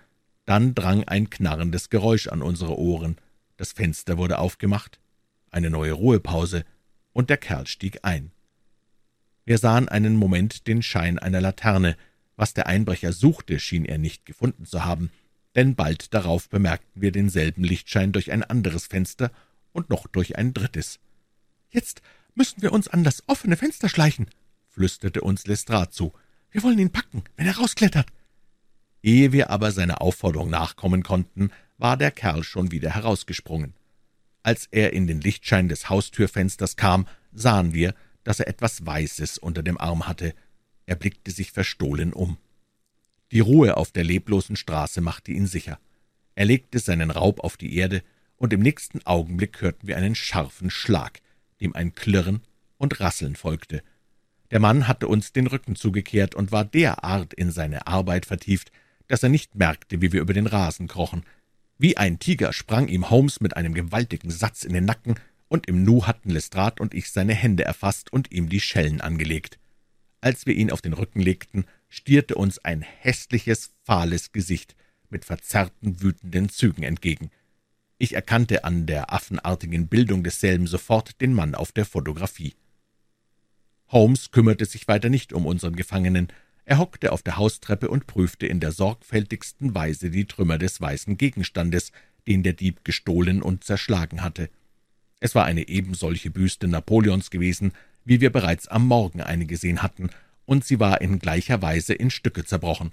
Dann 0.45 0.73
drang 0.73 1.03
ein 1.03 1.29
knarrendes 1.29 1.89
Geräusch 1.89 2.27
an 2.27 2.41
unsere 2.41 2.77
Ohren, 2.77 3.17
das 3.57 3.73
Fenster 3.73 4.17
wurde 4.17 4.39
aufgemacht, 4.39 4.99
eine 5.51 5.69
neue 5.69 5.93
Ruhepause, 5.93 6.65
und 7.13 7.29
der 7.29 7.37
Kerl 7.37 7.67
stieg 7.67 7.99
ein. 8.03 8.31
Wir 9.45 9.57
sahen 9.57 9.89
einen 9.89 10.15
Moment 10.15 10.67
den 10.67 10.83
Schein 10.83 11.17
einer 11.19 11.41
Laterne, 11.41 11.97
Was 12.39 12.53
der 12.53 12.67
Einbrecher 12.67 13.13
suchte, 13.13 13.59
schien 13.59 13.83
er 13.83 13.97
nicht 13.97 14.25
gefunden 14.25 14.65
zu 14.65 14.85
haben, 14.85 15.09
denn 15.55 15.75
bald 15.75 16.13
darauf 16.13 16.49
bemerkten 16.49 17.01
wir 17.01 17.11
denselben 17.11 17.63
Lichtschein 17.63 18.11
durch 18.11 18.31
ein 18.31 18.43
anderes 18.43 18.85
Fenster 18.85 19.31
und 19.73 19.89
noch 19.89 20.05
durch 20.05 20.37
ein 20.37 20.53
drittes. 20.53 20.99
»Jetzt 21.71 22.01
müssen 22.35 22.61
wir 22.61 22.71
uns 22.71 22.87
an 22.87 23.03
das 23.03 23.23
offene 23.27 23.57
Fenster 23.57 23.89
schleichen«, 23.89 24.29
flüsterte 24.67 25.21
uns 25.21 25.47
Lestrade 25.47 25.89
zu. 25.89 26.13
»Wir 26.51 26.61
wollen 26.61 26.77
ihn 26.77 26.91
packen, 26.91 27.23
wenn 27.35 27.47
er 27.47 27.57
rausklettert.« 27.57 28.07
Ehe 29.01 29.31
wir 29.31 29.49
aber 29.49 29.71
seiner 29.71 30.01
Aufforderung 30.01 30.49
nachkommen 30.51 31.01
konnten, 31.01 31.49
war 31.77 31.97
der 31.97 32.11
Kerl 32.11 32.43
schon 32.43 32.71
wieder 32.71 32.91
herausgesprungen. 32.91 33.73
Als 34.47 34.65
er 34.71 34.93
in 34.93 35.07
den 35.07 35.19
Lichtschein 35.19 35.67
des 35.67 35.89
Haustürfensters 35.89 36.77
kam, 36.77 37.05
sahen 37.33 37.73
wir, 37.73 37.93
dass 38.23 38.39
er 38.39 38.47
etwas 38.47 38.85
Weißes 38.85 39.39
unter 39.39 39.61
dem 39.61 39.77
Arm 39.77 40.07
hatte. 40.07 40.33
Er 40.85 40.95
blickte 40.95 41.31
sich 41.31 41.51
verstohlen 41.51 42.13
um. 42.13 42.37
Die 43.33 43.41
Ruhe 43.41 43.75
auf 43.75 43.91
der 43.91 44.05
leblosen 44.05 44.55
Straße 44.55 45.01
machte 45.01 45.33
ihn 45.33 45.47
sicher. 45.47 45.81
Er 46.35 46.45
legte 46.45 46.79
seinen 46.79 47.11
Raub 47.11 47.41
auf 47.41 47.57
die 47.57 47.75
Erde, 47.75 48.03
und 48.37 48.53
im 48.53 48.61
nächsten 48.61 49.05
Augenblick 49.05 49.59
hörten 49.59 49.85
wir 49.85 49.97
einen 49.97 50.15
scharfen 50.15 50.69
Schlag, 50.69 51.19
dem 51.59 51.75
ein 51.75 51.93
Klirren 51.93 52.39
und 52.77 53.01
Rasseln 53.01 53.35
folgte. 53.35 53.83
Der 54.51 54.61
Mann 54.61 54.87
hatte 54.87 55.09
uns 55.09 55.33
den 55.33 55.47
Rücken 55.47 55.75
zugekehrt 55.75 56.35
und 56.35 56.53
war 56.53 56.63
derart 56.63 57.33
in 57.33 57.51
seine 57.51 57.85
Arbeit 57.85 58.25
vertieft, 58.25 58.71
dass 59.09 59.23
er 59.23 59.29
nicht 59.29 59.55
merkte, 59.55 60.01
wie 60.01 60.13
wir 60.13 60.21
über 60.21 60.33
den 60.33 60.47
Rasen 60.47 60.87
krochen. 60.87 61.25
Wie 61.77 61.97
ein 61.97 62.19
Tiger 62.19 62.53
sprang 62.53 62.87
ihm 62.87 63.09
Holmes 63.09 63.39
mit 63.39 63.55
einem 63.55 63.73
gewaltigen 63.73 64.31
Satz 64.31 64.63
in 64.63 64.73
den 64.73 64.85
Nacken, 64.85 65.15
und 65.49 65.67
im 65.67 65.83
Nu 65.83 66.05
hatten 66.05 66.29
Lestrade 66.29 66.81
und 66.81 66.93
ich 66.93 67.11
seine 67.11 67.33
Hände 67.33 67.63
erfasst 67.63 68.11
und 68.11 68.31
ihm 68.31 68.49
die 68.49 68.59
Schellen 68.59 69.01
angelegt. 69.01 69.59
Als 70.19 70.45
wir 70.45 70.55
ihn 70.55 70.71
auf 70.71 70.81
den 70.81 70.93
Rücken 70.93 71.21
legten, 71.21 71.65
stierte 71.87 72.35
uns 72.35 72.59
ein 72.59 72.81
hässliches, 72.81 73.71
fahles 73.83 74.31
Gesicht 74.31 74.75
mit 75.09 75.23
verzerrten, 75.23 76.01
wütenden 76.01 76.49
Zügen 76.49 76.83
entgegen. 76.83 77.31
Ich 77.97 78.13
erkannte 78.13 78.63
an 78.63 78.85
der 78.85 79.13
affenartigen 79.13 79.87
Bildung 79.87 80.23
desselben 80.23 80.67
sofort 80.67 81.21
den 81.21 81.33
Mann 81.33 81.55
auf 81.55 81.71
der 81.71 81.85
Fotografie. 81.85 82.53
Holmes 83.87 84.31
kümmerte 84.31 84.65
sich 84.65 84.87
weiter 84.87 85.09
nicht 85.09 85.31
um 85.31 85.45
unseren 85.45 85.75
Gefangenen. 85.75 86.27
Er 86.69 86.79
hockte 86.79 87.13
auf 87.13 87.23
der 87.23 87.37
Haustreppe 87.37 87.87
und 87.87 88.07
prüfte 88.07 88.45
in 88.45 88.59
der 88.59 88.73
sorgfältigsten 88.73 89.73
Weise 89.73 90.09
die 90.09 90.25
Trümmer 90.25 90.57
des 90.57 90.81
weißen 90.81 91.17
Gegenstandes, 91.17 91.93
den 92.27 92.43
der 92.43 92.51
Dieb 92.51 92.83
gestohlen 92.83 93.41
und 93.41 93.63
zerschlagen 93.63 94.21
hatte. 94.21 94.49
Es 95.21 95.33
war 95.33 95.45
eine 95.45 95.69
ebensolche 95.69 96.29
Büste 96.29 96.67
Napoleons 96.67 97.29
gewesen, 97.31 97.71
wie 98.03 98.19
wir 98.19 98.33
bereits 98.33 98.67
am 98.67 98.85
Morgen 98.85 99.21
eine 99.21 99.45
gesehen 99.45 99.81
hatten, 99.81 100.09
und 100.45 100.65
sie 100.65 100.77
war 100.77 100.99
in 100.99 101.19
gleicher 101.19 101.61
Weise 101.61 101.93
in 101.93 102.09
Stücke 102.09 102.43
zerbrochen. 102.43 102.91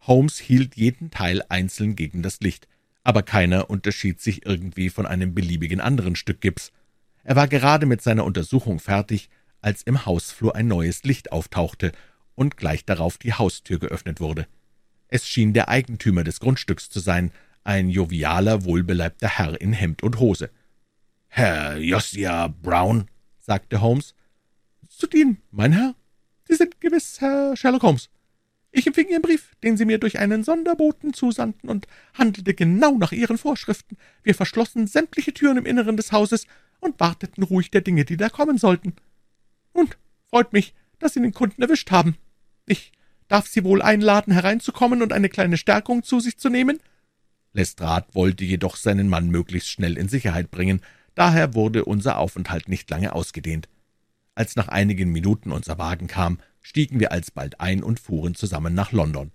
Holmes 0.00 0.38
hielt 0.38 0.74
jeden 0.74 1.10
Teil 1.10 1.42
einzeln 1.50 1.96
gegen 1.96 2.22
das 2.22 2.40
Licht, 2.40 2.66
aber 3.02 3.22
keiner 3.22 3.68
unterschied 3.68 4.22
sich 4.22 4.46
irgendwie 4.46 4.88
von 4.88 5.04
einem 5.04 5.34
beliebigen 5.34 5.82
anderen 5.82 6.16
Stück 6.16 6.40
Gips. 6.40 6.72
Er 7.24 7.36
war 7.36 7.46
gerade 7.46 7.84
mit 7.84 8.00
seiner 8.00 8.24
Untersuchung 8.24 8.80
fertig, 8.80 9.28
als 9.60 9.82
im 9.82 10.06
Hausflur 10.06 10.56
ein 10.56 10.66
neues 10.66 11.04
Licht 11.04 11.30
auftauchte 11.30 11.92
und 12.34 12.56
gleich 12.56 12.84
darauf 12.84 13.18
die 13.18 13.34
Haustür 13.34 13.78
geöffnet 13.78 14.20
wurde. 14.20 14.46
Es 15.08 15.26
schien 15.28 15.52
der 15.52 15.68
Eigentümer 15.68 16.24
des 16.24 16.40
Grundstücks 16.40 16.90
zu 16.90 17.00
sein, 17.00 17.30
ein 17.62 17.88
jovialer, 17.88 18.64
wohlbeleibter 18.64 19.28
Herr 19.28 19.60
in 19.60 19.72
Hemd 19.72 20.02
und 20.02 20.18
Hose. 20.18 20.50
»Herr 21.28 21.78
Josiah 21.78 22.48
Brown«, 22.48 23.08
sagte 23.38 23.80
Holmes. 23.80 24.14
»Zu 24.88 25.06
dienen, 25.06 25.42
mein 25.50 25.72
Herr. 25.72 25.94
Sie 26.46 26.54
sind 26.54 26.80
gewiss 26.80 27.20
Herr 27.20 27.56
Sherlock 27.56 27.82
Holmes. 27.82 28.10
Ich 28.70 28.86
empfing 28.86 29.08
Ihren 29.08 29.22
Brief, 29.22 29.54
den 29.62 29.76
Sie 29.76 29.84
mir 29.84 29.98
durch 29.98 30.18
einen 30.18 30.42
Sonderboten 30.42 31.14
zusandten, 31.14 31.70
und 31.70 31.86
handelte 32.12 32.54
genau 32.54 32.98
nach 32.98 33.12
Ihren 33.12 33.38
Vorschriften. 33.38 33.96
Wir 34.24 34.34
verschlossen 34.34 34.86
sämtliche 34.88 35.32
Türen 35.32 35.58
im 35.58 35.66
Inneren 35.66 35.96
des 35.96 36.10
Hauses 36.10 36.46
und 36.80 36.98
warteten 36.98 37.44
ruhig 37.44 37.70
der 37.70 37.82
Dinge, 37.82 38.04
die 38.04 38.16
da 38.16 38.28
kommen 38.28 38.58
sollten. 38.58 38.94
Und 39.72 39.96
freut 40.28 40.52
mich, 40.52 40.74
dass 40.98 41.14
Sie 41.14 41.20
den 41.20 41.32
Kunden 41.32 41.62
erwischt 41.62 41.92
haben. 41.92 42.16
Ich 42.66 42.92
darf 43.28 43.46
Sie 43.46 43.64
wohl 43.64 43.82
einladen, 43.82 44.32
hereinzukommen 44.32 45.02
und 45.02 45.12
eine 45.12 45.28
kleine 45.28 45.56
Stärkung 45.56 46.02
zu 46.02 46.20
sich 46.20 46.38
zu 46.38 46.48
nehmen?« 46.48 46.80
Lestrade 47.52 48.06
wollte 48.12 48.44
jedoch 48.44 48.76
seinen 48.76 49.08
Mann 49.08 49.28
möglichst 49.28 49.68
schnell 49.68 49.96
in 49.96 50.08
Sicherheit 50.08 50.50
bringen, 50.50 50.80
Daher 51.14 51.54
wurde 51.54 51.84
unser 51.84 52.18
Aufenthalt 52.18 52.68
nicht 52.68 52.90
lange 52.90 53.12
ausgedehnt. 53.12 53.68
Als 54.34 54.56
nach 54.56 54.68
einigen 54.68 55.12
Minuten 55.12 55.52
unser 55.52 55.78
Wagen 55.78 56.08
kam, 56.08 56.38
stiegen 56.60 56.98
wir 56.98 57.12
alsbald 57.12 57.60
ein 57.60 57.82
und 57.82 58.00
fuhren 58.00 58.34
zusammen 58.34 58.74
nach 58.74 58.90
London. 58.90 59.30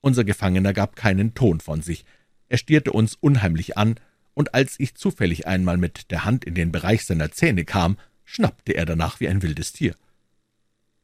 Unser 0.00 0.24
Gefangener 0.24 0.72
gab 0.72 0.94
keinen 0.94 1.34
Ton 1.34 1.60
von 1.60 1.82
sich. 1.82 2.04
Er 2.48 2.58
stierte 2.58 2.92
uns 2.92 3.16
unheimlich 3.16 3.76
an, 3.76 3.96
und 4.34 4.54
als 4.54 4.78
ich 4.78 4.94
zufällig 4.94 5.46
einmal 5.48 5.76
mit 5.76 6.10
der 6.12 6.24
Hand 6.24 6.44
in 6.44 6.54
den 6.54 6.70
Bereich 6.70 7.04
seiner 7.04 7.32
Zähne 7.32 7.64
kam, 7.64 7.98
schnappte 8.24 8.72
er 8.72 8.86
danach 8.86 9.18
wie 9.18 9.28
ein 9.28 9.42
wildes 9.42 9.72
Tier. 9.72 9.96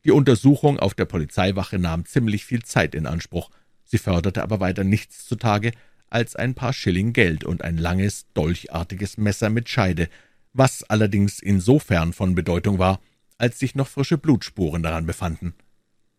Die 0.06 0.12
Untersuchung 0.12 0.78
auf 0.78 0.94
der 0.94 1.04
Polizeiwache 1.04 1.80
nahm 1.80 2.06
ziemlich 2.06 2.44
viel 2.44 2.62
Zeit 2.62 2.94
in 2.94 3.06
Anspruch, 3.06 3.50
sie 3.82 3.98
förderte 3.98 4.40
aber 4.40 4.60
weiter 4.60 4.84
nichts 4.84 5.26
zutage, 5.26 5.72
als 6.08 6.36
ein 6.36 6.54
paar 6.54 6.72
Schilling 6.72 7.12
Geld 7.12 7.42
und 7.42 7.62
ein 7.62 7.76
langes, 7.76 8.26
dolchartiges 8.32 9.18
Messer 9.18 9.50
mit 9.50 9.68
Scheide, 9.68 10.08
was 10.52 10.84
allerdings 10.84 11.40
insofern 11.40 12.12
von 12.12 12.36
Bedeutung 12.36 12.78
war, 12.78 13.00
als 13.36 13.58
sich 13.58 13.74
noch 13.74 13.88
frische 13.88 14.16
Blutspuren 14.16 14.84
daran 14.84 15.06
befanden. 15.06 15.54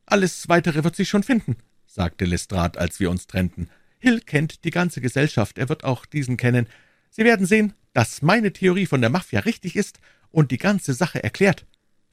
»Alles 0.06 0.50
Weitere 0.50 0.84
wird 0.84 0.98
sich 0.98 1.08
schon 1.08 1.24
finden«, 1.24 1.56
sagte 1.86 2.26
Lestrade, 2.26 2.78
als 2.78 3.00
wir 3.00 3.10
uns 3.10 3.26
trennten. 3.26 3.70
»Hill 4.00 4.20
kennt 4.20 4.66
die 4.66 4.72
ganze 4.72 5.00
Gesellschaft, 5.00 5.58
er 5.58 5.70
wird 5.70 5.86
auch 5.86 6.06
diesen 6.06 6.36
kennen. 6.36 6.68
Sie 7.10 7.24
werden 7.24 7.46
sehen, 7.46 7.72
dass 7.94 8.22
meine 8.22 8.52
Theorie 8.52 8.86
von 8.86 9.00
der 9.00 9.10
Mafia 9.10 9.40
richtig 9.40 9.78
ist 9.78 10.02
und 10.30 10.52
die 10.52 10.58
ganze 10.58 10.94
Sache 10.94 11.24
erklärt. 11.24 11.66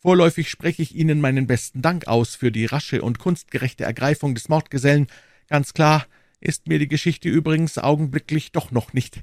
Vorläufig 0.05 0.51
spreche 0.51 0.83
ich 0.83 0.95
Ihnen 0.95 1.19
meinen 1.23 1.47
besten 1.47 1.81
Dank 1.81 2.09
aus 2.09 2.35
für 2.35 2.53
die 2.53 2.67
rasche 2.67 3.01
und 3.01 3.19
kunstgerechte 3.19 3.85
Ergreifung 3.85 4.35
des 4.35 4.51
Mordgesellen. 4.51 5.07
Ganz 5.49 5.73
klar, 5.73 6.05
ist 6.41 6.69
mir 6.69 6.79
die 6.79 6.89
Geschichte 6.89 7.31
übrigens 7.31 7.79
augenblicklich 7.79 8.53
doch 8.53 8.71
noch 8.71 8.93
nicht. 8.93 9.23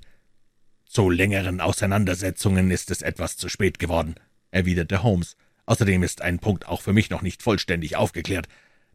»Zu 0.85 1.11
längeren 1.11 1.61
Auseinandersetzungen 1.61 2.71
ist 2.71 2.89
es 2.89 3.03
etwas 3.03 3.37
zu 3.37 3.47
spät 3.47 3.77
geworden«, 3.77 4.15
erwiderte 4.49 5.03
Holmes. 5.03 5.37
»Außerdem 5.67 6.01
ist 6.01 6.23
ein 6.23 6.39
Punkt 6.39 6.67
auch 6.67 6.81
für 6.81 6.93
mich 6.93 7.11
noch 7.11 7.21
nicht 7.21 7.43
vollständig 7.43 7.95
aufgeklärt. 7.95 8.47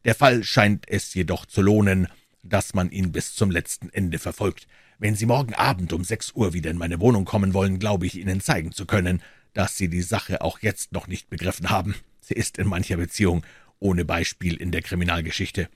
Der 0.05 0.16
Fall 0.16 0.43
scheint 0.43 0.89
es 0.89 1.14
jedoch 1.14 1.47
zu 1.47 1.62
lohnen, 1.62 2.09
dass 2.43 2.74
man 2.74 2.91
ihn 2.91 3.12
bis 3.12 3.37
zum 3.37 3.53
letzten 3.53 3.91
Ende 3.91 4.18
verfolgt. 4.18 4.66
Wenn 4.99 5.14
Sie 5.14 5.26
morgen 5.26 5.55
Abend 5.55 5.93
um 5.93 6.03
sechs 6.03 6.32
Uhr 6.32 6.53
wieder 6.53 6.72
in 6.72 6.78
meine 6.78 6.99
Wohnung 6.99 7.24
kommen 7.24 7.55
wollen, 7.55 7.78
glaube 7.78 8.07
ich, 8.07 8.18
Ihnen 8.18 8.41
zeigen 8.41 8.72
zu 8.72 8.87
können, 8.87 9.22
dass 9.57 9.76
Sie 9.76 9.88
die 9.88 10.02
Sache 10.02 10.42
auch 10.42 10.61
jetzt 10.61 10.92
noch 10.92 11.07
nicht 11.07 11.30
begriffen 11.30 11.70
haben. 11.70 11.94
Sie 12.20 12.34
ist 12.34 12.59
in 12.59 12.68
mancher 12.68 12.98
Beziehung 12.98 13.42
ohne 13.78 14.04
Beispiel 14.04 14.54
in 14.57 14.70
der 14.70 14.82
Kriminalgeschichte. 14.82 15.70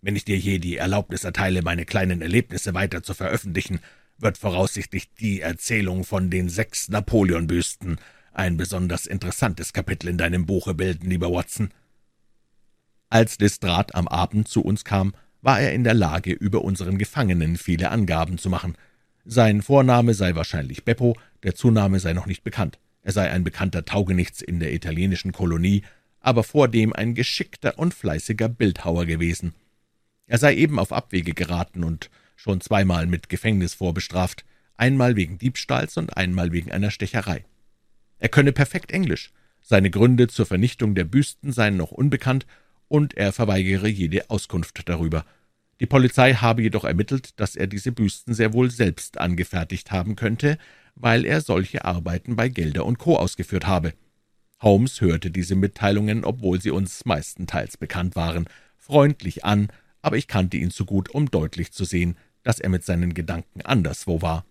Wenn 0.00 0.14
ich 0.14 0.24
dir 0.24 0.38
je 0.38 0.58
die 0.58 0.76
Erlaubnis 0.76 1.24
erteile, 1.24 1.62
meine 1.62 1.84
kleinen 1.84 2.22
Erlebnisse 2.22 2.74
weiter 2.74 3.02
zu 3.02 3.12
veröffentlichen, 3.12 3.80
wird 4.18 4.38
voraussichtlich 4.38 5.12
die 5.14 5.40
Erzählung 5.40 6.04
von 6.04 6.30
den 6.30 6.48
sechs 6.48 6.88
Napoleon-Büsten 6.88 7.98
ein 8.32 8.56
besonders 8.56 9.06
interessantes 9.06 9.72
Kapitel 9.72 10.08
in 10.08 10.18
deinem 10.18 10.46
Buche 10.46 10.74
bilden, 10.74 11.10
lieber 11.10 11.32
Watson.« 11.32 11.70
Als 13.08 13.38
Lestrade 13.40 13.94
am 13.96 14.06
Abend 14.06 14.46
zu 14.46 14.62
uns 14.62 14.84
kam, 14.84 15.12
war 15.40 15.60
er 15.60 15.72
in 15.72 15.82
der 15.82 15.94
Lage, 15.94 16.32
über 16.32 16.62
unseren 16.62 16.98
Gefangenen 16.98 17.56
viele 17.56 17.90
Angaben 17.90 18.38
zu 18.38 18.48
machen. 18.48 18.76
Sein 19.24 19.60
Vorname 19.62 20.14
sei 20.14 20.36
wahrscheinlich 20.36 20.84
Beppo, 20.84 21.16
der 21.42 21.56
Zunahme 21.56 21.98
sei 21.98 22.12
noch 22.12 22.26
nicht 22.26 22.44
bekannt. 22.44 22.78
Er 23.04 23.12
sei 23.12 23.30
ein 23.30 23.44
bekannter 23.44 23.84
Taugenichts 23.84 24.42
in 24.42 24.58
der 24.58 24.72
italienischen 24.72 25.30
Kolonie, 25.32 25.82
aber 26.20 26.42
vordem 26.42 26.92
ein 26.94 27.14
geschickter 27.14 27.78
und 27.78 27.94
fleißiger 27.94 28.48
Bildhauer 28.48 29.04
gewesen. 29.04 29.54
Er 30.26 30.38
sei 30.38 30.56
eben 30.56 30.78
auf 30.78 30.90
Abwege 30.92 31.34
geraten 31.34 31.84
und 31.84 32.10
schon 32.34 32.62
zweimal 32.62 33.06
mit 33.06 33.28
Gefängnis 33.28 33.74
vorbestraft, 33.74 34.44
einmal 34.76 35.16
wegen 35.16 35.38
Diebstahls 35.38 35.98
und 35.98 36.16
einmal 36.16 36.50
wegen 36.50 36.72
einer 36.72 36.90
Stecherei. 36.90 37.44
Er 38.18 38.30
könne 38.30 38.52
perfekt 38.52 38.90
Englisch, 38.90 39.32
seine 39.60 39.90
Gründe 39.90 40.28
zur 40.28 40.46
Vernichtung 40.46 40.94
der 40.94 41.04
Büsten 41.04 41.52
seien 41.52 41.76
noch 41.76 41.92
unbekannt, 41.92 42.46
und 42.88 43.14
er 43.14 43.32
verweigere 43.32 43.88
jede 43.88 44.30
Auskunft 44.30 44.88
darüber. 44.88 45.24
Die 45.80 45.86
Polizei 45.86 46.34
habe 46.34 46.62
jedoch 46.62 46.84
ermittelt, 46.84 47.38
dass 47.40 47.56
er 47.56 47.66
diese 47.66 47.92
Büsten 47.92 48.34
sehr 48.34 48.52
wohl 48.52 48.70
selbst 48.70 49.18
angefertigt 49.18 49.90
haben 49.90 50.16
könnte, 50.16 50.58
weil 50.94 51.24
er 51.24 51.40
solche 51.40 51.84
Arbeiten 51.84 52.36
bei 52.36 52.48
Gelder 52.48 52.86
und 52.86 52.98
Co. 52.98 53.16
ausgeführt 53.16 53.66
habe. 53.66 53.94
Holmes 54.62 55.00
hörte 55.00 55.30
diese 55.30 55.56
Mitteilungen, 55.56 56.24
obwohl 56.24 56.60
sie 56.60 56.70
uns 56.70 57.04
meistenteils 57.04 57.76
bekannt 57.76 58.16
waren, 58.16 58.46
freundlich 58.76 59.44
an 59.44 59.68
aber 60.04 60.18
ich 60.18 60.28
kannte 60.28 60.58
ihn 60.58 60.70
zu 60.70 60.84
gut, 60.84 61.08
um 61.08 61.30
deutlich 61.30 61.72
zu 61.72 61.86
sehen, 61.86 62.18
dass 62.42 62.60
er 62.60 62.68
mit 62.68 62.84
seinen 62.84 63.14
Gedanken 63.14 63.62
anderswo 63.62 64.20
war. 64.20 64.44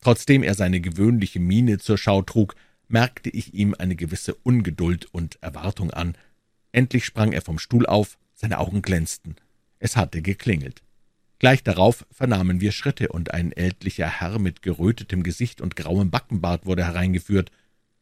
Trotzdem 0.00 0.44
er 0.44 0.54
seine 0.54 0.80
gewöhnliche 0.80 1.40
Miene 1.40 1.78
zur 1.78 1.98
Schau 1.98 2.22
trug, 2.22 2.54
merkte 2.86 3.28
ich 3.28 3.54
ihm 3.54 3.74
eine 3.76 3.96
gewisse 3.96 4.36
Ungeduld 4.36 5.06
und 5.06 5.42
Erwartung 5.42 5.90
an. 5.90 6.16
Endlich 6.70 7.04
sprang 7.04 7.32
er 7.32 7.42
vom 7.42 7.58
Stuhl 7.58 7.86
auf, 7.86 8.18
Seine 8.34 8.58
Augen 8.58 8.82
glänzten. 8.82 9.36
Es 9.78 9.96
hatte 9.96 10.20
geklingelt. 10.20 10.82
Gleich 11.42 11.64
darauf 11.64 12.06
vernahmen 12.12 12.60
wir 12.60 12.70
Schritte, 12.70 13.08
und 13.08 13.34
ein 13.34 13.50
ältlicher 13.50 14.06
Herr 14.06 14.38
mit 14.38 14.62
gerötetem 14.62 15.24
Gesicht 15.24 15.60
und 15.60 15.74
grauem 15.74 16.08
Backenbart 16.08 16.66
wurde 16.66 16.84
hereingeführt. 16.84 17.50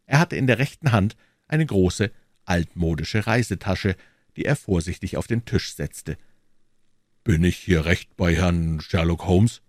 Er 0.05 0.18
hatte 0.18 0.36
in 0.36 0.47
der 0.47 0.59
rechten 0.59 0.93
Hand 0.93 1.16
eine 1.49 1.64
große, 1.64 2.11
altmodische 2.45 3.26
Reisetasche, 3.26 3.97
die 4.36 4.45
er 4.45 4.57
vorsichtig 4.57 5.16
auf 5.16 5.26
den 5.26 5.47
Tisch 5.47 5.74
setzte. 5.74 6.18
»Bin 7.24 7.43
ich 7.43 7.57
hier 7.57 7.86
recht 7.86 8.14
bei 8.18 8.36
Herrn 8.36 8.82
Sherlock 8.82 9.24
Holmes?« 9.24 9.62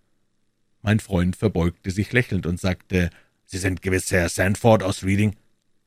Mein 0.81 0.99
Freund 0.99 1.37
verbeugte 1.37 1.91
sich 1.91 2.11
lächelnd 2.11 2.45
und 2.45 2.59
sagte, 2.59 3.09
»Sie 3.45 3.57
sind 3.57 3.81
gewiss 3.81 4.11
Herr 4.11 4.27
Sandford 4.27 4.83
aus 4.83 5.05
Reading?« 5.05 5.37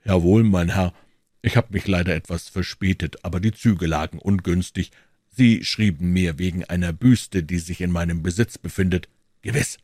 »Jawohl, 0.06 0.42
mein 0.42 0.70
Herr. 0.70 0.94
Ich 1.42 1.58
habe 1.58 1.74
mich 1.74 1.86
leider 1.86 2.14
etwas 2.14 2.48
verspätet, 2.48 3.22
aber 3.26 3.40
die 3.40 3.52
Züge 3.52 3.86
lagen 3.86 4.20
ungünstig, 4.20 4.90
Sie 5.36 5.64
schrieben 5.64 6.12
mir 6.12 6.38
wegen 6.38 6.64
einer 6.64 6.92
Büste, 6.92 7.42
die 7.42 7.58
sich 7.58 7.80
in 7.80 7.90
meinem 7.90 8.22
Besitz 8.22 8.56
befindet. 8.56 9.08
Gewiss. 9.42 9.78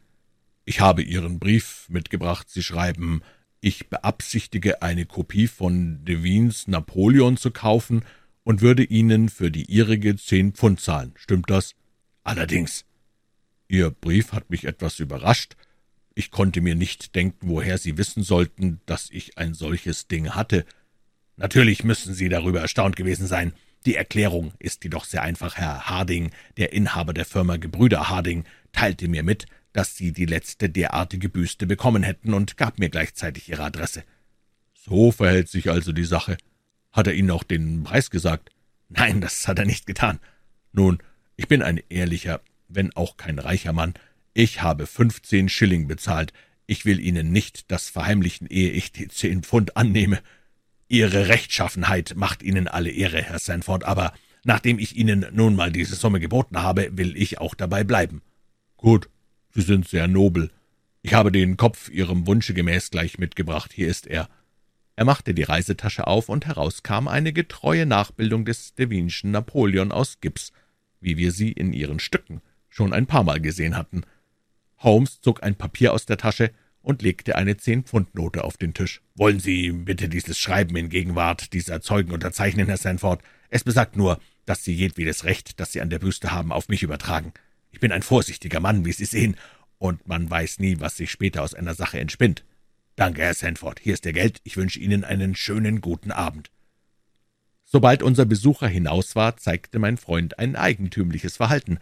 Ich 0.64 0.80
habe 0.80 1.02
Ihren 1.02 1.40
Brief 1.40 1.86
mitgebracht. 1.88 2.48
Sie 2.48 2.62
schreiben, 2.62 3.22
ich 3.60 3.88
beabsichtige, 3.88 4.82
eine 4.82 5.06
Kopie 5.06 5.48
von 5.48 6.04
Devines 6.04 6.68
Napoleon 6.68 7.36
zu 7.36 7.50
kaufen 7.50 8.04
und 8.44 8.60
würde 8.62 8.84
Ihnen 8.84 9.28
für 9.28 9.50
die 9.50 9.64
Ihrige 9.64 10.14
zehn 10.16 10.52
Pfund 10.52 10.80
zahlen. 10.80 11.12
Stimmt 11.16 11.50
das? 11.50 11.74
Allerdings. 12.22 12.84
Ihr 13.66 13.90
Brief 13.90 14.32
hat 14.32 14.50
mich 14.50 14.64
etwas 14.64 15.00
überrascht. 15.00 15.56
Ich 16.14 16.30
konnte 16.30 16.60
mir 16.60 16.76
nicht 16.76 17.16
denken, 17.16 17.48
woher 17.48 17.76
Sie 17.76 17.98
wissen 17.98 18.22
sollten, 18.22 18.80
dass 18.86 19.10
ich 19.10 19.36
ein 19.36 19.54
solches 19.54 20.06
Ding 20.06 20.30
hatte. 20.30 20.64
Natürlich 21.36 21.82
müssen 21.82 22.14
Sie 22.14 22.28
darüber 22.28 22.60
erstaunt 22.60 22.94
gewesen 22.94 23.26
sein. 23.26 23.52
Die 23.86 23.94
Erklärung 23.94 24.52
ist 24.58 24.84
jedoch 24.84 25.04
sehr 25.04 25.22
einfach. 25.22 25.56
Herr 25.56 25.88
Harding, 25.88 26.30
der 26.58 26.72
Inhaber 26.72 27.14
der 27.14 27.24
Firma 27.24 27.56
Gebrüder 27.56 28.10
Harding, 28.10 28.44
teilte 28.72 29.08
mir 29.08 29.22
mit, 29.22 29.46
dass 29.72 29.96
Sie 29.96 30.12
die 30.12 30.26
letzte 30.26 30.68
derartige 30.68 31.28
Büste 31.28 31.66
bekommen 31.66 32.02
hätten 32.02 32.34
und 32.34 32.56
gab 32.56 32.78
mir 32.78 32.90
gleichzeitig 32.90 33.48
Ihre 33.48 33.64
Adresse. 33.64 34.04
So 34.74 35.12
verhält 35.12 35.48
sich 35.48 35.70
also 35.70 35.92
die 35.92 36.04
Sache. 36.04 36.36
Hat 36.92 37.06
er 37.06 37.14
Ihnen 37.14 37.30
auch 37.30 37.44
den 37.44 37.84
Preis 37.84 38.10
gesagt? 38.10 38.50
Nein, 38.88 39.20
das 39.20 39.46
hat 39.46 39.58
er 39.58 39.64
nicht 39.64 39.86
getan. 39.86 40.18
Nun, 40.72 40.98
ich 41.36 41.48
bin 41.48 41.62
ein 41.62 41.80
ehrlicher, 41.88 42.40
wenn 42.68 42.94
auch 42.96 43.16
kein 43.16 43.38
reicher 43.38 43.72
Mann. 43.72 43.94
Ich 44.34 44.62
habe 44.62 44.86
fünfzehn 44.86 45.48
Schilling 45.48 45.86
bezahlt. 45.86 46.32
Ich 46.66 46.84
will 46.84 47.00
Ihnen 47.00 47.32
nicht 47.32 47.70
das 47.70 47.88
verheimlichen, 47.88 48.46
ehe 48.48 48.70
ich 48.70 48.92
die 48.92 49.08
zehn 49.08 49.42
Pfund 49.42 49.76
annehme. 49.76 50.20
Ihre 50.90 51.28
Rechtschaffenheit 51.28 52.14
macht 52.16 52.42
Ihnen 52.42 52.66
alle 52.66 52.90
Ehre, 52.90 53.22
Herr 53.22 53.38
Sanford, 53.38 53.84
aber 53.84 54.12
nachdem 54.42 54.80
ich 54.80 54.96
Ihnen 54.96 55.24
nun 55.30 55.54
mal 55.54 55.70
diese 55.70 55.94
Summe 55.94 56.18
geboten 56.18 56.60
habe, 56.60 56.90
will 56.90 57.16
ich 57.16 57.38
auch 57.38 57.54
dabei 57.54 57.84
bleiben. 57.84 58.22
Gut, 58.76 59.08
Sie 59.54 59.62
sind 59.62 59.86
sehr 59.86 60.08
nobel. 60.08 60.50
Ich 61.02 61.14
habe 61.14 61.30
den 61.30 61.56
Kopf 61.56 61.88
Ihrem 61.90 62.26
Wunsche 62.26 62.54
gemäß 62.54 62.90
gleich 62.90 63.18
mitgebracht. 63.18 63.72
Hier 63.72 63.86
ist 63.86 64.08
er. 64.08 64.28
Er 64.96 65.04
machte 65.04 65.32
die 65.32 65.44
Reisetasche 65.44 66.08
auf, 66.08 66.28
und 66.28 66.46
heraus 66.46 66.82
kam 66.82 67.06
eine 67.06 67.32
getreue 67.32 67.86
Nachbildung 67.86 68.44
des 68.44 68.74
Devinschen 68.74 69.30
Napoleon 69.30 69.92
aus 69.92 70.20
Gips, 70.20 70.50
wie 71.00 71.16
wir 71.16 71.30
sie 71.30 71.52
in 71.52 71.72
ihren 71.72 72.00
Stücken 72.00 72.42
schon 72.68 72.92
ein 72.92 73.06
paar 73.06 73.22
Mal 73.22 73.40
gesehen 73.40 73.76
hatten. 73.76 74.02
Holmes 74.78 75.20
zog 75.20 75.44
ein 75.44 75.54
Papier 75.54 75.92
aus 75.92 76.04
der 76.04 76.16
Tasche 76.16 76.50
und 76.82 77.02
legte 77.02 77.36
eine 77.36 77.56
Zehn-Pfund-Note 77.56 78.44
auf 78.44 78.56
den 78.56 78.74
Tisch. 78.74 79.02
»Wollen 79.14 79.40
Sie 79.40 79.70
bitte 79.72 80.08
dieses 80.08 80.38
Schreiben 80.38 80.76
in 80.76 80.88
Gegenwart 80.88 81.52
dieser 81.52 81.80
Zeugen 81.80 82.12
unterzeichnen, 82.12 82.66
Herr 82.66 82.76
Sanford? 82.76 83.22
Es 83.48 83.64
besagt 83.64 83.96
nur, 83.96 84.20
dass 84.46 84.64
Sie 84.64 84.72
jedwedes 84.72 85.24
Recht, 85.24 85.60
das 85.60 85.72
Sie 85.72 85.80
an 85.80 85.90
der 85.90 85.98
Büste 85.98 86.32
haben, 86.32 86.52
auf 86.52 86.68
mich 86.68 86.82
übertragen. 86.82 87.32
Ich 87.70 87.80
bin 87.80 87.92
ein 87.92 88.02
vorsichtiger 88.02 88.60
Mann, 88.60 88.84
wie 88.84 88.92
Sie 88.92 89.04
sehen, 89.04 89.36
und 89.78 90.06
man 90.06 90.28
weiß 90.28 90.58
nie, 90.58 90.80
was 90.80 90.96
sich 90.96 91.10
später 91.10 91.42
aus 91.42 91.54
einer 91.54 91.74
Sache 91.74 92.00
entspinnt. 92.00 92.44
Danke, 92.96 93.22
Herr 93.22 93.34
Sanford. 93.34 93.80
Hier 93.80 93.94
ist 93.94 94.04
Ihr 94.04 94.12
Geld. 94.12 94.40
Ich 94.44 94.56
wünsche 94.56 94.78
Ihnen 94.78 95.04
einen 95.04 95.34
schönen 95.34 95.80
guten 95.80 96.12
Abend.« 96.12 96.50
Sobald 97.64 98.02
unser 98.02 98.24
Besucher 98.24 98.66
hinaus 98.66 99.14
war, 99.14 99.36
zeigte 99.36 99.78
mein 99.78 99.96
Freund 99.96 100.40
ein 100.40 100.56
eigentümliches 100.56 101.36
Verhalten. 101.36 101.78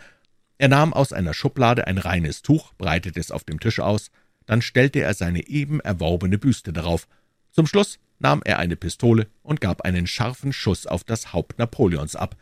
Er 0.58 0.68
nahm 0.68 0.92
aus 0.92 1.14
einer 1.14 1.32
Schublade 1.32 1.86
ein 1.86 1.96
reines 1.96 2.42
Tuch, 2.42 2.74
breitete 2.74 3.18
es 3.18 3.30
auf 3.30 3.44
dem 3.44 3.58
Tisch 3.58 3.80
aus, 3.80 4.10
dann 4.48 4.62
stellte 4.62 5.00
er 5.00 5.12
seine 5.12 5.46
eben 5.46 5.78
erworbene 5.78 6.38
Büste 6.38 6.72
darauf. 6.72 7.06
Zum 7.52 7.66
Schluss 7.66 7.98
nahm 8.18 8.40
er 8.44 8.58
eine 8.58 8.76
Pistole 8.76 9.28
und 9.42 9.60
gab 9.60 9.82
einen 9.82 10.06
scharfen 10.06 10.54
Schuss 10.54 10.86
auf 10.86 11.04
das 11.04 11.34
Haupt 11.34 11.58
Napoleons 11.58 12.16
ab. 12.16 12.34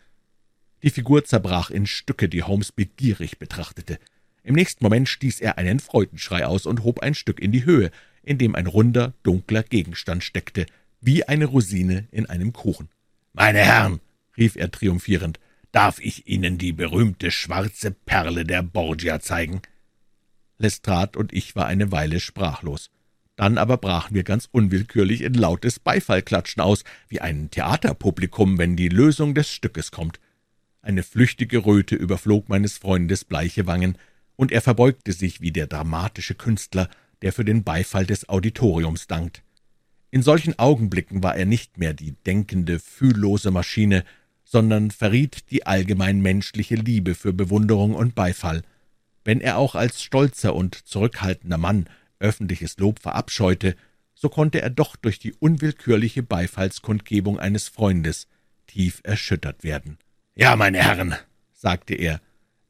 Die 0.85 0.91
Figur 0.91 1.25
zerbrach 1.25 1.69
in 1.69 1.85
Stücke, 1.85 2.29
die 2.29 2.45
Holmes 2.45 2.71
begierig 2.71 3.41
betrachtete. 3.41 3.99
Im 4.45 4.55
nächsten 4.55 4.85
Moment 4.85 5.09
stieß 5.09 5.41
er 5.41 5.59
einen 5.59 5.81
Freudenschrei 5.81 6.47
aus 6.47 6.65
und 6.65 6.85
hob 6.85 7.01
ein 7.01 7.15
Stück 7.15 7.41
in 7.41 7.51
die 7.51 7.65
Höhe, 7.65 7.91
in 8.23 8.39
dem 8.39 8.55
ein 8.55 8.69
runder, 8.69 9.13
dunkler 9.25 9.65
Gegenstand 9.65 10.23
steckte, 10.23 10.67
wie 11.01 11.25
eine 11.25 11.47
Rosine 11.47 12.07
in 12.13 12.27
einem 12.27 12.53
Kuchen. 12.53 12.89
»Meine 13.33 13.59
Herren«, 13.59 14.01
rief 14.37 14.55
er 14.55 14.71
triumphierend, 14.71 15.41
»darf 15.73 15.99
ich 15.99 16.29
Ihnen 16.29 16.57
die 16.57 16.73
berühmte 16.73 17.33
schwarze 17.33 17.91
Perle 17.91 18.45
der 18.45 18.63
Borgia 18.63 19.19
zeigen?« 19.19 19.61
Lestrade 20.59 21.19
und 21.19 21.33
ich 21.33 21.57
war 21.57 21.67
eine 21.67 21.93
Weile 21.93 22.21
sprachlos. 22.21 22.91
Dann 23.37 23.59
aber 23.59 23.77
brachen 23.77 24.15
wir 24.15 24.23
ganz 24.23 24.49
unwillkürlich 24.51 25.21
in 25.21 25.35
lautes 25.35 25.79
Beifallklatschen 25.79 26.63
aus, 26.63 26.85
wie 27.09 27.21
ein 27.21 27.51
Theaterpublikum, 27.51 28.57
wenn 28.57 28.77
die 28.77 28.89
Lösung 28.89 29.35
des 29.35 29.51
Stückes 29.51 29.91
kommt. 29.91 30.19
Eine 30.81 31.03
flüchtige 31.03 31.67
Röte 31.67 31.97
überflog 31.97 32.49
meines 32.49 32.79
Freundes 32.79 33.25
bleiche 33.25 33.67
Wangen, 33.67 33.99
und 34.37 34.53
er 34.53 34.61
verbeugte 34.61 35.13
sich 35.13 35.41
wie 35.41 35.53
der 35.53 35.67
dramatische 35.67 36.35
Künstler, 36.35 36.89
der 37.23 37.33
für 37.33 37.45
den 37.45 37.65
Beifall 37.65 38.07
des 38.07 38.29
Auditoriums 38.29 39.07
dankt. 39.07 39.43
In 40.11 40.23
solchen 40.23 40.59
Augenblicken 40.59 41.23
war 41.23 41.37
er 41.37 41.47
nicht 41.47 41.79
mehr 41.79 41.95
die 41.95 42.13
denkende, 42.13 42.79
fühllose 42.79 43.51
Maschine, 43.51 44.05
sondern 44.45 44.91
verriet 44.91 45.51
die 45.51 45.67
allgemein 45.67 46.21
menschliche 46.21 46.77
Liebe 46.77 47.15
für 47.15 47.35
Bewunderung 47.35 47.95
und 47.95 48.15
Beifall– 48.15 48.63
wenn 49.27 49.41
er 49.41 49.59
auch 49.59 49.75
als 49.75 50.03
stolzer 50.03 50.55
und 50.55 50.75
zurückhaltender 50.87 51.59
Mann 51.59 51.89
öffentliches 52.19 52.79
Lob 52.79 53.01
verabscheute, 53.01 53.77
so 54.15 54.29
konnte 54.29 54.63
er 54.63 54.71
doch 54.71 54.97
durch 54.97 55.19
die 55.19 55.35
unwillkürliche 55.35 56.23
Beifallskundgebung 56.23 57.39
eines 57.39 57.69
Freundes 57.69 58.29
tief 58.67 59.01
erschüttert 59.05 59.63
werden. 59.63 59.99
»Ja, 60.35 60.57
meine 60.57 60.79
Herren«, 60.83 61.15
sagte 61.53 61.95
er, 61.95 62.21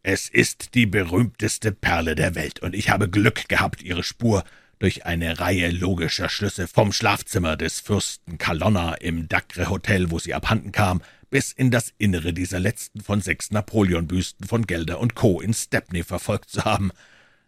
»es 0.02 0.28
ist 0.28 0.74
die 0.74 0.86
berühmteste 0.86 1.72
Perle 1.72 2.14
der 2.14 2.34
Welt, 2.34 2.60
und 2.60 2.74
ich 2.74 2.90
habe 2.90 3.08
Glück 3.08 3.48
gehabt, 3.48 3.82
ihre 3.82 4.02
Spur 4.02 4.44
durch 4.78 5.06
eine 5.06 5.38
Reihe 5.38 5.70
logischer 5.70 6.28
Schlüsse 6.28 6.68
vom 6.68 6.92
Schlafzimmer 6.92 7.56
des 7.56 7.80
Fürsten 7.80 8.38
Kalonna 8.38 8.94
im 8.94 9.28
Dacre 9.28 9.70
Hotel, 9.70 10.10
wo 10.10 10.18
sie 10.18 10.34
abhanden 10.34 10.72
kam, 10.72 11.00
bis 11.30 11.52
in 11.52 11.70
das 11.70 11.92
Innere 11.98 12.32
dieser 12.32 12.60
letzten 12.60 13.00
von 13.00 13.20
sechs 13.20 13.50
Napoleonbüsten 13.50 14.46
von 14.46 14.66
Gelder 14.66 15.00
und 15.00 15.14
Co. 15.14 15.40
in 15.40 15.54
Stepney 15.54 16.02
verfolgt 16.02 16.50
zu 16.50 16.64
haben. 16.64 16.90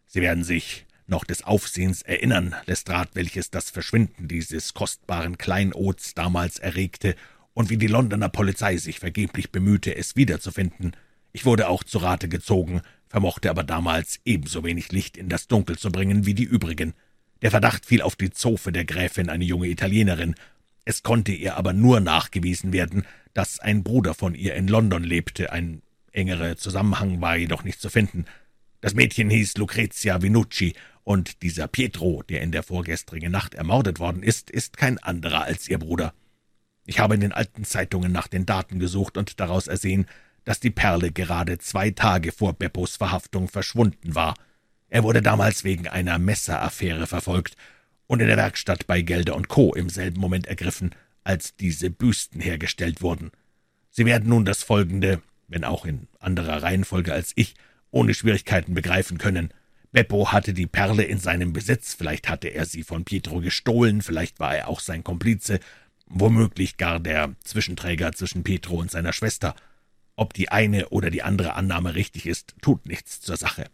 Sie 0.06 0.20
werden 0.20 0.44
sich 0.44 0.86
noch 1.06 1.24
des 1.24 1.42
Aufsehens 1.42 2.02
erinnern, 2.02 2.54
Lestrade, 2.66 3.10
welches 3.14 3.50
das 3.50 3.70
Verschwinden 3.70 4.28
dieses 4.28 4.74
kostbaren 4.74 5.38
Kleinods 5.38 6.14
damals 6.14 6.58
erregte 6.58 7.16
und 7.54 7.70
wie 7.70 7.78
die 7.78 7.86
Londoner 7.86 8.28
Polizei 8.28 8.76
sich 8.76 9.00
vergeblich 9.00 9.50
bemühte, 9.50 9.96
es 9.96 10.16
wiederzufinden. 10.16 10.94
Ich 11.32 11.44
wurde 11.44 11.68
auch 11.68 11.82
zu 11.82 11.98
Rate 11.98 12.28
gezogen, 12.28 12.82
vermochte 13.08 13.50
aber 13.50 13.64
damals 13.64 14.20
ebenso 14.24 14.64
wenig 14.64 14.92
Licht 14.92 15.16
in 15.16 15.28
das 15.28 15.48
Dunkel 15.48 15.78
zu 15.78 15.90
bringen 15.90 16.26
wie 16.26 16.34
die 16.34 16.44
übrigen. 16.44 16.94
Der 17.42 17.50
Verdacht 17.50 17.86
fiel 17.86 18.02
auf 18.02 18.16
die 18.16 18.30
Zofe 18.30 18.72
der 18.72 18.84
Gräfin, 18.84 19.28
eine 19.28 19.44
junge 19.44 19.68
Italienerin. 19.68 20.34
Es 20.88 21.02
konnte 21.02 21.32
ihr 21.32 21.58
aber 21.58 21.74
nur 21.74 22.00
nachgewiesen 22.00 22.72
werden, 22.72 23.04
dass 23.34 23.60
ein 23.60 23.82
Bruder 23.82 24.14
von 24.14 24.34
ihr 24.34 24.54
in 24.54 24.68
London 24.68 25.04
lebte, 25.04 25.52
ein 25.52 25.82
engerer 26.12 26.56
Zusammenhang 26.56 27.20
war 27.20 27.36
jedoch 27.36 27.62
nicht 27.62 27.78
zu 27.78 27.90
finden. 27.90 28.24
Das 28.80 28.94
Mädchen 28.94 29.28
hieß 29.28 29.58
Lucrezia 29.58 30.22
Vinucci, 30.22 30.72
und 31.04 31.42
dieser 31.42 31.68
Pietro, 31.68 32.22
der 32.22 32.40
in 32.40 32.52
der 32.52 32.62
vorgestrigen 32.62 33.30
Nacht 33.30 33.52
ermordet 33.52 33.98
worden 33.98 34.22
ist, 34.22 34.50
ist 34.50 34.78
kein 34.78 34.96
anderer 34.96 35.42
als 35.42 35.68
ihr 35.68 35.78
Bruder. 35.78 36.14
Ich 36.86 37.00
habe 37.00 37.16
in 37.16 37.20
den 37.20 37.32
alten 37.34 37.64
Zeitungen 37.64 38.10
nach 38.10 38.26
den 38.26 38.46
Daten 38.46 38.78
gesucht 38.78 39.18
und 39.18 39.40
daraus 39.40 39.66
ersehen, 39.66 40.06
dass 40.44 40.58
die 40.58 40.70
Perle 40.70 41.12
gerade 41.12 41.58
zwei 41.58 41.90
Tage 41.90 42.32
vor 42.32 42.54
Beppos 42.54 42.96
Verhaftung 42.96 43.48
verschwunden 43.48 44.14
war. 44.14 44.36
Er 44.88 45.02
wurde 45.02 45.20
damals 45.20 45.64
wegen 45.64 45.86
einer 45.86 46.18
Messeraffäre 46.18 47.06
verfolgt 47.06 47.58
und 48.08 48.20
in 48.20 48.26
der 48.26 48.36
Werkstatt 48.36 48.88
bei 48.88 49.02
Gelder 49.02 49.36
und 49.36 49.46
Co. 49.46 49.72
im 49.74 49.88
selben 49.88 50.20
Moment 50.20 50.48
ergriffen– 50.48 50.94
als 51.28 51.54
diese 51.54 51.90
Büsten 51.90 52.40
hergestellt 52.40 53.02
wurden. 53.02 53.30
Sie 53.90 54.06
werden 54.06 54.30
nun 54.30 54.46
das 54.46 54.62
Folgende, 54.62 55.20
wenn 55.46 55.62
auch 55.62 55.84
in 55.84 56.08
anderer 56.18 56.62
Reihenfolge 56.62 57.12
als 57.12 57.32
ich, 57.34 57.54
ohne 57.90 58.14
Schwierigkeiten 58.14 58.72
begreifen 58.72 59.18
können. 59.18 59.50
Beppo 59.92 60.32
hatte 60.32 60.54
die 60.54 60.66
Perle 60.66 61.02
in 61.02 61.18
seinem 61.18 61.52
Besitz, 61.52 61.92
vielleicht 61.92 62.30
hatte 62.30 62.48
er 62.48 62.64
sie 62.64 62.82
von 62.82 63.04
Pietro 63.04 63.40
gestohlen, 63.40 64.00
vielleicht 64.00 64.40
war 64.40 64.56
er 64.56 64.68
auch 64.68 64.80
sein 64.80 65.04
Komplize, 65.04 65.60
womöglich 66.06 66.78
gar 66.78 66.98
der 66.98 67.34
Zwischenträger 67.44 68.12
zwischen 68.12 68.42
Pietro 68.42 68.76
und 68.76 68.90
seiner 68.90 69.12
Schwester. 69.12 69.54
Ob 70.16 70.32
die 70.32 70.48
eine 70.48 70.88
oder 70.88 71.10
die 71.10 71.22
andere 71.22 71.54
Annahme 71.54 71.94
richtig 71.94 72.24
ist, 72.24 72.54
tut 72.62 72.86
nichts 72.86 73.20
zur 73.20 73.36
Sache. 73.36 73.66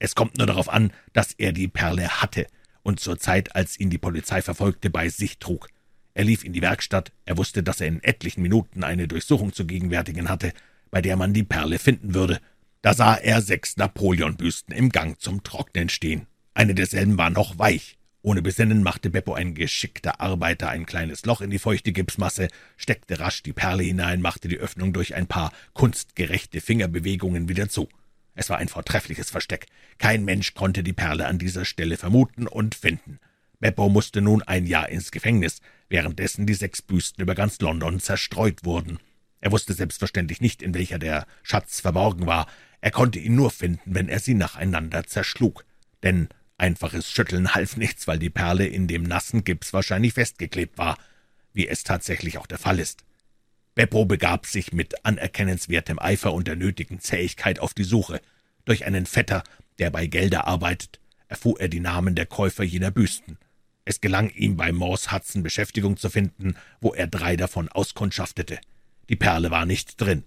Es 0.00 0.16
kommt 0.16 0.36
nur 0.36 0.48
darauf 0.48 0.68
an, 0.68 0.92
dass 1.12 1.32
er 1.32 1.52
die 1.52 1.68
Perle 1.68 2.08
hatte 2.20 2.48
und 2.88 3.00
zur 3.00 3.18
Zeit, 3.18 3.54
als 3.54 3.78
ihn 3.78 3.90
die 3.90 3.98
Polizei 3.98 4.40
verfolgte, 4.40 4.88
bei 4.88 5.10
sich 5.10 5.38
trug. 5.38 5.68
Er 6.14 6.24
lief 6.24 6.42
in 6.42 6.54
die 6.54 6.62
Werkstatt, 6.62 7.12
er 7.26 7.36
wusste, 7.36 7.62
dass 7.62 7.82
er 7.82 7.86
in 7.86 8.02
etlichen 8.02 8.40
Minuten 8.40 8.82
eine 8.82 9.06
Durchsuchung 9.06 9.52
zu 9.52 9.66
gegenwärtigen 9.66 10.30
hatte, 10.30 10.54
bei 10.90 11.02
der 11.02 11.16
man 11.16 11.34
die 11.34 11.44
Perle 11.44 11.78
finden 11.78 12.14
würde. 12.14 12.40
Da 12.80 12.94
sah 12.94 13.14
er 13.14 13.42
sechs 13.42 13.76
Napoleonbüsten 13.76 14.74
im 14.74 14.88
Gang 14.88 15.20
zum 15.20 15.42
Trocknen 15.42 15.90
stehen. 15.90 16.26
Eine 16.54 16.74
derselben 16.74 17.18
war 17.18 17.28
noch 17.28 17.58
weich. 17.58 17.98
Ohne 18.22 18.40
Besinnen 18.40 18.82
machte 18.82 19.10
Beppo 19.10 19.34
ein 19.34 19.54
geschickter 19.54 20.22
Arbeiter 20.22 20.70
ein 20.70 20.86
kleines 20.86 21.26
Loch 21.26 21.42
in 21.42 21.50
die 21.50 21.58
feuchte 21.58 21.92
Gipsmasse, 21.92 22.48
steckte 22.78 23.20
rasch 23.20 23.42
die 23.42 23.52
Perle 23.52 23.82
hinein, 23.82 24.22
machte 24.22 24.48
die 24.48 24.58
Öffnung 24.58 24.94
durch 24.94 25.14
ein 25.14 25.26
paar 25.26 25.52
kunstgerechte 25.74 26.62
Fingerbewegungen 26.62 27.50
wieder 27.50 27.68
zu. 27.68 27.88
Es 28.38 28.48
war 28.50 28.58
ein 28.58 28.68
vortreffliches 28.68 29.30
Versteck. 29.30 29.66
Kein 29.98 30.24
Mensch 30.24 30.54
konnte 30.54 30.84
die 30.84 30.92
Perle 30.92 31.26
an 31.26 31.40
dieser 31.40 31.64
Stelle 31.64 31.96
vermuten 31.96 32.46
und 32.46 32.76
finden. 32.76 33.18
Beppo 33.58 33.88
musste 33.88 34.20
nun 34.20 34.44
ein 34.44 34.64
Jahr 34.64 34.88
ins 34.90 35.10
Gefängnis, 35.10 35.60
währenddessen 35.88 36.46
die 36.46 36.54
sechs 36.54 36.80
Büsten 36.80 37.20
über 37.20 37.34
ganz 37.34 37.58
London 37.58 37.98
zerstreut 37.98 38.64
wurden. 38.64 39.00
Er 39.40 39.50
wusste 39.50 39.72
selbstverständlich 39.72 40.40
nicht, 40.40 40.62
in 40.62 40.72
welcher 40.72 41.00
der 41.00 41.26
Schatz 41.42 41.80
verborgen 41.80 42.28
war. 42.28 42.46
Er 42.80 42.92
konnte 42.92 43.18
ihn 43.18 43.34
nur 43.34 43.50
finden, 43.50 43.92
wenn 43.92 44.08
er 44.08 44.20
sie 44.20 44.34
nacheinander 44.34 45.02
zerschlug. 45.02 45.64
Denn 46.04 46.28
einfaches 46.58 47.10
Schütteln 47.10 47.56
half 47.56 47.76
nichts, 47.76 48.06
weil 48.06 48.20
die 48.20 48.30
Perle 48.30 48.68
in 48.68 48.86
dem 48.86 49.02
nassen 49.02 49.42
Gips 49.42 49.72
wahrscheinlich 49.72 50.12
festgeklebt 50.12 50.78
war, 50.78 50.96
wie 51.54 51.66
es 51.66 51.82
tatsächlich 51.82 52.38
auch 52.38 52.46
der 52.46 52.58
Fall 52.58 52.78
ist. 52.78 53.04
Beppo 53.78 54.04
begab 54.06 54.44
sich 54.44 54.72
mit 54.72 55.06
anerkennenswertem 55.06 56.00
Eifer 56.00 56.32
und 56.32 56.48
der 56.48 56.56
nötigen 56.56 56.98
Zähigkeit 56.98 57.60
auf 57.60 57.74
die 57.74 57.84
Suche. 57.84 58.20
Durch 58.64 58.84
einen 58.84 59.06
Vetter, 59.06 59.44
der 59.78 59.90
bei 59.90 60.08
Gelder 60.08 60.48
arbeitet, 60.48 60.98
erfuhr 61.28 61.60
er 61.60 61.68
die 61.68 61.78
Namen 61.78 62.16
der 62.16 62.26
Käufer 62.26 62.64
jener 62.64 62.90
Büsten. 62.90 63.38
Es 63.84 64.00
gelang 64.00 64.30
ihm, 64.30 64.56
bei 64.56 64.72
Morse 64.72 65.12
Hudson 65.12 65.44
Beschäftigung 65.44 65.96
zu 65.96 66.10
finden, 66.10 66.56
wo 66.80 66.92
er 66.92 67.06
drei 67.06 67.36
davon 67.36 67.68
auskundschaftete. 67.68 68.58
Die 69.10 69.14
Perle 69.14 69.52
war 69.52 69.64
nicht 69.64 70.00
drin. 70.00 70.24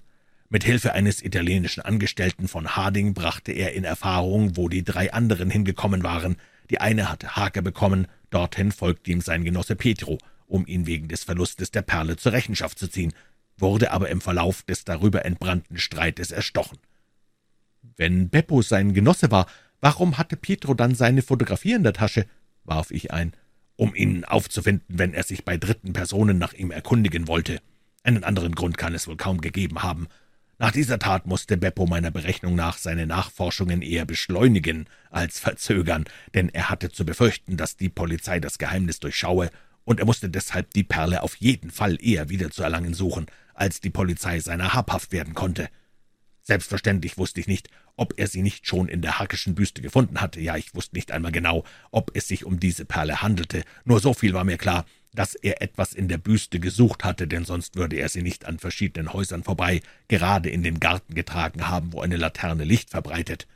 Mit 0.48 0.64
Hilfe 0.64 0.94
eines 0.94 1.22
italienischen 1.22 1.82
Angestellten 1.82 2.48
von 2.48 2.78
Harding 2.78 3.14
brachte 3.14 3.52
er 3.52 3.74
in 3.74 3.84
Erfahrung, 3.84 4.56
wo 4.56 4.70
die 4.70 4.86
drei 4.86 5.12
anderen 5.12 5.50
hingekommen 5.50 6.04
waren. 6.04 6.38
Die 6.70 6.80
eine 6.80 7.10
hatte 7.10 7.36
Haker 7.36 7.62
bekommen, 7.62 8.08
dorthin 8.30 8.72
folgte 8.72 9.12
ihm 9.12 9.20
sein 9.20 9.44
Genosse 9.44 9.76
Petro, 9.76 10.20
um 10.48 10.66
ihn 10.68 10.86
wegen 10.86 11.10
des 11.10 11.26
Verlustes 11.26 11.72
der 11.72 11.82
Perle 11.82 12.16
zur 12.16 12.32
Rechenschaft 12.32 12.80
zu 12.80 12.88
ziehen, 12.88 13.14
wurde 13.62 13.92
aber 13.92 14.10
im 14.10 14.22
Verlauf 14.22 14.64
des 14.64 14.84
darüber 14.84 15.26
entbrannten 15.26 15.78
Streites 15.78 16.32
erstochen. 16.32 16.80
Wenn 17.98 18.30
Beppo 18.30 18.62
sein 18.62 18.94
Genosse 18.94 19.32
war, 19.32 19.48
warum 19.80 20.18
hatte 20.18 20.38
Pietro 20.38 20.74
dann 20.74 20.96
seine 20.96 21.22
Fotografie 21.22 21.74
in 21.74 21.84
der 21.84 21.94
Tasche? 21.94 22.26
warf 22.64 22.92
ich 22.92 23.12
ein 23.12 23.34
um 23.82 23.96
ihn 23.96 24.26
aufzufinden, 24.26 25.00
wenn 25.00 25.16
er 25.16 25.24
sich 25.24 25.44
bei 25.44 25.58
dritten 25.58 25.92
Personen 25.92 26.38
nach 26.38 26.54
ihm 26.54 26.70
erkundigen 26.70 27.28
wollte. 27.28 27.62
Einen 28.04 28.24
anderen 28.24 28.54
Grund 28.54 28.78
kann 28.78 28.94
es 28.94 29.08
wohl 29.08 29.18
kaum 29.18 29.42
gegeben 29.42 29.82
haben. 29.82 30.08
Nach 30.60 30.72
dieser 30.72 31.00
Tat 31.00 31.26
musste 31.26 31.58
Beppo 31.58 31.88
meiner 31.88 32.12
Berechnung 32.12 32.54
nach 32.54 32.78
seine 32.78 33.08
Nachforschungen 33.08 33.82
eher 33.82 34.06
beschleunigen 34.06 34.86
als 35.10 35.40
verzögern, 35.40 36.06
denn 36.36 36.50
er 36.50 36.70
hatte 36.70 36.92
zu 36.92 37.06
befürchten, 37.08 37.58
dass 37.58 37.76
die 37.76 37.90
Polizei 37.90 38.40
das 38.40 38.60
Geheimnis 38.60 39.00
durchschaue, 39.00 39.50
und 39.84 40.00
er 40.00 40.06
musste 40.06 40.30
deshalb 40.30 40.72
die 40.76 40.84
Perle 40.84 41.24
auf 41.24 41.36
jeden 41.38 41.72
Fall 41.72 41.98
eher 42.00 42.30
wiederzuerlangen 42.30 42.94
suchen, 42.94 43.26
als 43.54 43.82
die 43.82 43.90
Polizei 43.90 44.40
seiner 44.40 44.74
habhaft 44.74 45.12
werden 45.12 45.34
konnte. 45.34 45.70
Selbstverständlich 46.44 47.18
wusste 47.18 47.40
ich 47.40 47.48
nicht, 47.48 47.70
ob 47.96 48.14
er 48.18 48.28
sie 48.28 48.42
nicht 48.42 48.66
schon 48.66 48.88
in 48.88 49.02
der 49.02 49.20
Hackischen 49.20 49.56
Büste 49.56 49.82
gefunden 49.82 50.22
hatte. 50.22 50.42
Ja, 50.42 50.58
ich 50.58 50.74
wusste 50.74 50.96
nicht 50.96 51.12
einmal 51.12 51.32
genau, 51.32 51.64
ob 51.92 52.12
es 52.16 52.28
sich 52.28 52.46
um 52.46 52.60
diese 52.60 52.86
Perle 52.86 53.22
handelte. 53.22 53.64
Nur 53.86 54.00
so 54.00 54.14
viel 54.14 54.34
war 54.34 54.44
mir 54.44 54.58
klar, 54.58 54.86
dass 55.14 55.36
er 55.36 55.62
etwas 55.62 55.94
in 55.94 56.08
der 56.08 56.18
Büste 56.18 56.60
gesucht 56.60 57.04
hatte, 57.04 57.28
denn 57.28 57.46
sonst 57.46 57.76
würde 57.76 57.98
er 57.98 58.10
sie 58.10 58.24
nicht 58.24 58.46
an 58.46 58.60
verschiedenen 58.60 59.14
Häusern 59.14 59.44
vorbei 59.44 59.82
gerade 60.08 60.50
in 60.50 60.64
den 60.64 60.80
Garten 60.80 61.14
getragen 61.14 61.68
haben, 61.68 61.94
wo 61.94 62.02
eine 62.02 62.18
Laterne 62.18 62.64
Licht 62.64 62.90
verbreitet. 62.90 63.48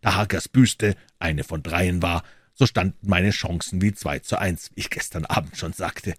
Da 0.00 0.14
Harkers 0.14 0.48
Büste 0.48 0.96
eine 1.18 1.44
von 1.44 1.62
dreien 1.62 2.02
war, 2.02 2.24
so 2.54 2.66
standen 2.66 3.08
meine 3.08 3.30
Chancen 3.30 3.80
wie 3.80 3.92
zwei 3.92 4.18
zu 4.18 4.36
eins, 4.36 4.70
wie 4.74 4.80
ich 4.80 4.90
gestern 4.90 5.24
Abend 5.26 5.56
schon 5.56 5.72
sagte. 5.72 6.14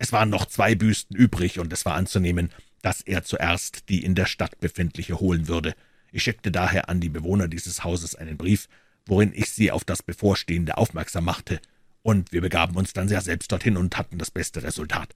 Es 0.00 0.12
waren 0.12 0.30
noch 0.30 0.46
zwei 0.46 0.74
Büsten 0.74 1.14
übrig, 1.14 1.58
und 1.58 1.70
es 1.74 1.84
war 1.84 1.94
anzunehmen, 1.94 2.50
dass 2.80 3.02
er 3.02 3.22
zuerst 3.22 3.90
die 3.90 4.02
in 4.02 4.14
der 4.14 4.24
Stadt 4.24 4.58
befindliche 4.58 5.20
holen 5.20 5.46
würde. 5.46 5.74
Ich 6.10 6.22
schickte 6.22 6.50
daher 6.50 6.88
an 6.88 7.00
die 7.00 7.10
Bewohner 7.10 7.48
dieses 7.48 7.84
Hauses 7.84 8.14
einen 8.14 8.38
Brief, 8.38 8.66
worin 9.04 9.30
ich 9.34 9.50
sie 9.50 9.70
auf 9.70 9.84
das 9.84 10.02
Bevorstehende 10.02 10.78
aufmerksam 10.78 11.24
machte, 11.24 11.60
und 12.02 12.32
wir 12.32 12.40
begaben 12.40 12.76
uns 12.76 12.94
dann 12.94 13.08
sehr 13.08 13.20
selbst 13.20 13.52
dorthin 13.52 13.76
und 13.76 13.98
hatten 13.98 14.16
das 14.16 14.30
beste 14.30 14.62
Resultat. 14.62 15.14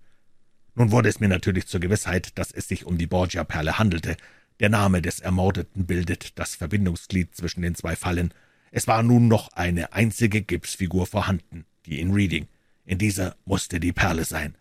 Nun 0.74 0.91
wurde 0.91 1.09
es 1.09 1.18
mir 1.18 1.28
natürlich 1.28 1.66
zur 1.66 1.80
Gewissheit, 1.80 2.39
dass 2.39 2.53
es 2.53 2.68
sich 2.68 2.85
um 2.85 2.99
die 2.99 3.07
Borgia-Perle 3.07 3.78
handelte. 3.78 4.18
Der 4.61 4.68
Name 4.68 5.01
des 5.01 5.18
Ermordeten 5.18 5.87
bildet 5.87 6.39
das 6.39 6.57
Verbindungsglied 6.57 7.35
zwischen 7.35 7.62
den 7.62 7.74
zwei 7.74 7.97
Fallen. 7.97 8.35
Es 8.70 8.87
war 8.87 9.03
nun 9.03 9.28
noch 9.28 9.49
eine 9.55 9.95
einzige 9.95 10.43
Gipsfigur 10.43 11.07
vorhanden, 11.07 11.64
die 11.87 12.01
in 12.01 12.12
Reading. 12.12 12.49
In 12.85 12.99
dieser 12.99 13.35
musste 13.47 13.80
die 13.80 13.95
Perle 13.95 14.26
sein. 14.26 14.57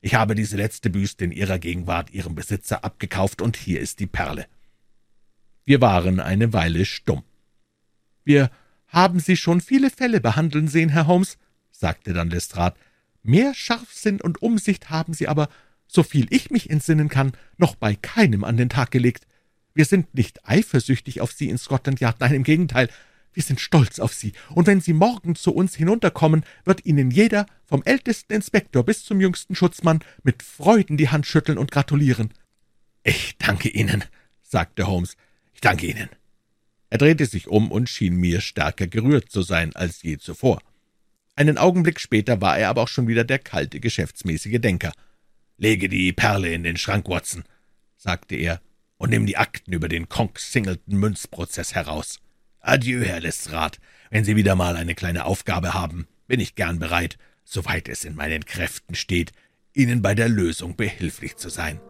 Ich 0.00 0.14
habe 0.14 0.34
diese 0.34 0.56
letzte 0.56 0.90
Büste 0.90 1.24
in 1.24 1.32
ihrer 1.32 1.58
Gegenwart 1.58 2.10
ihrem 2.10 2.34
Besitzer 2.34 2.84
abgekauft, 2.84 3.42
und 3.42 3.56
hier 3.56 3.80
ist 3.80 4.00
die 4.00 4.06
Perle. 4.06 4.46
Wir 5.64 5.80
waren 5.80 6.20
eine 6.20 6.52
Weile 6.52 6.84
stumm. 6.84 7.24
Wir 8.24 8.50
haben 8.86 9.20
Sie 9.20 9.36
schon 9.36 9.60
viele 9.60 9.90
Fälle 9.90 10.20
behandeln 10.20 10.68
sehen, 10.68 10.88
Herr 10.88 11.06
Holmes, 11.06 11.36
sagte 11.70 12.12
dann 12.12 12.30
Lestrade. 12.30 12.76
Mehr 13.22 13.54
Scharfsinn 13.54 14.20
und 14.20 14.40
Umsicht 14.40 14.90
haben 14.90 15.12
Sie 15.12 15.28
aber, 15.28 15.48
so 15.86 16.02
viel 16.02 16.26
ich 16.30 16.50
mich 16.50 16.70
entsinnen 16.70 17.08
kann, 17.08 17.32
noch 17.56 17.74
bei 17.74 17.94
keinem 17.94 18.44
an 18.44 18.56
den 18.56 18.68
Tag 18.68 18.90
gelegt. 18.90 19.26
Wir 19.74 19.84
sind 19.84 20.14
nicht 20.14 20.46
eifersüchtig 20.48 21.20
auf 21.20 21.32
Sie 21.32 21.48
in 21.48 21.58
Scotland 21.58 22.00
Yard, 22.00 22.20
nein, 22.20 22.34
im 22.34 22.44
Gegenteil, 22.44 22.88
wir 23.32 23.42
sind 23.42 23.60
stolz 23.60 23.98
auf 23.98 24.14
Sie, 24.14 24.32
und 24.54 24.66
wenn 24.66 24.80
Sie 24.80 24.92
morgen 24.92 25.34
zu 25.34 25.54
uns 25.54 25.74
hinunterkommen, 25.74 26.44
wird 26.64 26.84
Ihnen 26.84 27.10
jeder, 27.10 27.46
vom 27.66 27.82
ältesten 27.84 28.32
Inspektor 28.32 28.84
bis 28.84 29.04
zum 29.04 29.20
jüngsten 29.20 29.54
Schutzmann, 29.54 30.00
mit 30.22 30.42
Freuden 30.42 30.96
die 30.96 31.08
Hand 31.08 31.26
schütteln 31.26 31.58
und 31.58 31.70
gratulieren. 31.70 32.32
Ich 33.04 33.36
danke 33.38 33.68
Ihnen, 33.68 34.04
sagte 34.42 34.86
Holmes. 34.86 35.16
Ich 35.54 35.60
danke 35.60 35.86
Ihnen. 35.86 36.08
Er 36.90 36.98
drehte 36.98 37.26
sich 37.26 37.48
um 37.48 37.70
und 37.70 37.88
schien 37.88 38.16
mir 38.16 38.40
stärker 38.40 38.86
gerührt 38.86 39.30
zu 39.30 39.42
sein 39.42 39.74
als 39.76 40.02
je 40.02 40.18
zuvor. 40.18 40.60
Einen 41.36 41.58
Augenblick 41.58 42.00
später 42.00 42.40
war 42.40 42.58
er 42.58 42.70
aber 42.70 42.82
auch 42.82 42.88
schon 42.88 43.06
wieder 43.06 43.24
der 43.24 43.38
kalte, 43.38 43.78
geschäftsmäßige 43.78 44.60
Denker. 44.60 44.92
Lege 45.56 45.88
die 45.88 46.12
Perle 46.12 46.52
in 46.52 46.62
den 46.62 46.76
Schrank, 46.76 47.08
Watson, 47.08 47.44
sagte 47.96 48.34
er, 48.34 48.60
und 48.96 49.10
nimm 49.10 49.26
die 49.26 49.36
Akten 49.36 49.72
über 49.72 49.88
den 49.88 50.08
Conk-Singleton-Münzprozess 50.08 51.74
heraus. 51.74 52.18
Adieu, 52.60 53.02
Herr 53.02 53.20
Lestrade. 53.20 53.78
Wenn 54.10 54.24
Sie 54.24 54.36
wieder 54.36 54.54
mal 54.54 54.76
eine 54.76 54.94
kleine 54.94 55.24
Aufgabe 55.24 55.74
haben, 55.74 56.06
bin 56.26 56.40
ich 56.40 56.54
gern 56.54 56.78
bereit, 56.78 57.18
soweit 57.44 57.88
es 57.88 58.04
in 58.04 58.14
meinen 58.14 58.44
Kräften 58.44 58.94
steht, 58.94 59.32
Ihnen 59.72 60.02
bei 60.02 60.14
der 60.14 60.28
Lösung 60.28 60.76
behilflich 60.76 61.36
zu 61.36 61.48
sein.« 61.48 61.80